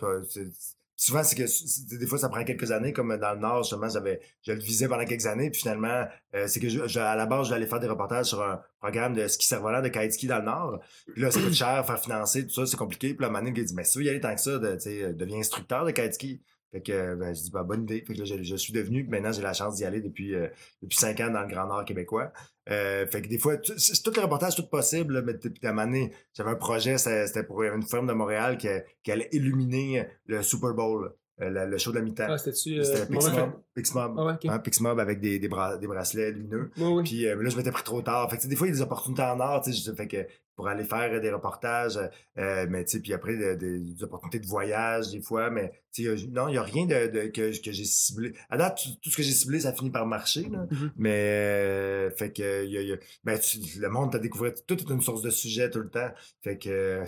souvent, 1.01 1.23
c'est 1.23 1.35
que 1.35 1.47
c'est- 1.47 1.97
des 1.97 2.05
fois, 2.05 2.19
ça 2.19 2.29
prend 2.29 2.43
quelques 2.43 2.69
années, 2.71 2.93
comme 2.93 3.17
dans 3.17 3.33
le 3.33 3.39
Nord, 3.39 3.63
justement, 3.63 3.89
j'avais, 3.89 4.19
je 4.43 4.51
le 4.51 4.59
visais 4.59 4.87
pendant 4.87 5.03
quelques 5.03 5.25
années, 5.25 5.49
puis 5.49 5.61
finalement, 5.61 6.05
euh, 6.35 6.47
c'est 6.47 6.59
que 6.59 6.69
je, 6.69 6.87
je- 6.87 6.99
à 6.99 7.15
la 7.15 7.25
base, 7.25 7.45
je 7.45 7.49
vais 7.49 7.55
aller 7.55 7.65
faire 7.65 7.79
des 7.79 7.87
reportages 7.87 8.27
sur 8.27 8.41
un 8.43 8.61
programme 8.79 9.15
de 9.15 9.27
ski 9.27 9.47
cerf-volant, 9.47 9.81
de 9.81 9.87
kite 9.87 10.13
ski 10.13 10.27
dans 10.27 10.37
le 10.37 10.45
Nord. 10.45 10.79
Puis 11.11 11.23
là, 11.23 11.31
ça 11.31 11.39
coûte 11.39 11.53
cher, 11.55 11.83
faire 11.85 11.99
financer, 11.99 12.45
tout 12.45 12.53
ça, 12.53 12.67
c'est 12.67 12.77
compliqué. 12.77 13.15
Puis 13.15 13.23
là, 13.23 13.31
Mané, 13.31 13.51
il 13.55 13.65
dit, 13.65 13.73
mais 13.73 13.83
si 13.83 13.93
tu 13.93 13.97
veux 13.99 14.05
y 14.05 14.09
aller 14.09 14.21
tant 14.21 14.35
que 14.35 14.41
ça, 14.41 14.59
de, 14.59 14.73
tu 14.75 14.81
sais, 14.81 15.13
deviens 15.13 15.39
instructeur 15.39 15.85
de 15.85 15.91
kite 15.91 16.13
ski. 16.13 16.41
Fait 16.71 16.81
que 16.81 17.15
ben, 17.15 17.33
je 17.35 17.41
dis 17.43 17.51
bah, 17.51 17.63
bonne 17.63 17.83
idée. 17.83 18.03
Fait 18.05 18.13
que 18.13 18.19
là, 18.19 18.25
je, 18.25 18.41
je 18.43 18.55
suis 18.55 18.71
devenu, 18.73 19.03
maintenant 19.05 19.31
j'ai 19.31 19.41
la 19.41 19.53
chance 19.53 19.75
d'y 19.75 19.83
aller 19.85 20.01
depuis 20.01 20.33
euh, 20.35 20.47
depuis 20.81 20.97
cinq 20.97 21.19
ans 21.19 21.29
dans 21.29 21.41
le 21.41 21.47
Grand 21.47 21.67
Nord 21.67 21.83
québécois. 21.85 22.31
Euh, 22.69 23.05
fait 23.07 23.21
que 23.21 23.27
des 23.27 23.37
fois, 23.39 23.57
tu- 23.57 23.77
c'est 23.77 24.01
tout 24.03 24.11
le 24.15 24.21
reportage, 24.21 24.55
tout 24.55 24.67
possible, 24.69 25.15
là, 25.15 25.21
mais 25.21 25.33
puis 25.33 25.51
à 25.63 25.69
un 25.69 25.73
moment 25.73 25.87
donné, 25.87 26.13
j'avais 26.33 26.51
un 26.51 26.55
projet, 26.55 26.97
c'était 26.97 27.27
c'était 27.27 27.43
pour 27.43 27.61
une 27.63 27.83
firme 27.83 28.07
de 28.07 28.13
Montréal 28.13 28.57
qui, 28.57 28.67
qui 29.03 29.11
allait 29.11 29.29
illuminer 29.31 30.07
le 30.27 30.41
Super 30.43 30.73
Bowl, 30.73 31.13
euh, 31.41 31.65
le, 31.65 31.77
show 31.77 31.91
de 31.91 31.97
la 31.97 32.01
mi-temps. 32.03 32.27
Ah, 32.29 32.37
c'était-tu. 32.37 32.79
euh, 32.79 33.05
Pixmob, 33.05 33.51
Pixmob, 33.73 34.15
Ah 34.17 34.25
ouais, 34.25 34.49
hein, 34.49 34.59
Pixmob 34.59 34.99
avec 34.99 35.19
des, 35.19 35.39
des, 35.39 35.47
des 35.49 35.87
bracelets 35.87 36.31
lumineux. 36.31 36.71
Ouais. 36.77 37.03
Puis 37.03 37.25
euh, 37.27 37.41
là, 37.41 37.49
je 37.49 37.57
m'étais 37.57 37.71
pris 37.71 37.83
trop 37.83 38.01
tard. 38.01 38.29
Fait 38.29 38.37
que, 38.37 38.47
des 38.47 38.55
fois, 38.55 38.67
il 38.67 38.71
y 38.71 38.73
a 38.73 38.75
des 38.77 38.81
opportunités 38.81 39.21
en 39.23 39.61
je- 39.63 39.91
fait 39.93 40.07
que 40.07 40.25
pour 40.55 40.67
aller 40.67 40.83
faire 40.83 41.19
des 41.21 41.31
reportages, 41.31 41.97
euh, 42.37 42.67
mais 42.69 42.83
tu 42.85 42.91
sais, 42.91 42.99
puis 42.99 43.13
après, 43.13 43.35
de- 43.35 43.55
de- 43.55 43.77
des 43.79 44.03
opportunités 44.03 44.39
de 44.39 44.45
voyage, 44.45 45.09
des 45.09 45.21
fois, 45.21 45.49
mais 45.49 45.71
tu 45.91 46.03
sais, 46.05 46.27
non, 46.27 46.47
il 46.49 46.51
n'y 46.51 46.57
a 46.57 46.63
rien 46.63 46.85
de, 46.85 47.07
de- 47.07 47.27
que, 47.27 47.59
que 47.63 47.71
j'ai 47.71 47.85
ciblé. 47.85 48.33
À 48.49 48.57
date, 48.57 48.79
tout, 48.83 48.89
tout 49.01 49.09
ce 49.09 49.17
que 49.17 49.23
j'ai 49.23 49.31
ciblé, 49.31 49.61
ça 49.61 49.73
finit 49.73 49.89
par 49.89 50.05
marcher, 50.05 50.47
là. 50.49 50.67
Mhm. 50.69 50.91
Mais, 50.97 51.09
euh, 51.45 52.11
fait 52.11 52.31
que, 52.31 52.65
il 52.65 52.71
y 52.71 52.77
a, 52.77 52.81
il 52.81 52.87
y 52.89 52.93
a- 52.93 52.97
ben, 53.23 53.39
tu- 53.39 53.79
le 53.79 53.89
monde 53.89 54.11
t'a 54.11 54.19
découvert, 54.19 54.51
tout 54.67 54.77
est 54.77 54.89
une 54.89 55.01
source 55.01 55.21
de 55.21 55.29
sujet 55.31 55.69
tout 55.69 55.79
le 55.79 55.89
temps. 55.89 56.09
Fait 56.43 56.57
que, 56.57 57.03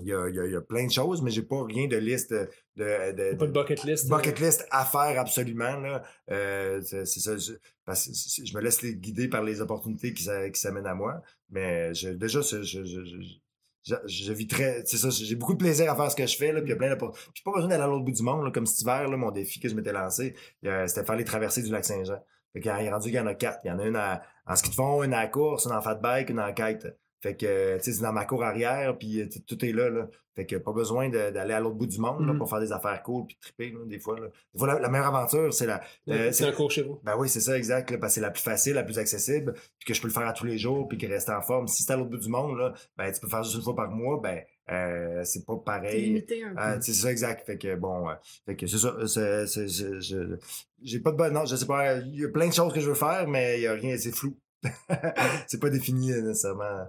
il 0.00 0.06
y 0.06 0.12
a, 0.12 0.28
y 0.28 0.54
a 0.56 0.60
plein 0.60 0.86
de 0.86 0.92
choses, 0.92 1.20
mais 1.22 1.30
j'ai 1.30 1.42
pas 1.42 1.64
rien 1.64 1.88
de 1.88 1.96
liste 1.96 2.34
de, 2.80 3.12
de, 3.12 3.32
de- 3.32 3.36
Pas 3.36 3.46
de 3.46 3.52
bucket 3.52 3.84
list. 3.84 4.08
bucket 4.08 4.38
list 4.40 4.66
à 4.70 4.84
faire 4.84 5.20
absolument 5.20 5.76
là. 5.78 6.02
Euh, 6.30 6.80
c'est 6.82 7.04
ça 7.06 7.36
je, 7.36 7.52
parce 7.84 8.06
que 8.06 8.12
je 8.46 8.54
me 8.56 8.60
laisse 8.60 8.82
les 8.82 8.94
guider 8.96 9.28
par 9.28 9.42
les 9.42 9.60
opportunités 9.60 10.12
qui, 10.14 10.22
s'a- 10.24 10.50
qui 10.50 10.60
s'amènent 10.60 10.86
à 10.86 10.94
moi 10.94 11.22
mais 11.50 11.92
je, 11.94 12.08
déjà 12.10 12.40
je, 12.42 14.32
vis 14.32 14.46
très 14.46 14.82
c'est 14.84 14.96
ça 14.98 15.08
j'ai 15.10 15.34
beaucoup 15.36 15.54
de 15.54 15.58
plaisir 15.58 15.90
à 15.90 15.96
faire 15.96 16.10
ce 16.10 16.16
que 16.16 16.26
je 16.26 16.36
fais 16.36 16.52
là 16.52 16.60
puis 16.60 16.68
il 16.68 16.72
y 16.72 16.74
a 16.74 16.76
plein 16.76 16.94
de 16.94 16.98
j'ai 17.34 17.42
pas 17.44 17.52
besoin 17.52 17.68
d'aller 17.68 17.82
à 17.82 17.86
l'autre 17.86 18.04
bout 18.04 18.12
du 18.12 18.22
monde 18.22 18.44
là, 18.44 18.50
comme 18.50 18.66
cet 18.66 18.80
hiver 18.82 19.08
là, 19.08 19.16
mon 19.16 19.30
défi 19.30 19.58
que 19.60 19.68
je 19.68 19.74
m'étais 19.74 19.92
lancé 19.92 20.34
euh, 20.66 20.86
c'était 20.86 21.04
faire 21.04 21.16
les 21.16 21.24
traversées 21.24 21.62
du 21.62 21.70
lac 21.70 21.84
Saint-Jean. 21.84 22.22
Fait 22.52 22.60
qu'il 22.60 22.70
est 22.70 22.90
rendu 22.90 23.06
qu'il 23.10 23.14
y 23.14 23.20
en 23.20 23.26
a 23.28 23.34
quatre. 23.34 23.60
Il 23.64 23.68
y 23.68 23.70
en 23.70 23.78
a 23.78 23.84
une 23.86 23.94
à- 23.96 24.22
en 24.44 24.56
ski 24.56 24.70
de 24.70 24.74
fond 24.74 25.04
une 25.04 25.14
à 25.14 25.20
la 25.22 25.28
course 25.28 25.66
une 25.66 25.72
en 25.72 25.80
fat 25.80 25.94
bike 25.94 26.30
une 26.30 26.40
en 26.40 26.52
kite 26.52 26.86
fait 27.20 27.36
que, 27.36 27.46
euh, 27.46 27.76
tu 27.78 27.84
sais, 27.84 27.92
c'est 27.92 28.02
dans 28.02 28.12
ma 28.12 28.24
cour 28.24 28.42
arrière, 28.42 28.96
puis 28.98 29.20
euh, 29.20 29.28
tout 29.46 29.64
est 29.64 29.72
là, 29.72 29.90
là. 29.90 30.08
Fait 30.36 30.46
que 30.46 30.56
pas 30.56 30.72
besoin 30.72 31.08
d'aller 31.10 31.52
à 31.52 31.60
l'autre 31.60 31.74
bout 31.76 31.86
du 31.86 31.98
monde, 31.98 32.24
là, 32.26 32.32
Mhm. 32.32 32.38
pour 32.38 32.48
faire 32.48 32.60
des 32.60 32.72
affaires 32.72 33.02
cool, 33.02 33.26
puis 33.26 33.36
triper, 33.40 33.70
là, 33.72 33.80
des 33.84 33.98
fois, 33.98 34.18
là. 34.18 34.28
Des 34.54 34.58
fois, 34.58 34.68
la, 34.68 34.78
la 34.80 34.88
meilleure 34.88 35.08
aventure, 35.14 35.52
c'est 35.52 35.66
la... 35.66 35.82
euh, 36.08 36.32
c'est 36.32 36.44
un 36.46 36.52
cours 36.52 36.70
chez 36.70 36.82
vous. 36.82 36.98
Ben 37.02 37.16
oui, 37.18 37.28
c'est 37.28 37.40
ça, 37.40 37.56
exact, 37.58 37.90
là, 37.90 37.98
parce 37.98 38.12
que 38.12 38.14
c'est 38.14 38.20
la 38.20 38.30
plus 38.30 38.42
facile, 38.42 38.74
la 38.74 38.84
plus 38.84 38.98
accessible, 38.98 39.52
puis 39.78 39.86
que 39.86 39.92
je 39.94 40.00
peux 40.00 40.08
le 40.08 40.14
faire 40.14 40.26
à 40.26 40.32
tous 40.32 40.46
les 40.46 40.56
jours, 40.56 40.88
puis 40.88 40.96
que 40.98 41.06
rester 41.06 41.32
en 41.32 41.42
forme. 41.42 41.66
Si 41.68 41.82
c'est 41.82 41.92
à 41.92 41.96
l'autre 41.96 42.10
bout 42.10 42.16
du 42.18 42.28
monde, 42.28 42.56
là, 42.56 42.72
ben, 42.96 43.12
tu 43.12 43.20
peux 43.20 43.28
faire 43.28 43.42
juste 43.42 43.56
une 43.56 43.62
fois 43.62 43.74
par 43.76 43.90
mois, 43.90 44.20
ben, 44.22 44.40
euh, 44.70 45.22
c'est 45.24 45.44
pas 45.44 45.56
pareil. 45.56 46.04
limité 46.06 46.44
un 46.44 46.50
peu. 46.50 46.54
Ah, 46.58 46.80
c'est 46.80 46.92
ça, 46.94 47.10
exact. 47.10 47.44
Fait 47.44 47.58
que 47.58 47.74
bon, 47.74 48.08
euh, 48.08 48.14
fait 48.46 48.54
que 48.56 48.66
c'est 48.68 48.78
ça. 48.78 48.94
J'ai 50.82 51.00
pas 51.00 51.10
de 51.12 51.16
bonne. 51.16 51.34
Non, 51.34 51.44
je 51.44 51.56
sais 51.56 51.66
pas. 51.66 51.96
Il 51.96 52.20
y 52.20 52.24
a 52.24 52.28
plein 52.28 52.48
de 52.48 52.52
choses 52.54 52.72
que 52.72 52.80
je 52.80 52.88
veux 52.88 52.94
faire, 52.94 53.26
mais 53.28 53.58
il 53.58 53.62
y 53.62 53.66
a 53.66 53.72
rien, 53.72 53.96
c'est 53.98 54.12
flou. 54.12 54.36
c'est 55.48 55.60
pas 55.60 55.70
défini 55.70 56.08
nécessairement. 56.12 56.86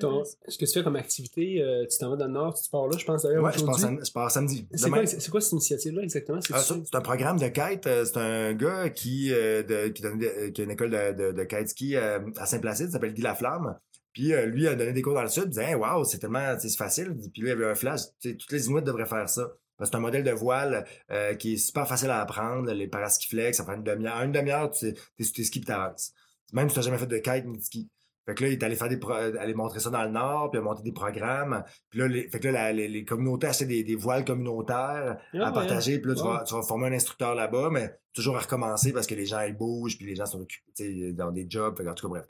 Ton- 0.00 0.24
ce 0.48 0.58
que 0.58 0.64
tu 0.64 0.72
fais 0.72 0.82
comme 0.82 0.96
activité, 0.96 1.62
euh, 1.62 1.86
tu 1.90 1.98
t'en 1.98 2.10
vas 2.10 2.16
dans 2.16 2.26
le 2.26 2.32
Nord, 2.32 2.54
tu 2.60 2.68
pars 2.68 2.88
là, 2.88 2.96
je 2.98 3.04
pense 3.04 3.22
d'ailleurs 3.22 3.44
Ouais, 3.44 3.52
je 3.56 3.64
pars, 3.64 3.78
sam- 3.78 4.00
samedi. 4.30 4.66
C'est 4.74 4.90
quoi, 4.90 5.06
c'est 5.06 5.30
quoi 5.30 5.40
cette 5.40 5.52
initiative-là 5.52 6.02
exactement? 6.02 6.40
C'est 6.40 6.52
Ah, 6.54 6.58
ça, 6.58 6.76
c'est 6.84 6.94
un 6.96 7.00
programme 7.00 7.38
de 7.38 7.46
kite. 7.48 7.86
euh, 7.86 8.04
C'est 8.04 8.16
un 8.16 8.54
gars 8.54 8.90
qui, 8.90 9.32
euh, 9.32 9.62
de- 9.62 9.88
qui, 9.88 10.02
donne 10.02 10.18
qui 10.52 10.60
a 10.60 10.64
une 10.64 10.70
école 10.72 10.90
de, 10.90 11.12
de, 11.12 11.32
de 11.32 11.44
kite 11.44 11.68
ski 11.68 11.96
euh, 11.96 12.18
à 12.38 12.46
Saint-Placide, 12.46 12.86
il 12.88 12.92
s'appelle 12.92 13.14
Guy 13.14 13.22
Laflamme. 13.22 13.76
Puis 14.12 14.32
euh, 14.32 14.46
lui 14.46 14.66
a 14.68 14.74
donné 14.74 14.92
des 14.92 15.02
cours 15.02 15.14
dans 15.14 15.22
le 15.22 15.28
sud, 15.28 15.44
il 15.46 15.50
disait 15.50 15.70
hey, 15.70 15.74
Wow, 15.74 16.04
c'est 16.04 16.18
tellement 16.18 16.56
tu 16.56 16.68
c'est 16.68 16.76
facile. 16.76 17.14
Puis 17.32 17.42
lui, 17.42 17.48
il 17.48 17.52
avait 17.52 17.66
un 17.66 17.74
flash. 17.74 18.00
Tu 18.20 18.36
Toutes 18.36 18.52
les 18.52 18.66
Inuits 18.66 18.82
devraient 18.82 19.06
faire 19.06 19.28
ça. 19.28 19.48
Parce 19.76 19.90
que 19.90 19.94
c'est 19.94 19.98
un 19.98 20.02
modèle 20.02 20.22
de 20.22 20.30
voile 20.30 20.84
euh, 21.10 21.34
qui 21.34 21.54
est 21.54 21.56
super 21.56 21.86
facile 21.88 22.10
à 22.10 22.20
apprendre. 22.20 22.70
Les 22.72 22.86
paraskiflex, 22.86 23.56
ça 23.56 23.64
prend 23.64 23.74
une 23.74 23.82
demi-heure. 23.82 24.16
En 24.16 24.22
une 24.24 24.30
demi-heure, 24.32 24.70
tu 24.70 24.78
sais, 24.86 24.94
t'es 25.16 25.24
sur 25.24 25.34
tes 25.34 25.42
skis 25.44 25.58
puis 25.60 25.66
t'avances. 25.66 26.12
Même 26.52 26.68
si 26.68 26.76
t'as 26.76 26.82
jamais 26.82 26.98
fait 26.98 27.06
de 27.08 27.18
kite 27.18 27.44
ni 27.46 27.58
de 27.58 27.62
ski. 27.64 27.88
Fait 28.26 28.34
que 28.34 28.42
là, 28.44 28.48
il 28.48 28.52
est 28.54 28.62
allé 28.62 28.74
faire 28.76 28.88
des 28.88 28.96
pro- 28.96 29.12
aller 29.12 29.54
montrer 29.54 29.80
ça 29.80 29.90
dans 29.90 30.02
le 30.02 30.10
Nord, 30.10 30.50
puis 30.50 30.58
il 30.58 30.62
a 30.62 30.64
monté 30.64 30.82
des 30.82 30.92
programmes. 30.92 31.62
Puis 31.90 31.98
là, 32.00 32.08
les, 32.08 32.28
fait 32.28 32.40
que 32.40 32.46
là, 32.48 32.52
la- 32.52 32.72
les, 32.72 32.88
les 32.88 33.04
communautés 33.04 33.46
achetaient 33.48 33.66
des, 33.66 33.84
des 33.84 33.96
voiles 33.96 34.24
communautaires 34.24 35.18
Ah, 35.34 35.48
à 35.48 35.52
partager. 35.52 35.98
Puis 35.98 36.10
là, 36.10 36.14
tu, 36.16 36.22
vas, 36.22 36.44
tu 36.46 36.54
vas 36.54 36.62
former 36.62 36.86
un 36.88 36.92
instructeur 36.92 37.34
là-bas, 37.34 37.68
mais 37.70 37.94
toujours 38.14 38.36
à 38.36 38.40
recommencer 38.40 38.92
parce 38.92 39.06
que 39.06 39.14
les 39.14 39.26
gens, 39.26 39.40
ils 39.42 39.56
bougent, 39.56 39.96
puis 39.98 40.06
les 40.06 40.14
gens 40.16 40.26
sont 40.26 40.40
occupés 40.40 41.12
dans 41.12 41.30
des 41.32 41.46
jobs. 41.48 41.76
Fait 41.76 41.84
que, 41.84 41.88
en 41.90 41.94
tout 41.94 42.08
cas, 42.08 42.20
bref. 42.20 42.26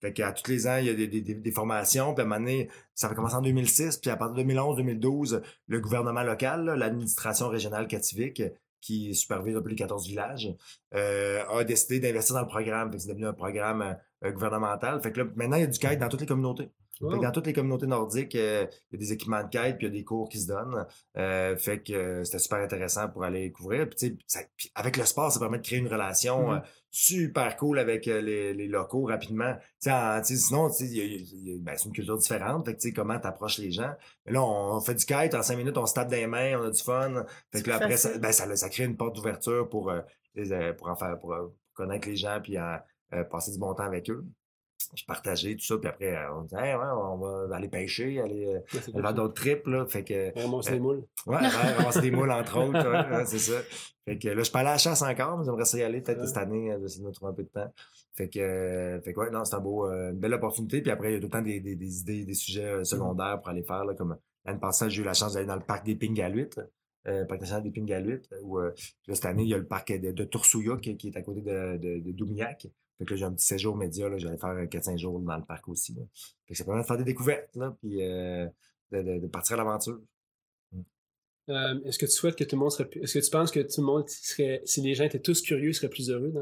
Fait 0.00 0.14
qu'à 0.14 0.32
tous 0.32 0.50
les 0.50 0.66
ans, 0.66 0.76
il 0.78 0.86
y 0.86 0.88
a 0.88 0.94
des, 0.94 1.06
des, 1.06 1.20
des- 1.20 1.52
formations. 1.52 2.14
Puis 2.14 2.22
à 2.22 2.24
un 2.24 2.28
moment 2.28 2.40
donné, 2.40 2.70
ça 2.94 3.08
va 3.08 3.14
commencer 3.14 3.34
en 3.34 3.42
2006. 3.42 3.98
Puis 3.98 4.10
à 4.10 4.16
partir 4.16 4.42
de 4.42 4.50
2011-2012, 4.50 5.42
le 5.66 5.80
gouvernement 5.80 6.22
local, 6.22 6.64
l'administration 6.64 7.48
régionale 7.48 7.86
Kativik, 7.86 8.42
qui 8.80 9.14
supervise 9.14 9.56
un 9.56 9.60
peu 9.60 9.68
les 9.68 9.76
14 9.76 10.06
villages, 10.08 10.48
euh, 10.94 11.42
a 11.50 11.64
décidé 11.64 12.00
d'investir 12.00 12.34
dans 12.34 12.40
le 12.40 12.46
programme. 12.48 12.90
Fait 12.90 12.96
que 12.96 13.02
c'est 13.02 13.08
devenu 13.10 13.26
un 13.26 13.34
programme 13.34 13.96
euh, 14.24 14.32
gouvernemental. 14.32 15.00
Fait 15.02 15.12
que 15.12 15.20
là, 15.20 15.26
maintenant, 15.36 15.56
il 15.56 15.60
y 15.60 15.64
a 15.64 15.66
du 15.66 15.78
kite 15.78 15.98
dans 15.98 16.08
toutes 16.08 16.20
les 16.20 16.26
communautés. 16.26 16.70
Wow. 17.00 17.12
Fait 17.12 17.16
que 17.16 17.22
dans 17.22 17.32
toutes 17.32 17.46
les 17.46 17.54
communautés 17.54 17.86
nordiques, 17.86 18.34
euh, 18.34 18.66
il 18.90 18.94
y 18.94 18.96
a 18.96 18.98
des 18.98 19.12
équipements 19.14 19.42
de 19.42 19.48
kite, 19.48 19.78
puis 19.78 19.86
il 19.86 19.94
y 19.94 19.96
a 19.96 19.98
des 19.98 20.04
cours 20.04 20.28
qui 20.28 20.38
se 20.38 20.46
donnent. 20.48 20.84
Euh, 21.16 21.56
fait 21.56 21.78
que 21.82 21.94
euh, 21.94 22.24
c'était 22.24 22.38
super 22.38 22.58
intéressant 22.58 23.08
pour 23.08 23.24
aller 23.24 23.50
couvrir. 23.52 23.88
Puis, 23.88 23.96
tu 23.96 24.06
sais, 24.08 24.16
ça- 24.26 24.40
puis 24.54 24.70
avec 24.74 24.98
le 24.98 25.06
sport, 25.06 25.32
ça 25.32 25.40
permet 25.40 25.56
de 25.56 25.62
créer 25.62 25.78
une 25.78 25.88
relation 25.88 26.48
Mhm. 26.50 26.56
euh, 26.56 26.60
super 26.90 27.56
cool 27.56 27.78
avec 27.78 28.04
les, 28.04 28.52
les 28.52 28.68
locaux 28.68 29.04
rapidement. 29.04 29.56
Tu 29.80 29.90
en- 29.90 30.20
tu 30.20 30.36
sinon, 30.36 30.68
tu 30.68 30.84
ben, 31.62 31.74
c'est 31.78 31.86
une 31.86 31.92
culture 31.94 32.18
différente. 32.18 32.66
Fait 32.66 32.74
que, 32.74 32.80
tu 32.80 32.92
comment 32.92 33.18
t'approches 33.18 33.56
les 33.58 33.70
gens. 33.70 33.94
Mais 34.26 34.32
là, 34.32 34.42
on, 34.42 34.76
on 34.76 34.80
fait 34.82 34.94
du 34.94 35.06
kite, 35.06 35.34
en 35.34 35.42
cinq 35.42 35.56
minutes, 35.56 35.78
on 35.78 35.86
se 35.86 35.94
tape 35.94 36.10
les 36.10 36.26
mains, 36.26 36.60
on 36.60 36.64
a 36.64 36.70
du 36.70 36.82
fun. 36.82 37.24
Fait 37.50 37.62
que 37.62 37.70
là, 37.70 37.76
après, 37.76 37.96
ça, 37.96 38.18
ben, 38.18 38.30
ça, 38.32 38.54
ça 38.56 38.68
crée 38.68 38.84
une 38.84 38.98
porte 38.98 39.16
d'ouverture 39.16 39.70
pour, 39.70 39.90
pour 40.76 40.88
en 40.90 40.96
faire, 40.96 41.18
pour, 41.18 41.34
connaître 41.72 42.08
les 42.08 42.16
gens, 42.16 42.38
puis 42.42 42.58
en, 42.58 42.76
passer 43.30 43.52
du 43.52 43.58
bon 43.58 43.74
temps 43.74 43.84
avec 43.84 44.10
eux. 44.10 44.24
Puis 44.94 45.04
partager 45.06 45.54
tout 45.56 45.64
ça, 45.64 45.76
puis 45.78 45.88
après, 45.88 46.16
euh, 46.16 46.34
on 46.34 46.58
Hey, 46.58 46.74
ouais, 46.74 46.80
on 46.96 47.18
va 47.18 47.54
aller 47.54 47.68
pêcher, 47.68 48.18
aller, 48.20 48.46
euh, 48.46 48.60
faire 48.80 49.14
d'autres 49.14 49.34
trips, 49.34 49.66
là. 49.66 49.86
Fait 49.86 50.02
que, 50.02 50.36
Ramasser 50.40 50.70
Euh, 50.70 50.74
les 50.74 50.80
moules. 50.80 51.04
Ouais, 51.26 51.36
ouais, 51.36 51.46
ramasser 51.46 52.00
des 52.00 52.10
moules, 52.10 52.30
entre 52.30 52.58
autres. 52.58 52.90
ouais, 52.90 53.16
ouais, 53.18 53.26
c'est 53.26 53.38
ça. 53.38 53.60
Fait 54.04 54.18
que 54.18 54.28
là, 54.28 54.42
je 54.42 54.50
peux 54.50 54.58
aller 54.58 54.68
à 54.70 54.72
la 54.72 54.78
chasse 54.78 55.02
encore, 55.02 55.38
mais 55.38 55.44
j'aimerais 55.44 55.66
ça 55.66 55.78
y 55.78 55.82
aller 55.82 56.00
peut-être 56.00 56.26
cette 56.26 56.38
année, 56.38 56.72
euh, 56.72 56.84
essayer 56.84 57.02
de 57.02 57.06
me 57.08 57.12
trouver 57.12 57.30
un 57.30 57.34
peu 57.34 57.42
de 57.44 57.48
temps. 57.50 57.72
Fait 58.14 58.28
que, 58.28 58.40
euh, 58.40 59.00
fait 59.02 59.12
que 59.12 59.20
ouais, 59.20 59.30
non, 59.30 59.44
c'est 59.44 59.54
un 59.54 59.60
beau, 59.60 59.86
euh, 59.86 60.10
une 60.10 60.18
belle 60.18 60.34
opportunité. 60.34 60.80
Puis 60.80 60.90
après, 60.90 61.10
il 61.12 61.14
y 61.14 61.16
a 61.18 61.20
tout 61.20 61.26
le 61.26 61.30
temps 61.30 61.42
des, 61.42 61.60
des, 61.60 61.76
des 61.76 62.00
idées, 62.00 62.24
des 62.24 62.34
sujets 62.34 62.64
euh, 62.64 62.84
secondaires 62.84 63.38
pour 63.40 63.50
aller 63.50 63.62
faire, 63.62 63.84
là, 63.84 63.94
comme 63.94 64.16
l'année 64.44 64.58
passée, 64.58 64.90
j'ai 64.90 65.02
eu 65.02 65.04
la 65.04 65.14
chance 65.14 65.34
d'aller 65.34 65.46
dans 65.46 65.54
le 65.56 65.60
parc 65.62 65.84
des 65.84 65.94
Pingaluites, 65.94 66.58
euh, 67.06 67.24
parc 67.26 67.40
national 67.42 67.62
des 67.62 67.70
Pingaluites, 67.70 68.28
où 68.42 68.58
euh, 68.58 68.72
là, 69.06 69.14
cette 69.14 69.26
année, 69.26 69.42
il 69.44 69.50
y 69.50 69.54
a 69.54 69.58
le 69.58 69.66
parc 69.66 69.92
de, 69.92 70.10
de 70.10 70.24
qui, 70.80 70.96
qui 70.96 71.08
est 71.08 71.16
à 71.16 71.22
côté 71.22 71.42
de, 71.42 71.76
de, 71.76 71.98
de 72.00 72.12
Doumignac. 72.12 72.66
Que 73.06 73.16
j'ai 73.16 73.24
un 73.24 73.32
petit 73.32 73.46
séjour 73.46 73.76
média, 73.76 74.14
j'allais 74.18 74.36
faire 74.36 74.50
euh, 74.50 74.66
4-5 74.66 74.98
jours 74.98 75.20
dans 75.20 75.36
le 75.36 75.44
parc 75.44 75.66
aussi. 75.68 75.96
Ça 76.52 76.64
permet 76.64 76.82
de 76.82 76.86
faire 76.86 76.98
des 76.98 77.04
découvertes, 77.04 77.56
là, 77.56 77.74
puis 77.80 78.02
euh, 78.02 78.46
de, 78.92 79.26
partir 79.26 79.54
à 79.54 79.64
l'aventure. 79.64 80.00
Euh, 81.48 81.80
est-ce 81.84 81.98
que 81.98 82.06
tu 82.06 82.12
souhaites 82.12 82.36
que 82.36 82.44
tout 82.44 82.56
le 82.56 82.60
monde 82.60 82.70
serait 82.70 82.88
plus- 82.88 83.00
Est-ce 83.02 83.18
que 83.18 83.24
tu 83.24 83.30
penses 83.30 83.50
que 83.50 83.60
tout 83.60 83.80
le 83.80 83.86
monde 83.86 84.08
serait. 84.08 84.60
Si 84.64 84.82
les 84.82 84.94
gens 84.94 85.04
étaient 85.04 85.20
tous 85.20 85.40
curieux, 85.40 85.72
seraient 85.72 85.88
plus 85.88 86.10
heureux? 86.10 86.32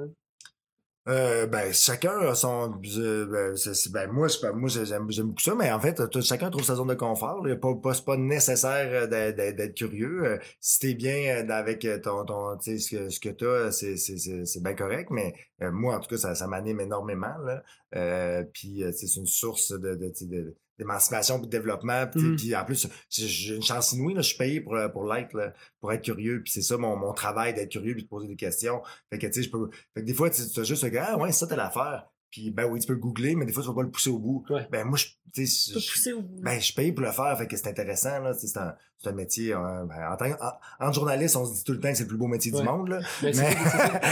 Euh, 1.08 1.46
ben 1.46 1.72
chacun 1.72 2.18
a 2.18 2.34
son 2.34 2.78
euh, 2.98 3.26
ben, 3.26 3.56
c'est- 3.56 3.90
ben, 3.90 4.10
moi 4.12 4.28
je 4.28 4.46
moi 4.52 4.68
j'aime 4.68 5.10
j'aime 5.10 5.28
beaucoup 5.28 5.40
ça 5.40 5.54
mais 5.54 5.72
en 5.72 5.80
fait 5.80 6.06
tout- 6.10 6.20
chacun 6.20 6.50
trouve 6.50 6.64
sa 6.64 6.74
zone 6.74 6.88
de 6.88 6.94
confort 6.94 7.42
là. 7.46 7.56
pas 7.56 7.74
pas 7.76 7.94
c'est 7.94 8.04
pas 8.04 8.18
nécessaire 8.18 8.90
euh, 9.10 9.32
d'être- 9.32 9.74
curieux 9.74 10.24
Euh, 10.26 10.38
si 10.60 10.80
t'es 10.80 10.94
bien 10.94 11.44
euh, 11.48 11.48
avec 11.50 11.86
euh, 11.86 11.98
ton 11.98 12.26
ton 12.26 12.58
tu 12.58 12.78
sais 12.78 12.78
ce 12.78 12.90
que 12.90 13.08
ce 13.08 13.20
que 13.20 13.30
t'as 13.30 13.72
c'est 13.72 13.96
c'est 13.96 14.18
c'est 14.18 14.44
c'est 14.44 14.62
bien 14.62 14.74
correct 14.74 15.08
mais 15.10 15.32
euh, 15.62 15.70
moi 15.72 15.96
en 15.96 16.00
tout 16.00 16.10
cas 16.10 16.18
ça 16.18 16.34
ça 16.34 16.46
m'anime 16.46 16.80
énormément 16.80 17.38
là 17.42 17.62
euh, 17.96 18.44
puis 18.52 18.82
euh, 18.84 18.92
c'est 18.92 19.16
une 19.16 19.24
source 19.26 19.72
de 19.72 19.94
de, 19.94 20.12
de- 20.26 20.56
d'émancipation 20.78 21.38
puis 21.38 21.46
de 21.46 21.50
développement 21.50 22.06
puis, 22.06 22.20
Mhm. 22.22 22.36
puis 22.36 22.54
en 22.56 22.64
plus 22.64 22.86
j'ai- 23.10 23.56
une 23.56 23.62
chance 23.62 23.92
inouïe 23.92 24.14
là 24.14 24.20
je 24.22 24.28
suis 24.28 24.38
payé 24.38 24.60
pour 24.60 24.74
euh, 24.76 24.88
pour 24.88 25.04
l'être 25.12 25.34
là, 25.36 25.52
pour 25.80 25.92
être 25.92 26.02
curieux 26.04 26.40
puis 26.42 26.52
c'est 26.52 26.62
ça 26.62 26.76
mon 26.76 26.96
mon 26.96 27.12
travail 27.12 27.54
d'être 27.54 27.70
curieux 27.72 27.94
puis 27.94 28.04
de 28.04 28.08
poser 28.08 28.28
des 28.28 28.36
questions 28.36 28.80
fait 29.10 29.18
que 29.18 29.26
tu 29.26 29.32
sais 29.34 29.42
je 29.42 29.50
peux 29.50 29.68
fait 29.94 30.00
que 30.02 30.06
des 30.06 30.14
fois, 30.14 30.30
tu 30.30 30.42
as 30.42 30.62
juste 30.64 30.84
le 30.84 30.90
gars, 30.90 31.08
ah 31.10 31.18
ouais, 31.18 31.32
ça, 31.32 31.46
t'as 31.46 31.56
l'affaire. 31.56 32.06
Puis, 32.30 32.50
ben 32.50 32.66
oui, 32.66 32.78
tu 32.78 32.86
peux 32.86 32.92
le 32.92 32.98
googler, 32.98 33.34
mais 33.34 33.46
des 33.46 33.52
fois, 33.54 33.62
tu 33.62 33.68
vas 33.70 33.74
pas 33.74 33.82
le 33.82 33.90
pousser 33.90 34.10
au 34.10 34.18
bout. 34.18 34.44
Ouais. 34.50 34.68
Ben, 34.70 34.84
moi, 34.84 34.98
je, 34.98 35.06
tu 35.32 35.46
sais, 35.46 35.72
je- 35.80 36.10
ben, 36.42 36.60
je 36.60 36.74
paye 36.74 36.92
pour 36.92 37.02
le 37.06 37.10
faire, 37.10 37.36
fait 37.38 37.46
que 37.46 37.56
c'est 37.56 37.68
intéressant, 37.68 38.20
là. 38.20 38.34
C'est 38.34 38.54
un, 38.58 38.74
c'est 39.02 39.08
un 39.08 39.12
métier, 39.12 39.52
euh, 39.54 39.84
ben, 39.84 40.12
en 40.12 40.16
tant 40.16 40.30
que- 40.30 40.42
en, 40.42 40.88
en 40.88 40.92
journaliste, 40.92 41.36
on 41.36 41.44
se 41.44 41.54
dit 41.54 41.64
tout 41.64 41.72
le 41.72 41.80
temps 41.80 41.90
que 41.90 41.96
c'est 41.96 42.02
le 42.04 42.08
plus 42.08 42.18
beau 42.18 42.26
métier 42.26 42.52
Ouais. 42.52 42.60
du 42.60 42.66
monde, 42.66 42.88
là. 42.88 43.00
Mais 43.22 43.32
c'est 43.32 43.42
Mais- 43.42 43.56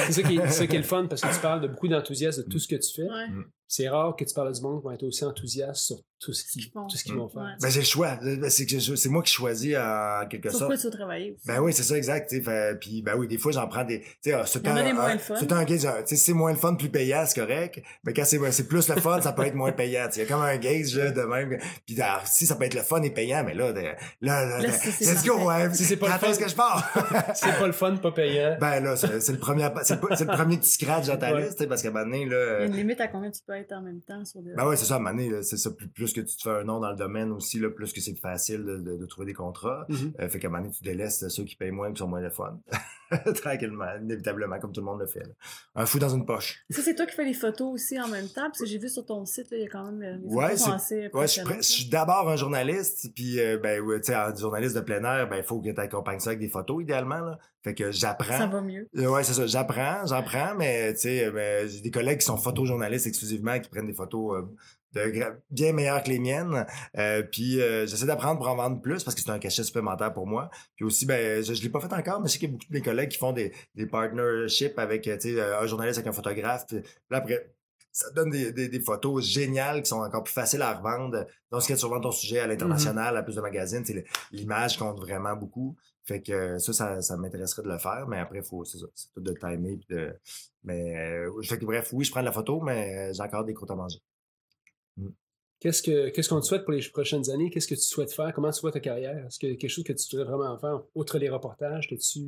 c'est 0.06 0.12
ça, 0.12 0.22
qui 0.22 0.36
est, 0.36 0.46
c'est 0.46 0.52
ça 0.52 0.66
qui 0.66 0.76
est 0.76 0.78
le 0.78 0.84
fun 0.84 1.06
parce 1.06 1.20
que 1.22 1.34
tu 1.34 1.40
parles 1.40 1.60
de 1.60 1.68
beaucoup 1.68 1.88
d'enthousiasme 1.88 2.44
de 2.44 2.48
tout 2.48 2.58
ce 2.58 2.68
que 2.68 2.76
tu 2.76 2.94
fais. 2.94 3.02
Ouais. 3.08 3.26
C'est 3.68 3.88
rare 3.88 4.14
que 4.14 4.24
tu 4.24 4.32
parles 4.32 4.52
du 4.52 4.60
monde 4.62 4.78
qui 4.78 4.84
vont 4.84 4.92
être 4.92 5.02
aussi 5.02 5.24
enthousiastes 5.24 5.82
sur 5.86 5.96
tout 6.20 6.32
ce 6.32 6.44
qu'ils 6.44 6.62
qu'ils 6.62 6.70
font. 6.72 6.86
tout 6.86 6.96
ce 6.96 7.02
qu'ils 7.02 7.14
Mm. 7.14 7.18
vont 7.18 7.28
faire. 7.28 7.42
Ouais. 7.42 7.48
Ben, 7.60 7.68
j'ai 7.68 7.80
le 7.80 7.84
choix. 7.86 8.16
Ben, 8.22 8.48
C'est 8.48 8.64
que 8.64 8.78
je- 8.78 8.94
c'est 8.94 9.08
moi 9.08 9.22
qui 9.24 9.32
choisis, 9.32 9.74
en 9.76 10.24
quelque 10.30 10.50
Sur 10.50 10.60
sorte. 10.60 10.70
quoi 10.70 10.76
tu 10.78 10.84
veux 10.86 10.92
travailler 10.92 11.32
aussi. 11.32 11.46
Ben 11.48 11.58
oui, 11.60 11.72
c'est 11.72 11.82
ça, 11.82 11.96
exact. 11.96 12.30
tu 12.30 12.36
sais, 12.36 12.42
fait- 12.42 12.78
Puis, 12.80 13.02
ben 13.02 13.16
oui, 13.16 13.26
des 13.26 13.38
fois, 13.38 13.50
j'en 13.50 13.66
prends 13.66 13.82
des. 13.84 14.00
Tu 14.02 14.06
sais, 14.22 14.32
ah, 14.34 14.46
c'est 14.46 14.60
Il 14.60 14.68
y 14.68 14.70
en 14.70 14.76
a 14.76 14.80
un- 14.80 14.84
des 14.84 14.92
moins 14.92 15.04
un- 15.06 15.12
le 15.14 15.18
fun. 15.18 15.34
C'est 15.38 15.52
un 15.52 15.64
euh, 15.64 15.66
sais, 15.76 16.04
si 16.06 16.16
c'est 16.16 16.32
moins 16.32 16.52
le 16.52 16.56
fun, 16.58 16.74
plus 16.76 16.88
payant, 16.90 17.24
c'est 17.26 17.40
correct. 17.40 17.82
Mais 18.04 18.12
quand 18.12 18.24
c'est 18.24 18.38
c'est 18.52 18.68
plus 18.68 18.88
le 18.88 19.00
fun, 19.00 19.20
ça 19.20 19.32
peut 19.32 19.44
être 19.44 19.54
moins 19.56 19.72
payant. 19.72 20.06
Tu 20.06 20.12
sais, 20.12 20.20
Il 20.20 20.22
y 20.22 20.26
a 20.26 20.32
comme 20.32 20.42
un 20.44 20.56
gauge 20.58 20.96
là, 20.96 21.10
de 21.10 21.22
même. 21.22 21.58
Puis, 21.84 22.00
alors, 22.00 22.24
si 22.24 22.46
ça 22.46 22.54
peut 22.54 22.64
être 22.64 22.74
le 22.74 22.82
fun 22.82 23.02
et 23.02 23.10
payant, 23.10 23.42
mais 23.44 23.54
là, 23.54 23.72
de- 23.72 23.80
là, 23.80 23.96
là, 24.60 24.72
c'est- 24.76 25.30
ouais. 25.30 25.74
Si 25.74 25.84
c'est 25.84 25.96
pas 25.96 26.06
le 26.08 26.18
fun- 26.18 26.36
que 26.36 26.48
je 26.48 26.54
pars? 26.54 26.92
C'est 27.34 27.58
pas 27.58 27.66
le 27.66 27.72
fun, 27.72 27.96
pas 27.96 28.12
payant. 28.12 28.56
ben 28.60 28.80
là, 28.82 28.96
c'est 28.96 29.32
le 29.32 29.38
premier, 29.38 29.68
c'est 29.82 29.94
le, 30.00 30.26
premier 30.26 30.58
petit 30.58 30.70
scratch 30.70 31.06
dans 31.06 31.16
ta 31.16 31.32
Ouais. 31.34 31.44
liste, 31.46 31.66
parce 31.68 31.82
qu'à 31.82 31.88
un 31.88 31.92
moment 31.92 32.04
donné, 32.04 32.22
Il 32.22 32.26
y 32.28 32.30
là. 32.30 32.36
a 32.36 32.40
euh, 32.40 32.66
une 32.66 32.76
limite 32.76 33.00
à 33.00 33.08
combien 33.08 33.30
tu 33.30 33.40
peux 33.46 33.54
être 33.54 33.72
en 33.72 33.82
même 33.82 34.00
temps 34.00 34.24
sur 34.24 34.40
des. 34.42 34.52
Ben 34.54 34.66
ouais, 34.66 34.76
c'est 34.76 34.84
ça, 34.86 34.94
à 34.94 34.96
un 34.96 35.00
moment 35.00 35.10
donné, 35.16 35.30
là, 35.30 35.42
c'est 35.42 35.56
ça. 35.56 35.70
Plus, 35.70 35.88
plus 35.88 36.12
que 36.12 36.20
tu 36.20 36.36
te 36.36 36.42
fais 36.42 36.50
un 36.50 36.64
nom 36.64 36.80
dans 36.80 36.90
le 36.90 36.96
domaine 36.96 37.30
aussi, 37.32 37.58
là, 37.58 37.70
plus 37.70 37.92
que 37.92 38.00
c'est 38.00 38.14
facile 38.18 38.64
de, 38.64 38.76
de- 38.78 38.96
de 38.96 39.06
trouver 39.06 39.26
des 39.26 39.34
contrats. 39.34 39.86
Euh, 40.20 40.28
fait 40.28 40.38
qu'à 40.38 40.48
un 40.48 40.50
moment 40.50 40.62
donné, 40.62 40.74
tu 40.74 40.82
délaisses 40.82 41.26
ceux 41.28 41.44
qui 41.44 41.56
payent 41.56 41.70
moins, 41.70 41.92
qui 41.92 41.98
sont 41.98 42.08
moins 42.08 42.20
le 42.20 42.30
fun. 42.30 42.58
Tranquillement, 43.42 43.86
inévitablement, 44.02 44.58
comme 44.58 44.72
tout 44.72 44.80
le 44.80 44.86
monde 44.86 45.00
le 45.00 45.06
fait. 45.06 45.20
là. 45.20 45.32
Un 45.76 45.86
fou 45.86 45.98
dans 45.98 46.08
une 46.08 46.24
poche. 46.26 46.64
Ça, 46.70 46.82
c'est 46.82 46.94
toi 46.94 47.06
qui 47.06 47.14
fais 47.14 47.24
les 47.24 47.34
photos 47.34 47.72
aussi 47.72 48.00
en 48.00 48.08
même 48.08 48.28
temps, 48.28 48.46
parce 48.46 48.58
que 48.60 48.66
j'ai 48.66 48.78
vu 48.78 48.88
sur 48.88 49.04
ton 49.06 49.24
site, 49.24 49.50
là, 49.50 49.56
il 49.58 49.62
y 49.62 49.66
a 49.66 49.68
quand 49.68 49.84
même. 49.92 50.02
euh, 50.02 50.16
Les 50.28 50.34
Ouais, 50.34 50.56
photos 50.56 50.74
assez 50.74 51.08
Ouais, 51.12 51.28
je 51.28 51.40
je 51.56 51.62
suis 51.62 51.88
d'abord 51.88 52.28
un 52.28 52.36
journaliste, 52.36 53.10
puis 53.14 53.38
euh, 53.40 53.58
ben, 53.58 53.80
ouais, 53.80 54.00
tu 54.00 54.06
sais, 54.12 54.16
en 54.16 54.34
journaliste 54.34 54.65
de 54.74 54.80
plein 54.80 55.02
air, 55.04 55.28
ben, 55.28 55.36
il 55.36 55.42
faut 55.42 55.60
que 55.60 55.68
tu 55.70 55.80
accompagnes 55.80 56.20
ça 56.20 56.30
avec 56.30 56.40
des 56.40 56.48
photos, 56.48 56.82
idéalement, 56.82 57.20
là. 57.20 57.38
Fait 57.62 57.74
que 57.74 57.90
j'apprends. 57.90 58.38
Ça 58.38 58.46
va 58.46 58.60
mieux. 58.60 58.88
Euh, 58.96 59.08
Ouais, 59.08 59.24
c'est 59.24 59.34
ça. 59.34 59.46
J'apprends, 59.46 60.06
j'en 60.06 60.22
prends, 60.22 60.54
mais 60.56 60.94
tu 60.94 61.00
sais, 61.00 61.30
ben, 61.30 61.68
j'ai 61.68 61.80
des 61.80 61.90
collègues 61.90 62.18
qui 62.18 62.26
sont 62.26 62.36
photojournalistes 62.36 63.06
exclusivement, 63.06 63.58
qui 63.58 63.68
prennent 63.68 63.86
des 63.86 63.92
photos 63.92 64.38
euh, 64.38 64.42
de 64.94 65.12
bien 65.50 65.72
meilleures 65.72 66.02
que 66.02 66.08
les 66.08 66.18
miennes. 66.18 66.64
Euh, 66.96 67.22
puis 67.22 67.60
euh, 67.60 67.86
j'essaie 67.86 68.06
d'apprendre 68.06 68.38
pour 68.38 68.48
en 68.48 68.56
vendre 68.56 68.80
plus 68.80 69.04
parce 69.04 69.14
que 69.14 69.20
c'est 69.20 69.30
un 69.30 69.38
cachet 69.38 69.62
supplémentaire 69.62 70.12
pour 70.12 70.26
moi. 70.26 70.48
Puis 70.76 70.84
aussi, 70.84 71.06
ben, 71.06 71.42
je, 71.42 71.52
je 71.54 71.62
l'ai 71.62 71.68
pas 71.68 71.80
fait 71.80 71.92
encore, 71.92 72.20
mais 72.20 72.28
je 72.28 72.32
sais 72.34 72.38
qu'il 72.38 72.48
y 72.48 72.52
a 72.52 72.52
beaucoup 72.52 72.66
de 72.68 72.74
mes 72.74 72.82
collègues 72.82 73.10
qui 73.10 73.18
font 73.18 73.32
des, 73.32 73.52
des 73.74 73.86
partnerships 73.86 74.78
avec, 74.78 75.06
euh, 75.08 75.18
tu 75.18 75.34
sais, 75.34 75.40
un 75.40 75.66
journaliste 75.66 75.98
avec 75.98 76.08
un 76.08 76.12
photographe. 76.12 76.66
Puis 76.66 76.78
là, 77.10 77.18
après, 77.18 77.52
ça 77.96 78.10
donne 78.10 78.28
des, 78.28 78.52
des, 78.52 78.68
des 78.68 78.80
photos 78.80 79.24
géniales 79.24 79.82
qui 79.82 79.88
sont 79.88 80.02
encore 80.02 80.22
plus 80.22 80.34
faciles 80.34 80.60
à 80.60 80.74
revendre. 80.74 81.24
Donc, 81.50 81.62
ce 81.62 81.66
qui 81.66 81.72
est 81.72 81.78
souvent 81.78 81.98
ton 81.98 82.10
sujet 82.10 82.40
à 82.40 82.46
l'international, 82.46 83.16
à 83.16 83.22
plus 83.22 83.36
de 83.36 83.40
magazines, 83.40 83.86
sais, 83.86 84.04
l'image 84.32 84.76
compte 84.76 85.00
vraiment 85.00 85.34
beaucoup. 85.34 85.74
Fait 86.04 86.20
que 86.20 86.30
euh, 86.30 86.58
ça, 86.58 86.74
ça, 86.74 87.00
ça 87.00 87.16
m'intéresserait 87.16 87.62
de 87.62 87.68
le 87.68 87.78
faire, 87.78 88.06
mais 88.06 88.18
après, 88.18 88.42
faut, 88.42 88.66
c'est 88.66 88.76
ça, 88.76 88.84
c'est 88.94 89.10
tout 89.14 89.22
de 89.22 89.32
timer. 89.32 89.78
Puis 89.78 89.96
de, 89.96 90.14
mais, 90.62 90.94
euh, 90.94 91.42
fait 91.42 91.58
que 91.58 91.64
bref, 91.64 91.88
oui, 91.94 92.04
je 92.04 92.10
prends 92.10 92.20
de 92.20 92.26
la 92.26 92.32
photo, 92.32 92.60
mais 92.60 93.08
euh, 93.08 93.12
j'ai 93.14 93.22
encore 93.22 93.46
des 93.46 93.54
croûtes 93.54 93.70
à 93.70 93.76
manger. 93.76 93.98
Qu'est-ce 95.58 95.82
que 95.82 96.10
qu'est-ce 96.10 96.28
qu'on 96.28 96.40
te 96.40 96.44
souhaite 96.44 96.64
pour 96.64 96.72
les 96.72 96.86
prochaines 96.90 97.30
années? 97.30 97.48
Qu'est-ce 97.48 97.66
que 97.66 97.74
tu 97.74 97.80
souhaites 97.80 98.12
faire? 98.12 98.30
Comment 98.34 98.50
tu 98.50 98.60
vois 98.60 98.72
ta 98.72 98.80
carrière? 98.80 99.24
Est-ce 99.24 99.38
qu'il 99.38 99.48
y 99.48 99.52
a 99.52 99.56
quelque 99.56 99.70
chose 99.70 99.84
que 99.84 99.94
tu 99.94 100.16
voudrais 100.16 100.36
vraiment 100.36 100.58
faire, 100.58 100.82
outre 100.94 101.16
les 101.16 101.30
reportages? 101.30 101.88
que 101.88 101.94
tu 101.94 102.26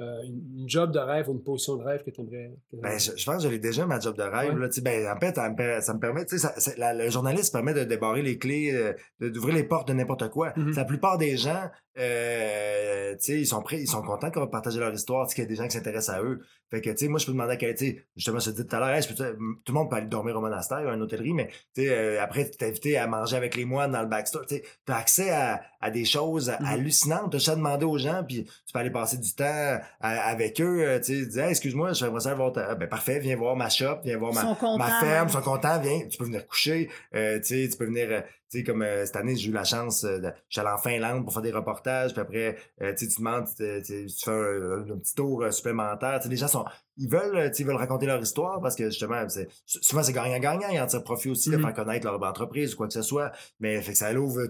euh, 0.00 0.22
une, 0.24 0.68
job 0.68 0.92
de 0.92 0.98
rêve 0.98 1.28
ou 1.28 1.32
une 1.32 1.42
position 1.42 1.76
de 1.76 1.82
rêve 1.84 2.02
que 2.04 2.10
tu 2.10 2.20
aimerais. 2.20 2.52
Ben, 2.72 2.98
je, 2.98 3.10
je 3.16 3.24
pense 3.24 3.36
que 3.36 3.42
j'avais 3.42 3.58
déjà 3.58 3.86
ma 3.86 3.98
job 4.00 4.16
de 4.16 4.22
rêve. 4.22 4.54
Ouais. 4.54 4.60
Là, 4.60 4.68
tu 4.68 4.74
sais, 4.76 4.80
ben, 4.80 5.06
en 5.10 5.18
fait, 5.18 5.34
ça 5.34 5.48
me, 5.50 5.80
ça 5.80 5.94
me 5.94 5.98
permet, 6.00 6.24
tu 6.24 6.38
ça- 6.38 6.54
la- 6.76 6.94
le 6.94 7.10
journaliste 7.10 7.52
permet 7.52 7.74
de 7.74 7.84
débarrer 7.84 8.22
les 8.22 8.38
clés, 8.38 8.72
euh, 8.72 8.92
d'ouvrir 9.30 9.54
les 9.54 9.64
portes 9.64 9.88
de 9.88 9.92
n'importe 9.94 10.28
quoi. 10.30 10.52
Mhm. 10.56 10.74
La 10.76 10.84
plupart 10.84 11.18
des 11.18 11.36
gens, 11.36 11.70
euh, 11.98 13.16
tu 13.20 13.32
ils 13.40 13.46
sont 13.46 13.62
prêts, 13.62 13.80
ils 13.80 13.88
sont 13.88 14.02
contents 14.02 14.30
qu'on 14.30 14.40
va 14.40 14.46
partager 14.46 14.78
leur 14.78 14.92
histoire, 14.92 15.26
tu 15.26 15.34
qu'il 15.34 15.44
y 15.44 15.46
a 15.46 15.48
des 15.48 15.56
gens 15.56 15.64
qui 15.64 15.72
s'intéressent 15.72 16.16
à 16.16 16.22
eux. 16.22 16.40
Fait 16.70 16.80
que, 16.80 16.90
tu 16.90 17.08
moi, 17.08 17.18
je 17.18 17.26
peux 17.26 17.32
demander 17.32 17.52
à 17.52 17.56
quelqu'un, 17.56 17.76
tu 17.86 18.06
justement, 18.16 18.38
je 18.38 18.50
te 18.50 18.56
dis 18.62 18.66
tout 18.66 18.76
à 18.76 18.80
l'heure, 18.80 18.88
Hey, 18.90 19.02
tout 19.06 19.14
le 19.22 19.72
monde 19.72 19.90
peut 19.90 19.96
aller 19.96 20.06
dormir 20.06 20.36
au 20.36 20.40
monastère 20.40 20.82
ou 20.84 20.88
à 20.88 20.94
une 20.94 21.02
hôtellerie, 21.02 21.32
mais, 21.32 21.48
tu 21.74 21.90
après, 22.18 22.50
tu 22.50 22.56
t'es 22.56 22.66
invité 22.66 22.98
à 22.98 23.06
manger 23.06 23.36
avec 23.36 23.56
les 23.56 23.64
moines 23.64 23.92
dans 23.92 24.02
le 24.02 24.08
backstore, 24.08 24.46
tu 24.46 24.60
t'as 24.84 24.96
accès 24.96 25.30
à, 25.30 25.60
à 25.80 25.90
des 25.90 26.04
choses 26.04 26.50
Mhm. 26.60 26.66
hallucinantes. 26.66 27.32
Juste 27.32 27.48
à 27.48 27.56
demander 27.56 27.84
aux 27.86 27.98
gens, 27.98 28.22
puis 28.26 28.44
tu 28.44 28.72
peux 28.72 28.78
aller 28.78 28.90
passer 28.90 29.16
du 29.18 29.32
temps 29.34 29.78
avec 30.00 30.60
eux, 30.60 30.82
euh, 30.82 31.00
tu 31.00 31.30
sais, 31.30 31.40
Hey, 31.40 31.50
excuse-moi, 31.50 31.92
j'aimerais 31.92 32.20
ça 32.20 32.34
voir 32.34 32.52
ta... 32.52 32.68
Ah, 32.70 32.74
Ben, 32.74 32.88
parfait, 32.88 33.18
viens 33.18 33.36
voir 33.36 33.56
ma 33.56 33.68
shop, 33.68 33.98
viens 34.04 34.16
voir 34.18 34.32
ma, 34.34 34.42
contents. 34.44 34.78
ma 34.78 35.00
ferme, 35.00 35.28
ils 35.28 35.32
sont 35.32 35.40
contents, 35.42 35.78
viens, 35.80 36.06
tu 36.08 36.16
peux 36.18 36.24
venir 36.24 36.46
coucher, 36.46 36.88
euh, 37.14 37.38
tu 37.40 37.44
sais, 37.64 37.68
tu 37.70 37.76
peux 37.76 37.86
venir, 37.86 38.08
euh, 38.10 38.20
tu 38.50 38.58
sais, 38.58 38.64
comme 38.64 38.82
euh, 38.82 39.04
cette 39.06 39.16
année, 39.16 39.36
j'ai 39.36 39.50
eu 39.50 39.52
la 39.52 39.64
chance, 39.64 40.04
euh, 40.04 40.20
j'allais 40.48 40.70
en 40.70 40.78
Finlande 40.78 41.24
pour 41.24 41.32
faire 41.32 41.42
des 41.42 41.52
reportages, 41.52 42.12
puis 42.12 42.20
après, 42.20 42.56
euh, 42.82 42.92
tu 42.94 43.04
sais, 43.06 43.10
tu 43.12 43.18
demandes, 43.18 43.46
tu, 43.56 44.08
fais 44.24 44.30
un, 44.30 44.90
un 44.92 44.98
petit 44.98 45.14
tour 45.14 45.42
euh, 45.42 45.50
supplémentaire, 45.50 46.18
tu 46.18 46.24
sais, 46.24 46.28
les 46.28 46.36
gens 46.36 46.48
sont, 46.48 46.64
ils 46.96 47.08
veulent, 47.10 47.50
tu 47.50 47.56
sais, 47.56 47.62
ils 47.62 47.66
veulent 47.66 47.76
raconter 47.76 48.06
leur 48.06 48.20
histoire 48.20 48.60
parce 48.60 48.74
que 48.76 48.84
justement, 48.90 49.24
souvent 49.66 50.02
c'est 50.02 50.12
gagnant-gagnant, 50.12 50.68
ils 50.72 50.80
en 50.80 50.86
tirent 50.86 51.02
profit 51.04 51.30
aussi 51.30 51.50
de 51.50 51.56
Mhm. 51.56 51.62
faire 51.62 51.74
connaître 51.74 52.06
leur 52.06 52.22
entreprise 52.22 52.74
ou 52.74 52.76
quoi 52.76 52.86
que 52.86 52.92
ce 52.94 53.02
soit, 53.02 53.32
mais 53.60 53.80
fait 53.82 53.92
que 53.92 53.98
ça 53.98 54.12
ouvre 54.14 54.42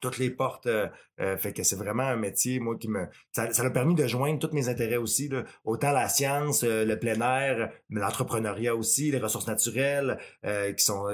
toutes 0.00 0.18
les 0.18 0.30
portes. 0.30 0.66
euh, 0.66 0.86
euh, 1.20 1.36
fait 1.36 1.52
que 1.52 1.62
c'est 1.62 1.76
vraiment 1.76 2.02
un 2.04 2.16
métier, 2.16 2.60
moi, 2.60 2.76
qui 2.78 2.88
me. 2.88 3.06
Ça 3.32 3.52
ça 3.52 3.62
a 3.64 3.70
permis 3.70 3.94
de 3.94 4.06
joindre 4.06 4.38
tous 4.38 4.54
mes 4.54 4.68
intérêts 4.68 4.96
aussi. 4.96 5.28
Là. 5.28 5.44
Autant 5.64 5.92
la 5.92 6.08
science, 6.08 6.64
euh, 6.64 6.84
le 6.84 6.98
plein 6.98 7.20
air, 7.20 7.70
l'entrepreneuriat 7.90 8.74
aussi, 8.74 9.10
les 9.10 9.18
ressources 9.18 9.46
naturelles, 9.46 10.18
euh, 10.46 10.72
qui 10.72 10.84
sont, 10.84 11.06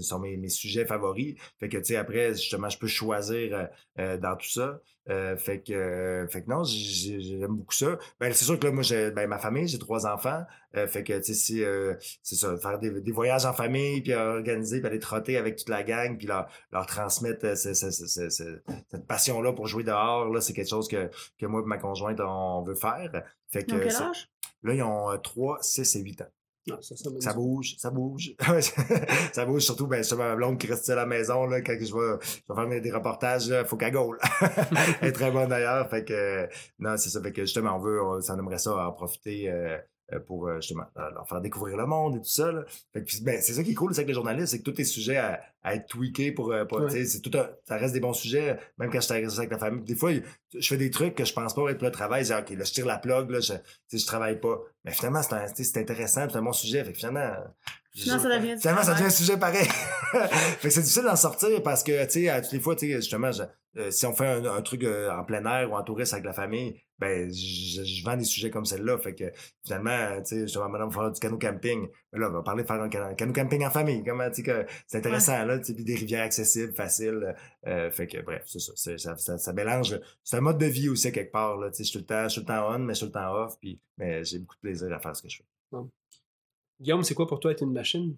sont 0.00 0.18
mes, 0.18 0.48
sujets 0.48 0.84
favoris. 0.84 1.36
Fait 1.60 1.68
que 1.68 1.78
tu 1.78 1.84
sais, 1.84 1.96
après, 1.96 2.32
justement, 2.32 2.68
je 2.68 2.78
peux 2.78 2.86
choisir 2.86 3.68
dans 3.96 4.36
tout 4.36 4.48
ça. 4.48 4.80
Fait 5.36 5.60
que 5.62 6.26
fait 6.30 6.42
que 6.42 6.50
non, 6.50 6.62
j'ai- 6.64 7.20
j'ai- 7.20 7.38
j'aime 7.38 7.56
beaucoup 7.56 7.74
ça. 7.74 7.98
Ben 8.20 8.32
c'est 8.32 8.44
sûr 8.44 8.58
que 8.58 8.66
là, 8.66 8.72
moi, 8.72 8.82
j'ai 8.82 9.10
ben, 9.10 9.26
ma 9.28 9.38
famille, 9.38 9.66
j'ai 9.68 9.78
trois 9.78 10.06
enfants. 10.06 10.44
Fait 10.74 11.02
que 11.02 11.18
tu 11.18 11.34
sais, 11.34 11.98
c'est 12.22 12.34
ça, 12.36 12.56
faire 12.56 12.78
des, 12.78 13.12
voyages 13.12 13.44
en 13.44 13.52
famille, 13.52 14.00
puis 14.00 14.14
organiser, 14.14 14.78
puis 14.80 14.86
aller 14.88 14.98
trotter 15.00 15.36
avec 15.36 15.56
toute 15.56 15.68
la 15.68 15.82
gang, 15.82 16.16
puis 16.16 16.26
leur, 16.26 16.46
leur 16.72 16.86
transmettre 16.86 17.56
ce- 17.56 17.74
ce- 17.74 17.90
ce- 17.90 18.06
ce- 18.06 18.30
ce- 18.30 18.60
cette 18.90 19.06
passion-là 19.06 19.51
pour 19.52 19.66
jouer 19.66 19.84
dehors, 19.84 20.28
là, 20.30 20.40
c'est 20.40 20.52
quelque 20.52 20.70
chose 20.70 20.88
que, 20.88 21.10
que 21.38 21.46
moi 21.46 21.62
et 21.62 21.66
ma 21.66 21.78
conjointe, 21.78 22.20
on 22.20 22.62
veut 22.62 22.74
faire. 22.74 23.10
Fait 23.48 23.64
Ils 23.68 23.74
ont 23.74 23.78
que 23.78 23.84
quel 23.84 23.96
age? 23.96 24.30
là, 24.62 24.74
ils 24.74 24.82
ont 24.82 25.18
3, 25.18 25.58
6 25.62 25.96
et 25.96 26.00
8 26.00 26.22
ans. 26.22 26.26
Non, 26.68 26.80
ça, 26.80 26.94
ça 26.96 27.10
me 27.10 27.20
Ça 27.20 27.34
bouge, 27.34 27.74
ça 27.78 27.90
bouge. 27.90 28.34
ça 29.32 29.44
bouge 29.44 29.62
surtout, 29.62 29.88
ben, 29.88 29.96
justement, 29.98 30.24
ma 30.24 30.36
blonde 30.36 30.58
qui 30.58 30.68
reste 30.68 30.88
à 30.90 30.94
la 30.94 31.06
maison, 31.06 31.46
là, 31.46 31.60
quand 31.60 31.72
je 31.72 31.92
vais, 31.92 32.18
je 32.22 32.54
vais 32.54 32.70
faire 32.70 32.80
des 32.80 32.92
reportages, 32.92 33.48
là, 33.48 33.64
faut 33.64 33.76
qu'elle 33.76 33.92
gaule. 33.92 34.18
Elle 35.00 35.08
est 35.08 35.12
très 35.12 35.32
bonne 35.32 35.48
d'ailleurs. 35.48 35.88
Fait 35.90 36.04
que, 36.04 36.48
non, 36.78 36.96
c'est 36.96 37.08
ça. 37.08 37.20
Fait 37.20 37.32
que, 37.32 37.42
justement, 37.42 37.76
on 37.76 37.80
veut, 37.80 38.00
on, 38.00 38.20
ça 38.20 38.34
aimerait 38.34 38.58
ça 38.58 38.76
en 38.76 38.92
profiter, 38.92 39.50
euh, 39.50 39.76
euh, 39.76 39.78
pour 40.26 40.48
euh, 40.48 40.56
justement 40.60 40.84
euh, 40.98 41.10
leur 41.10 41.26
faire 41.28 41.40
découvrir 41.40 41.76
le 41.76 41.86
monde 41.86 42.16
et 42.16 42.18
tout 42.20 42.24
ça. 42.28 42.52
Là. 42.52 42.64
Fait 42.92 43.00
que, 43.00 43.06
puis, 43.06 43.20
ben, 43.22 43.40
c'est 43.40 43.54
ça 43.54 43.62
qui 43.62 43.70
est 43.70 43.74
cool 43.74 43.94
c'est 43.94 44.00
avec 44.00 44.08
les 44.08 44.14
journalistes, 44.14 44.48
c'est 44.48 44.58
que 44.58 44.70
tout 44.70 44.80
est 44.80 44.84
sujet 44.84 45.16
à, 45.16 45.40
à 45.62 45.74
être 45.74 45.86
tweaké 45.86 46.32
pour, 46.32 46.52
euh, 46.52 46.64
pour 46.64 46.80
Ouais. 46.80 46.86
tu 46.88 46.92
sais, 46.96 47.04
c'est 47.06 47.20
tout 47.20 47.36
un- 47.38 47.48
ça 47.64 47.76
reste 47.76 47.94
des 47.94 48.00
bons 48.00 48.12
sujets, 48.12 48.58
même 48.78 48.90
quand 48.90 49.00
je 49.00 49.06
suis 49.06 49.14
avec 49.14 49.50
la 49.50 49.58
famille. 49.58 49.84
Des 49.84 49.94
fois, 49.96 50.10
je 50.52 50.66
fais 50.68 50.76
des 50.76 50.90
trucs 50.90 51.14
que 51.14 51.24
je 51.24 51.32
pense 51.32 51.54
pas 51.54 51.68
être 51.70 51.78
pour 51.78 51.86
le 51.86 51.92
travail, 51.92 52.24
je 52.24 52.34
dis, 52.34 52.38
OK, 52.40 52.50
là, 52.58 52.64
je 52.64 52.72
tire 52.72 52.86
la 52.86 52.98
plug, 52.98 53.30
là, 53.30 53.40
je, 53.40 53.54
je 53.96 54.06
travaille 54.06 54.38
pas. 54.40 54.58
Mais 54.84 54.90
finalement, 54.92 55.22
c'est 55.22 55.76
intéressant, 55.78 56.26
c'est 56.28 56.36
un 56.36 56.42
bon 56.42 56.52
sujet. 56.52 56.84
Fait 56.84 56.92
que 56.92 56.98
finalement, 56.98 57.32
Finalement, 57.94 58.22
ça 58.22 58.28
devient 58.38 58.60
Finalement, 58.60 58.82
ça 58.82 58.92
devient 58.94 59.04
un 59.06 59.10
sujet 59.10 59.36
pareil. 59.36 59.66
fait 60.12 60.68
que 60.68 60.70
c'est 60.70 60.80
difficile 60.80 61.04
d'en 61.04 61.16
sortir 61.16 61.62
parce 61.62 61.82
que, 61.82 62.04
tu 62.06 62.10
sais, 62.10 62.28
à 62.28 62.40
toutes 62.40 62.52
les 62.52 62.60
fois, 62.60 62.74
tu 62.76 62.88
sais, 62.88 62.94
justement, 62.96 63.32
je- 63.32 63.42
euh, 63.78 63.90
si 63.90 64.04
on 64.06 64.14
fait 64.14 64.26
un, 64.26 64.44
un 64.44 64.60
truc 64.62 64.84
euh, 64.84 65.10
en 65.10 65.24
plein 65.24 65.44
air 65.46 65.70
ou 65.70 65.74
en 65.76 65.82
touriste 65.82 66.12
avec 66.12 66.24
la 66.26 66.32
famille, 66.34 66.78
ben, 66.98 67.30
je, 67.32 67.82
je 67.84 68.04
vends 68.04 68.16
des 68.16 68.24
sujets 68.24 68.50
comme 68.50 68.64
celle-là. 68.66 68.96
Fait 68.98 69.14
que, 69.14 69.24
finalement, 69.64 70.20
tu 70.22 70.24
sais, 70.36 70.40
justement, 70.42 70.70
va 70.70 70.90
faire 70.90 71.10
du 71.10 71.18
canot 71.20 71.38
camping. 71.38 71.88
Mais 72.12 72.18
là, 72.18 72.28
on 72.28 72.32
va 72.32 72.42
parler 72.42 72.62
de 72.62 72.68
faire 72.68 72.80
un 72.80 72.88
cano, 72.88 73.14
canot 73.14 73.32
camping 73.32 73.64
en 73.66 73.70
famille. 73.70 74.02
Comment, 74.04 74.28
tu 74.30 74.36
sais, 74.36 74.42
que 74.42 74.66
c'est 74.86 74.98
intéressant, 74.98 75.44
là, 75.44 75.58
tu 75.58 75.74
sais, 75.74 75.82
des 75.82 75.94
rivières 75.94 76.24
accessibles, 76.24 76.74
faciles. 76.74 77.34
euh, 77.66 77.90
fait 77.90 78.06
que, 78.06 78.20
bref, 78.22 78.42
c'est 78.46 78.60
ça, 78.60 78.72
c'est- 78.76 78.98
ça, 78.98 79.16
ça, 79.16 79.36
ça 79.38 79.52
mélange. 79.52 79.98
C'est 80.22 80.36
un 80.36 80.40
mode 80.42 80.58
de 80.58 80.66
vie 80.66 80.88
aussi, 80.90 81.08
à 81.08 81.10
quelque 81.10 81.32
part, 81.32 81.56
là. 81.58 81.70
Tu 81.70 81.76
sais, 81.78 81.84
je 81.84 81.88
suis 81.90 81.98
tout 81.98 82.04
le 82.04 82.06
temps, 82.06 82.24
je 82.24 82.28
suis 82.28 82.40
tout 82.42 82.46
le 82.48 82.54
temps 82.54 82.74
on, 82.74 82.78
mais 82.80 82.92
je 82.94 82.98
suis 82.98 83.06
tout 83.06 83.12
le 83.18 83.20
temps 83.20 83.34
off. 83.34 83.54
Puis, 83.60 83.80
mais 83.98 84.22
j'ai 84.24 84.38
beaucoup 84.38 84.56
de 84.56 84.60
plaisir 84.60 84.92
à 84.92 84.98
faire 84.98 85.16
ce 85.16 85.22
que 85.22 85.28
je 85.30 85.38
fais. 85.38 85.76
Guillaume, 86.82 87.04
c'est 87.04 87.14
quoi 87.14 87.26
pour 87.26 87.40
toi 87.40 87.52
être 87.52 87.62
une 87.62 87.72
machine? 87.72 88.16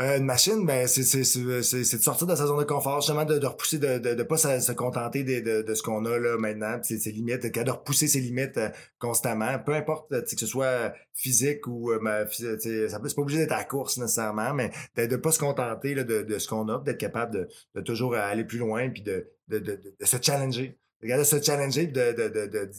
Euh, 0.00 0.18
une 0.18 0.24
machine, 0.24 0.66
ben, 0.66 0.88
c'est, 0.88 1.02
de 1.04 1.62
sortir 1.62 2.26
de 2.26 2.34
sa 2.34 2.46
zone 2.46 2.58
de 2.58 2.64
confort, 2.64 3.00
justement, 3.00 3.24
de, 3.24 3.38
de 3.38 3.46
repousser, 3.46 3.78
de, 3.78 3.98
de, 3.98 4.14
de 4.14 4.22
pas 4.24 4.36
se, 4.36 4.72
contenter 4.72 5.22
de, 5.22 5.72
ce 5.72 5.82
qu'on 5.82 6.04
a 6.04 6.18
là 6.18 6.36
maintenant, 6.36 6.82
ses, 6.82 6.98
ses 6.98 7.12
limites, 7.12 7.46
de 7.46 7.70
repousser 7.70 8.08
ses 8.08 8.18
limites 8.18 8.58
euh, 8.58 8.70
constamment, 8.98 9.56
peu 9.60 9.72
importe, 9.72 10.08
que 10.10 10.40
ce 10.40 10.46
soit 10.46 10.92
physique 11.12 11.68
ou 11.68 11.92
euh, 11.92 12.00
ma, 12.00 12.24
phys- 12.24 12.56
tu 12.56 12.60
sais, 12.60 12.88
ça 12.88 12.98
peut, 12.98 13.08
c'est 13.08 13.14
pas 13.14 13.22
obligé 13.22 13.38
d'être 13.38 13.52
à 13.52 13.58
la 13.58 13.64
course 13.64 13.98
nécessairement, 13.98 14.52
mais 14.52 14.72
de, 14.96 15.06
de 15.06 15.14
pas 15.14 15.30
se 15.30 15.38
contenter 15.38 15.94
de, 15.94 16.22
de 16.22 16.38
ce 16.38 16.48
qu'on 16.48 16.68
a, 16.70 16.80
d'être 16.80 16.98
capable 16.98 17.48
de, 17.76 17.80
toujours 17.82 18.16
aller 18.16 18.44
plus 18.44 18.58
loin, 18.58 18.90
puis 18.90 19.02
de, 19.02 19.30
se 20.00 20.16
challenger. 20.20 20.76
Regarde, 21.02 21.20
de 21.20 21.24
se 21.24 21.40
challenger, 21.40 21.86
de, 21.86 22.10
de, 22.10 22.70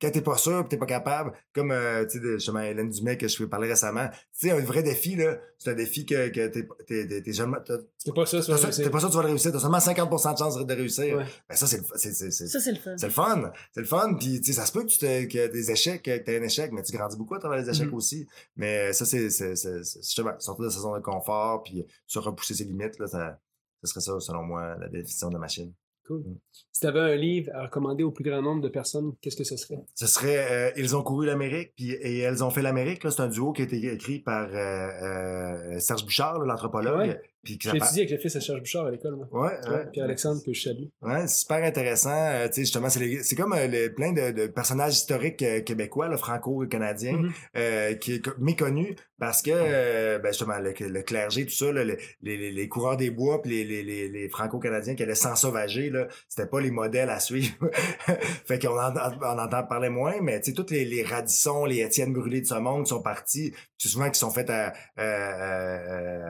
quand 0.00 0.10
t'es 0.10 0.20
pas 0.20 0.36
sûr, 0.36 0.62
pis 0.64 0.68
t'es 0.70 0.76
pas 0.76 0.86
capable, 0.86 1.32
comme 1.54 1.70
euh, 1.70 2.04
tu 2.06 2.18
sais, 2.18 2.24
justement 2.34 2.60
Hélène 2.60 2.90
Dumais 2.90 3.16
que 3.16 3.28
je 3.28 3.36
fais 3.36 3.46
parler 3.46 3.68
récemment, 3.68 4.08
tu 4.10 4.48
sais, 4.48 4.50
un 4.50 4.60
vrai 4.60 4.82
défi 4.82 5.16
là, 5.16 5.38
c'est 5.58 5.70
un 5.70 5.74
défi 5.74 6.04
que, 6.04 6.28
que 6.28 6.48
t'es, 6.48 6.68
t'es, 6.86 7.06
t'es, 7.08 7.22
t'es 7.22 7.32
jamais, 7.32 7.56
t'as- 7.64 7.78
C'est 7.96 8.14
pas 8.14 8.26
ça, 8.26 8.42
t'as- 8.42 8.72
c'est 8.72 8.82
t'es 8.82 8.90
pas 8.90 8.98
sûr 9.00 9.08
que 9.08 9.12
tu 9.12 9.16
vas 9.16 9.22
le 9.22 9.28
réussir, 9.30 9.52
t'as 9.52 9.58
seulement 9.58 9.78
50% 9.80 10.32
de 10.34 10.38
chance 10.38 10.66
de 10.66 10.74
réussir. 10.74 11.16
Ouais. 11.16 11.24
Ben 11.48 11.54
ça 11.56 11.66
c'est, 11.66 11.78
le- 11.78 11.84
c'est, 11.96 12.12
c'est, 12.12 12.30
c'est, 12.30 12.46
Ça, 12.46 12.60
c'est 12.60 12.72
le 12.72 12.78
fun. 12.78 12.96
c'est 12.98 13.06
le 13.06 13.12
fun, 13.12 13.52
c'est 13.72 13.80
le 13.80 13.86
fun, 13.86 14.14
puis 14.18 14.40
tu 14.40 14.52
sais, 14.52 14.60
ça 14.60 14.66
se 14.66 14.72
peut 14.72 14.82
que 14.82 14.88
tu 14.88 14.98
te, 14.98 15.24
que 15.24 15.46
des 15.50 15.70
échecs, 15.70 16.02
que 16.02 16.16
t'aies 16.18 16.38
un 16.38 16.42
échec, 16.42 16.72
mais 16.72 16.82
tu 16.82 16.92
grandis 16.96 17.16
beaucoup 17.16 17.34
à 17.34 17.38
travers 17.38 17.58
les 17.58 17.70
échecs 17.70 17.88
Mhm. 17.88 17.94
aussi. 17.94 18.26
Mais 18.56 18.92
ça 18.92 19.04
c'est, 19.06 19.30
c'est, 19.30 19.56
c'est, 19.56 19.82
c'est 19.82 20.02
justement 20.02 20.38
sortir 20.38 20.64
de 20.66 20.70
sa 20.70 20.80
zone 20.80 20.98
de 20.98 21.02
confort, 21.04 21.62
puis 21.62 21.86
se 22.06 22.18
repousser 22.18 22.54
ses 22.54 22.64
limites 22.64 22.98
là, 22.98 23.06
ça, 23.06 23.40
ça 23.82 23.88
serait 23.90 24.00
ça 24.00 24.20
selon 24.20 24.42
moi 24.42 24.76
la 24.78 24.88
définition 24.88 25.28
de 25.28 25.34
la 25.34 25.40
machine. 25.40 25.72
Cool. 26.06 26.22
Si 26.52 26.80
tu 26.80 26.86
avais 26.86 27.00
un 27.00 27.16
livre 27.16 27.50
à 27.54 27.64
recommander 27.64 28.04
au 28.04 28.12
plus 28.12 28.22
grand 28.22 28.40
nombre 28.40 28.60
de 28.60 28.68
personnes, 28.68 29.14
qu'est-ce 29.20 29.36
que 29.36 29.44
ce 29.44 29.56
serait? 29.56 29.80
Ce 29.94 30.06
serait 30.06 30.68
euh, 30.68 30.72
Ils 30.76 30.94
ont 30.94 31.02
couru 31.02 31.26
l'Amérique 31.26 31.72
puis 31.74 31.90
et 31.90 32.18
elles 32.18 32.44
ont 32.44 32.50
fait 32.50 32.62
l'Amérique. 32.62 33.02
C'est 33.02 33.20
un 33.20 33.28
duo 33.28 33.52
qui 33.52 33.62
a 33.62 33.64
été 33.64 33.92
écrit 33.92 34.20
par 34.20 34.48
euh, 34.48 34.54
euh, 34.54 35.78
Serge 35.80 36.04
Bouchard, 36.04 36.38
l'anthropologue. 36.40 37.08
Ouais? 37.08 37.20
Puis 37.46 37.58
J'ai 37.70 37.76
étudié 37.76 38.02
avec 38.02 38.10
le 38.10 38.18
fils 38.18 38.34
de 38.34 38.40
Serge 38.40 38.60
Bouchard 38.60 38.86
à 38.86 38.90
l'école. 38.90 39.16
moi. 39.16 39.28
Ouais, 39.30 39.70
Ouais. 39.70 39.86
Puis 39.92 40.00
Alexandre, 40.00 40.42
que 40.44 40.52
je 40.52 40.62
salue. 40.62 40.84
Ouais, 41.02 41.26
c'est 41.28 41.40
super 41.40 41.62
intéressant. 41.64 42.10
Euh, 42.12 42.46
tu 42.48 42.54
sais, 42.54 42.60
justement, 42.62 42.88
c'est, 42.90 43.00
les- 43.00 43.22
c'est 43.22 43.36
comme 43.36 43.52
euh, 43.52 43.66
le- 43.66 43.94
plein 43.94 44.12
de, 44.12 44.32
de 44.32 44.46
personnages 44.48 44.94
historiques 44.94 45.42
euh, 45.42 45.60
québécois, 45.60 46.08
là, 46.08 46.16
franco-canadiens, 46.16 47.12
Mhm. 47.18 47.32
euh, 47.56 47.94
qui 47.94 48.14
est 48.14 48.24
co- 48.24 48.32
méconnu 48.38 48.96
parce 49.18 49.40
que 49.40 50.18
ben 50.18 50.30
justement 50.30 50.58
le, 50.58 50.74
le 50.78 51.02
clergé 51.02 51.46
tout 51.46 51.54
ça 51.54 51.72
là, 51.72 51.84
le- 51.84 51.96
les, 52.20 52.36
les, 52.36 52.50
les 52.52 52.68
coureurs 52.68 52.98
des 52.98 53.08
bois 53.10 53.40
puis 53.40 53.50
les, 53.50 53.64
les, 53.64 53.82
les, 53.82 54.08
les 54.10 54.28
franco-canadiens 54.28 54.94
qui 54.94 55.02
allaient 55.04 55.14
s'ensauvager 55.14 55.88
là 55.88 56.06
c'était 56.28 56.46
pas 56.46 56.60
les 56.60 56.70
modèles 56.70 57.08
à 57.08 57.18
suivre 57.18 57.54
fait 58.46 58.58
qu'on 58.60 58.78
en, 58.78 58.92
on 58.94 59.38
entend 59.38 59.62
parler 59.64 59.88
moins 59.88 60.20
mais 60.20 60.38
tu 60.42 60.50
sais 60.50 60.54
tous 60.54 60.70
les, 60.70 60.84
les 60.84 61.02
Radisson 61.02 61.64
les 61.64 61.80
Étienne 61.80 62.12
Brûlé 62.12 62.42
de 62.42 62.46
ce 62.46 62.56
monde 62.56 62.86
sont 62.86 63.00
partis 63.00 63.54
souvent 63.78 64.10
qui 64.10 64.20
sont 64.20 64.30
fait 64.30 64.50
à, 64.50 64.74
euh, 64.98 65.00
euh, 65.00 66.28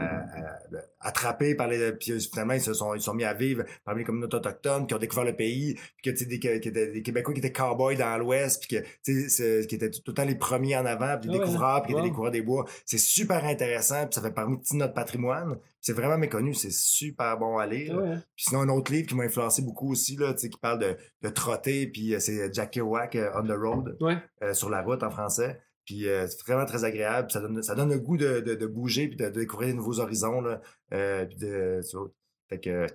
attrapés 1.07 1.55
par 1.55 1.69
les 1.69 1.93
puis 1.93 2.21
finalement 2.21 2.55
ils 2.55 2.61
se 2.61 2.75
sont 2.75 2.95
ils 2.95 3.01
sont 3.01 3.15
mis 3.15 3.25
à 3.25 3.33
vivre 3.33 3.65
parmi 3.85 4.01
les 4.01 4.05
communautés 4.05 4.37
autochtones 4.37 4.87
qui 4.87 4.95
ont 4.95 4.99
découvert 4.99 5.25
le 5.25 5.37
pays 5.37 5.75
puis 5.75 6.11
que 6.13 6.17
tu 6.17 6.25
sais 6.25 6.25
des, 6.27 7.03
Québécois 7.03 7.33
qui 7.33 7.39
étaient 7.41 7.53
cowboys 7.53 7.97
dans 7.97 8.19
l'Ouest 8.19 8.61
puis 8.67 8.77
que 8.79 8.85
tu 9.05 9.29
sais 9.31 9.67
qui 9.69 9.77
étaient 9.77 9.91
tout 9.91 10.01
le 10.09 10.15
temps 10.15 10.25
les 10.25 10.35
premiers 10.35 10.77
en 10.77 10.85
avant 10.87 11.17
puis 11.19 11.31
Ah 11.31 11.33
ouais, 11.35 11.39
découvreurs 11.39 11.83
puis 11.83 11.87
qui 11.89 11.93
étaient 11.93 12.01
wow. 12.01 12.07
les 12.07 12.13
coureurs 12.13 12.33
des 12.33 12.43
bois 12.43 12.65
c'est 12.85 12.99
super 12.99 13.45
intéressant 13.45 14.05
puis 14.07 14.15
ça 14.15 14.21
fait 14.23 14.33
partie 14.33 14.73
de 14.75 14.79
notre 14.79 14.95
patrimoine 14.95 15.57
c'est 15.81 15.93
vraiment 15.93 16.19
méconnu 16.19 16.53
c'est 16.55 16.73
super 16.73 17.39
bon 17.39 17.59
à 17.59 17.67
lire 17.67 17.95
Ah 17.97 18.03
ouais, 18.03 18.09
hein? 18.09 18.23
puis 18.35 18.45
sinon 18.49 18.63
un 18.63 18.69
autre 18.69 18.93
livre 18.93 19.07
qui 19.09 19.15
m'a 19.15 19.25
influencé 19.25 19.63
beaucoup 19.63 19.93
aussi 19.93 20.17
là 20.17 20.33
tu 20.35 20.41
sais 20.41 20.49
qui 20.51 20.59
parle 20.59 20.81
de, 20.81 20.97
de 21.23 21.29
trotter 21.29 21.87
puis 21.87 22.15
euh, 22.15 22.19
c'est 22.19 22.53
Jack 22.53 22.73
Kerouac 22.73 23.17
on 23.37 23.43
the 23.45 23.53
road 23.57 23.97
Ouais. 24.01 24.17
euh, 24.43 24.53
sur 24.55 24.69
la 24.71 24.83
route 24.83 25.03
en 25.03 25.11
français. 25.11 25.61
Puis 25.87 26.09
euh, 26.09 26.27
c'est 26.27 26.43
vraiment 26.47 26.67
très 26.67 26.85
agréable. 26.85 27.31
Ça 27.31 27.41
donne, 27.41 27.63
ça 27.63 27.75
donne 27.75 27.91
le 27.91 27.99
goût 27.99 28.19
de, 28.19 28.41
de, 28.41 28.55
de 28.55 28.67
bouger 28.67 29.09
puis 29.09 29.17
de, 29.17 29.25
de 29.27 29.41
découvrir 29.41 29.69
des 29.69 29.75
nouveaux 29.75 30.01
horizons. 30.01 30.43
Là, 30.43 30.61
euh, 30.93 31.25
puis 31.25 31.39
de, 31.39 31.81
tu 31.89 31.97
vois. 31.97 32.11
fait 32.51 32.61
que, 32.61 32.71
euh, 32.71 32.87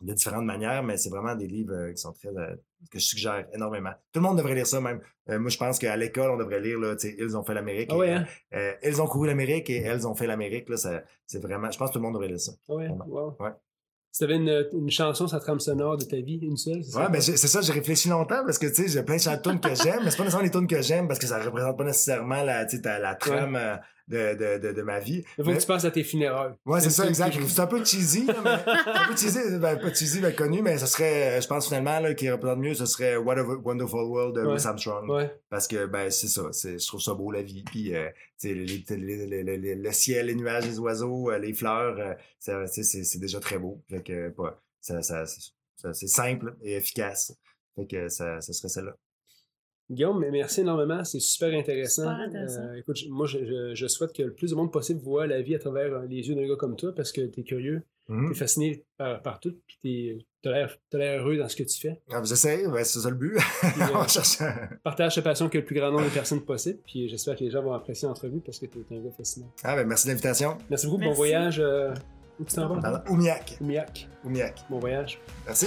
de 0.00 0.12
différentes 0.12 0.44
manières, 0.44 0.82
mais 0.84 0.96
c'est 0.96 1.10
vraiment 1.10 1.34
des 1.34 1.48
livres 1.48 1.74
euh, 1.74 1.90
qui 1.92 1.98
sont 1.98 2.12
très 2.12 2.28
euh, 2.28 2.54
que 2.90 2.98
je 3.00 3.04
suggère 3.04 3.46
énormément. 3.52 3.90
Tout 4.12 4.20
le 4.20 4.26
monde 4.26 4.38
devrait 4.38 4.54
lire 4.54 4.66
ça 4.66 4.80
même. 4.80 5.00
Euh, 5.28 5.38
moi, 5.40 5.50
je 5.50 5.58
pense 5.58 5.78
qu'à 5.78 5.96
l'école, 5.96 6.30
on 6.30 6.36
devrait 6.36 6.60
lire 6.60 6.78
là, 6.78 6.94
Ils 7.18 7.36
ont 7.36 7.42
fait 7.42 7.54
l'Amérique. 7.54 7.88
Ah 7.92 7.94
et, 7.94 7.98
ouais, 7.98 8.10
hein? 8.12 8.26
euh, 8.54 8.72
Elles 8.80 9.02
ont 9.02 9.06
couru 9.06 9.26
l'Amérique 9.26 9.68
et 9.70 9.78
Elles 9.78 10.06
ont 10.06 10.14
fait 10.14 10.26
l'Amérique. 10.28 10.68
Là, 10.68 10.76
c'est 11.26 11.42
vraiment. 11.42 11.70
Je 11.70 11.78
pense 11.78 11.88
que 11.88 11.94
tout 11.94 11.98
le 11.98 12.04
monde 12.04 12.14
devrait 12.14 12.28
lire 12.28 12.38
ça. 12.40 12.52
Ah 12.68 12.74
ouais, 12.74 12.88
wow. 12.88 13.36
Ouais. 13.40 13.50
Tu 14.18 14.24
avais 14.24 14.36
une, 14.36 14.66
une 14.72 14.90
chanson, 14.90 15.26
sa 15.28 15.40
trame 15.40 15.60
sonore 15.60 15.96
de 15.96 16.04
ta 16.04 16.16
vie, 16.16 16.38
une 16.42 16.56
seule, 16.56 16.82
c'est 16.84 16.92
ça? 16.92 17.04
Ouais, 17.04 17.08
ben 17.10 17.20
c'est 17.20 17.36
ça, 17.36 17.60
j'ai 17.60 17.72
réfléchi 17.72 18.08
longtemps 18.08 18.44
parce 18.44 18.58
que 18.58 18.66
tu 18.66 18.74
sais, 18.82 18.88
j'ai 18.88 19.02
plein 19.02 19.16
de 19.16 19.42
tunes 19.42 19.60
que 19.60 19.74
j'aime, 19.74 20.00
mais 20.04 20.10
c'est 20.10 20.16
pas 20.16 20.24
nécessairement 20.24 20.44
les 20.44 20.50
tunes 20.50 20.66
que 20.66 20.82
j'aime 20.82 21.06
parce 21.08 21.18
que 21.20 21.26
ça 21.26 21.42
représente 21.42 21.76
pas 21.78 21.84
nécessairement 21.84 22.42
la, 22.42 22.64
tu 22.66 22.76
sais, 22.76 22.82
ta- 22.82 22.98
la 22.98 23.14
trame 23.14 23.56
euh, 23.56 23.76
de, 24.08 24.34
de, 24.34 24.58
de, 24.68 24.72
de 24.72 24.82
ma 24.82 24.98
vie. 25.00 25.22
Il 25.38 25.44
faut 25.44 25.50
Mais- 25.50 25.56
que 25.56 25.60
tu 25.60 25.66
penses 25.66 25.84
à 25.84 25.90
tes 25.90 26.02
funérailles. 26.02 26.52
Ouais, 26.66 26.80
c'est 26.80 26.90
ça, 26.90 27.06
exact. 27.06 27.36
C'est 27.46 27.60
un 27.60 27.66
peu 27.66 27.84
cheesy, 27.84 28.26
là, 28.26 28.34
mais 28.42 28.50
un 28.94 29.08
peu 29.08 29.16
cheesy, 29.16 29.38
ben, 29.58 29.76
pas 29.78 29.92
cheesy, 29.94 30.20
mais 30.20 30.34
connu, 30.34 30.62
mais 30.62 30.78
ce 30.78 30.86
serait, 30.86 31.38
euh, 31.38 31.40
je 31.40 31.46
pense 31.46 31.66
finalement, 31.68 32.00
là, 32.00 32.14
qui 32.14 32.30
représente 32.30 32.58
mieux, 32.58 32.74
ce 32.74 32.86
serait 32.86 33.16
What 33.16 33.38
a 33.38 33.42
Wonderful 33.42 34.04
World 34.04 34.34
de 34.36 34.40
Ouais. 34.42 34.52
Louis 34.54 34.66
Armstrong. 34.66 35.08
Ouais. 35.10 35.30
Parce 35.50 35.68
que, 35.68 35.86
ben, 35.86 36.10
c'est 36.10 36.28
ça, 36.28 36.48
c'est, 36.52 36.78
je 36.78 36.86
trouve 36.86 37.00
ça 37.00 37.14
beau, 37.14 37.30
la 37.30 37.42
vie, 37.42 37.62
puis, 37.64 37.94
euh, 37.94 38.08
tu 38.40 38.48
sais, 38.48 38.54
les- 38.54 38.66
les- 38.96 39.26
les- 39.26 39.42
les- 39.44 39.58
les- 39.58 39.74
le 39.74 39.92
ciel, 39.92 40.26
les 40.26 40.34
nuages, 40.34 40.64
les 40.66 40.78
oiseaux, 40.78 41.30
euh, 41.30 41.38
les 41.38 41.52
fleurs, 41.52 41.96
euh, 41.98 42.14
c'est, 42.38 43.18
déjà 43.18 43.40
très 43.40 43.58
beau. 43.58 43.82
Fait 43.90 44.02
que, 44.02 44.34
ça, 44.80 45.02
ça- 45.02 45.24
c'est 45.92 46.06
simple 46.08 46.56
et 46.62 46.76
efficace. 46.76 47.34
Fait 47.76 47.86
que 47.86 48.08
ça, 48.08 48.40
ça 48.40 48.52
serait 48.52 48.68
celle-là. 48.68 48.96
Guillaume, 49.90 50.18
mais 50.20 50.30
merci 50.30 50.60
énormément, 50.60 51.02
c'est 51.04 51.18
super 51.20 51.58
intéressant. 51.58 52.02
Super 52.02 52.20
intéressant. 52.26 52.60
Euh, 52.62 52.74
écoute, 52.78 52.98
moi, 53.08 53.26
je, 53.26 53.38
je- 53.44 53.74
je 53.74 53.86
souhaite 53.86 54.12
que 54.12 54.22
le 54.22 54.34
plus 54.34 54.50
de 54.50 54.54
monde 54.56 54.70
possible 54.70 55.00
voit 55.00 55.26
la 55.26 55.40
vie 55.40 55.54
à 55.54 55.58
travers 55.58 55.92
euh, 55.94 56.06
les 56.06 56.28
yeux 56.28 56.34
d'un 56.34 56.46
gars 56.46 56.56
comme 56.56 56.76
toi 56.76 56.92
parce 56.94 57.10
que 57.10 57.22
tu 57.22 57.40
es 57.40 57.42
curieux, 57.42 57.82
Mhm. 58.10 58.26
tu 58.26 58.32
es 58.32 58.34
fasciné 58.34 58.84
par, 58.98 59.22
par 59.22 59.40
tout, 59.40 59.54
puis 59.82 60.26
tu 60.42 60.48
as 60.48 60.52
l'air 60.52 60.78
t'as 60.90 60.98
l'air 60.98 61.20
heureux 61.22 61.36
dans 61.38 61.48
ce 61.48 61.56
que 61.56 61.62
tu 61.62 61.78
fais. 61.78 62.00
Ah, 62.10 62.20
J'essaie, 62.22 62.66
ben, 62.68 62.84
c'est 62.84 62.98
ça 63.00 63.08
le 63.08 63.16
but. 63.16 63.32
Puis, 63.34 63.40
euh, 63.82 63.86
On 63.94 64.06
cherche 64.08 64.40
un- 64.42 64.68
partage 64.84 65.14
ta 65.14 65.22
passion 65.22 65.48
que 65.48 65.56
le 65.58 65.64
plus 65.64 65.74
grand 65.76 65.90
nombre 65.90 66.04
de 66.04 66.10
personnes 66.10 66.42
possible, 66.42 66.80
puis 66.86 67.08
j'espère 67.08 67.36
que 67.36 67.44
les 67.44 67.50
gens 67.50 67.62
vont 67.62 67.72
apprécier 67.72 68.08
l'entrevue 68.08 68.40
parce 68.40 68.58
que 68.58 68.66
tu 68.66 68.78
es 68.90 68.96
un 68.96 69.00
gars 69.02 69.10
fascinant. 69.16 69.50
Ah, 69.64 69.74
ben, 69.74 69.86
merci 69.86 70.06
de 70.06 70.12
l'invitation. 70.12 70.58
Merci 70.68 70.86
beaucoup, 70.86 71.02
bon 71.04 71.12
voyage. 71.12 71.60
euh, 71.60 71.94
où 72.38 72.44
tu 72.44 72.54
t'en 72.54 72.68
vas? 72.78 73.02
Oumiac. 73.08 73.56
Oumiac. 73.60 74.06
Oumiac. 74.24 74.64
Bon 74.70 74.78
voyage. 74.78 75.18
Merci. 75.46 75.66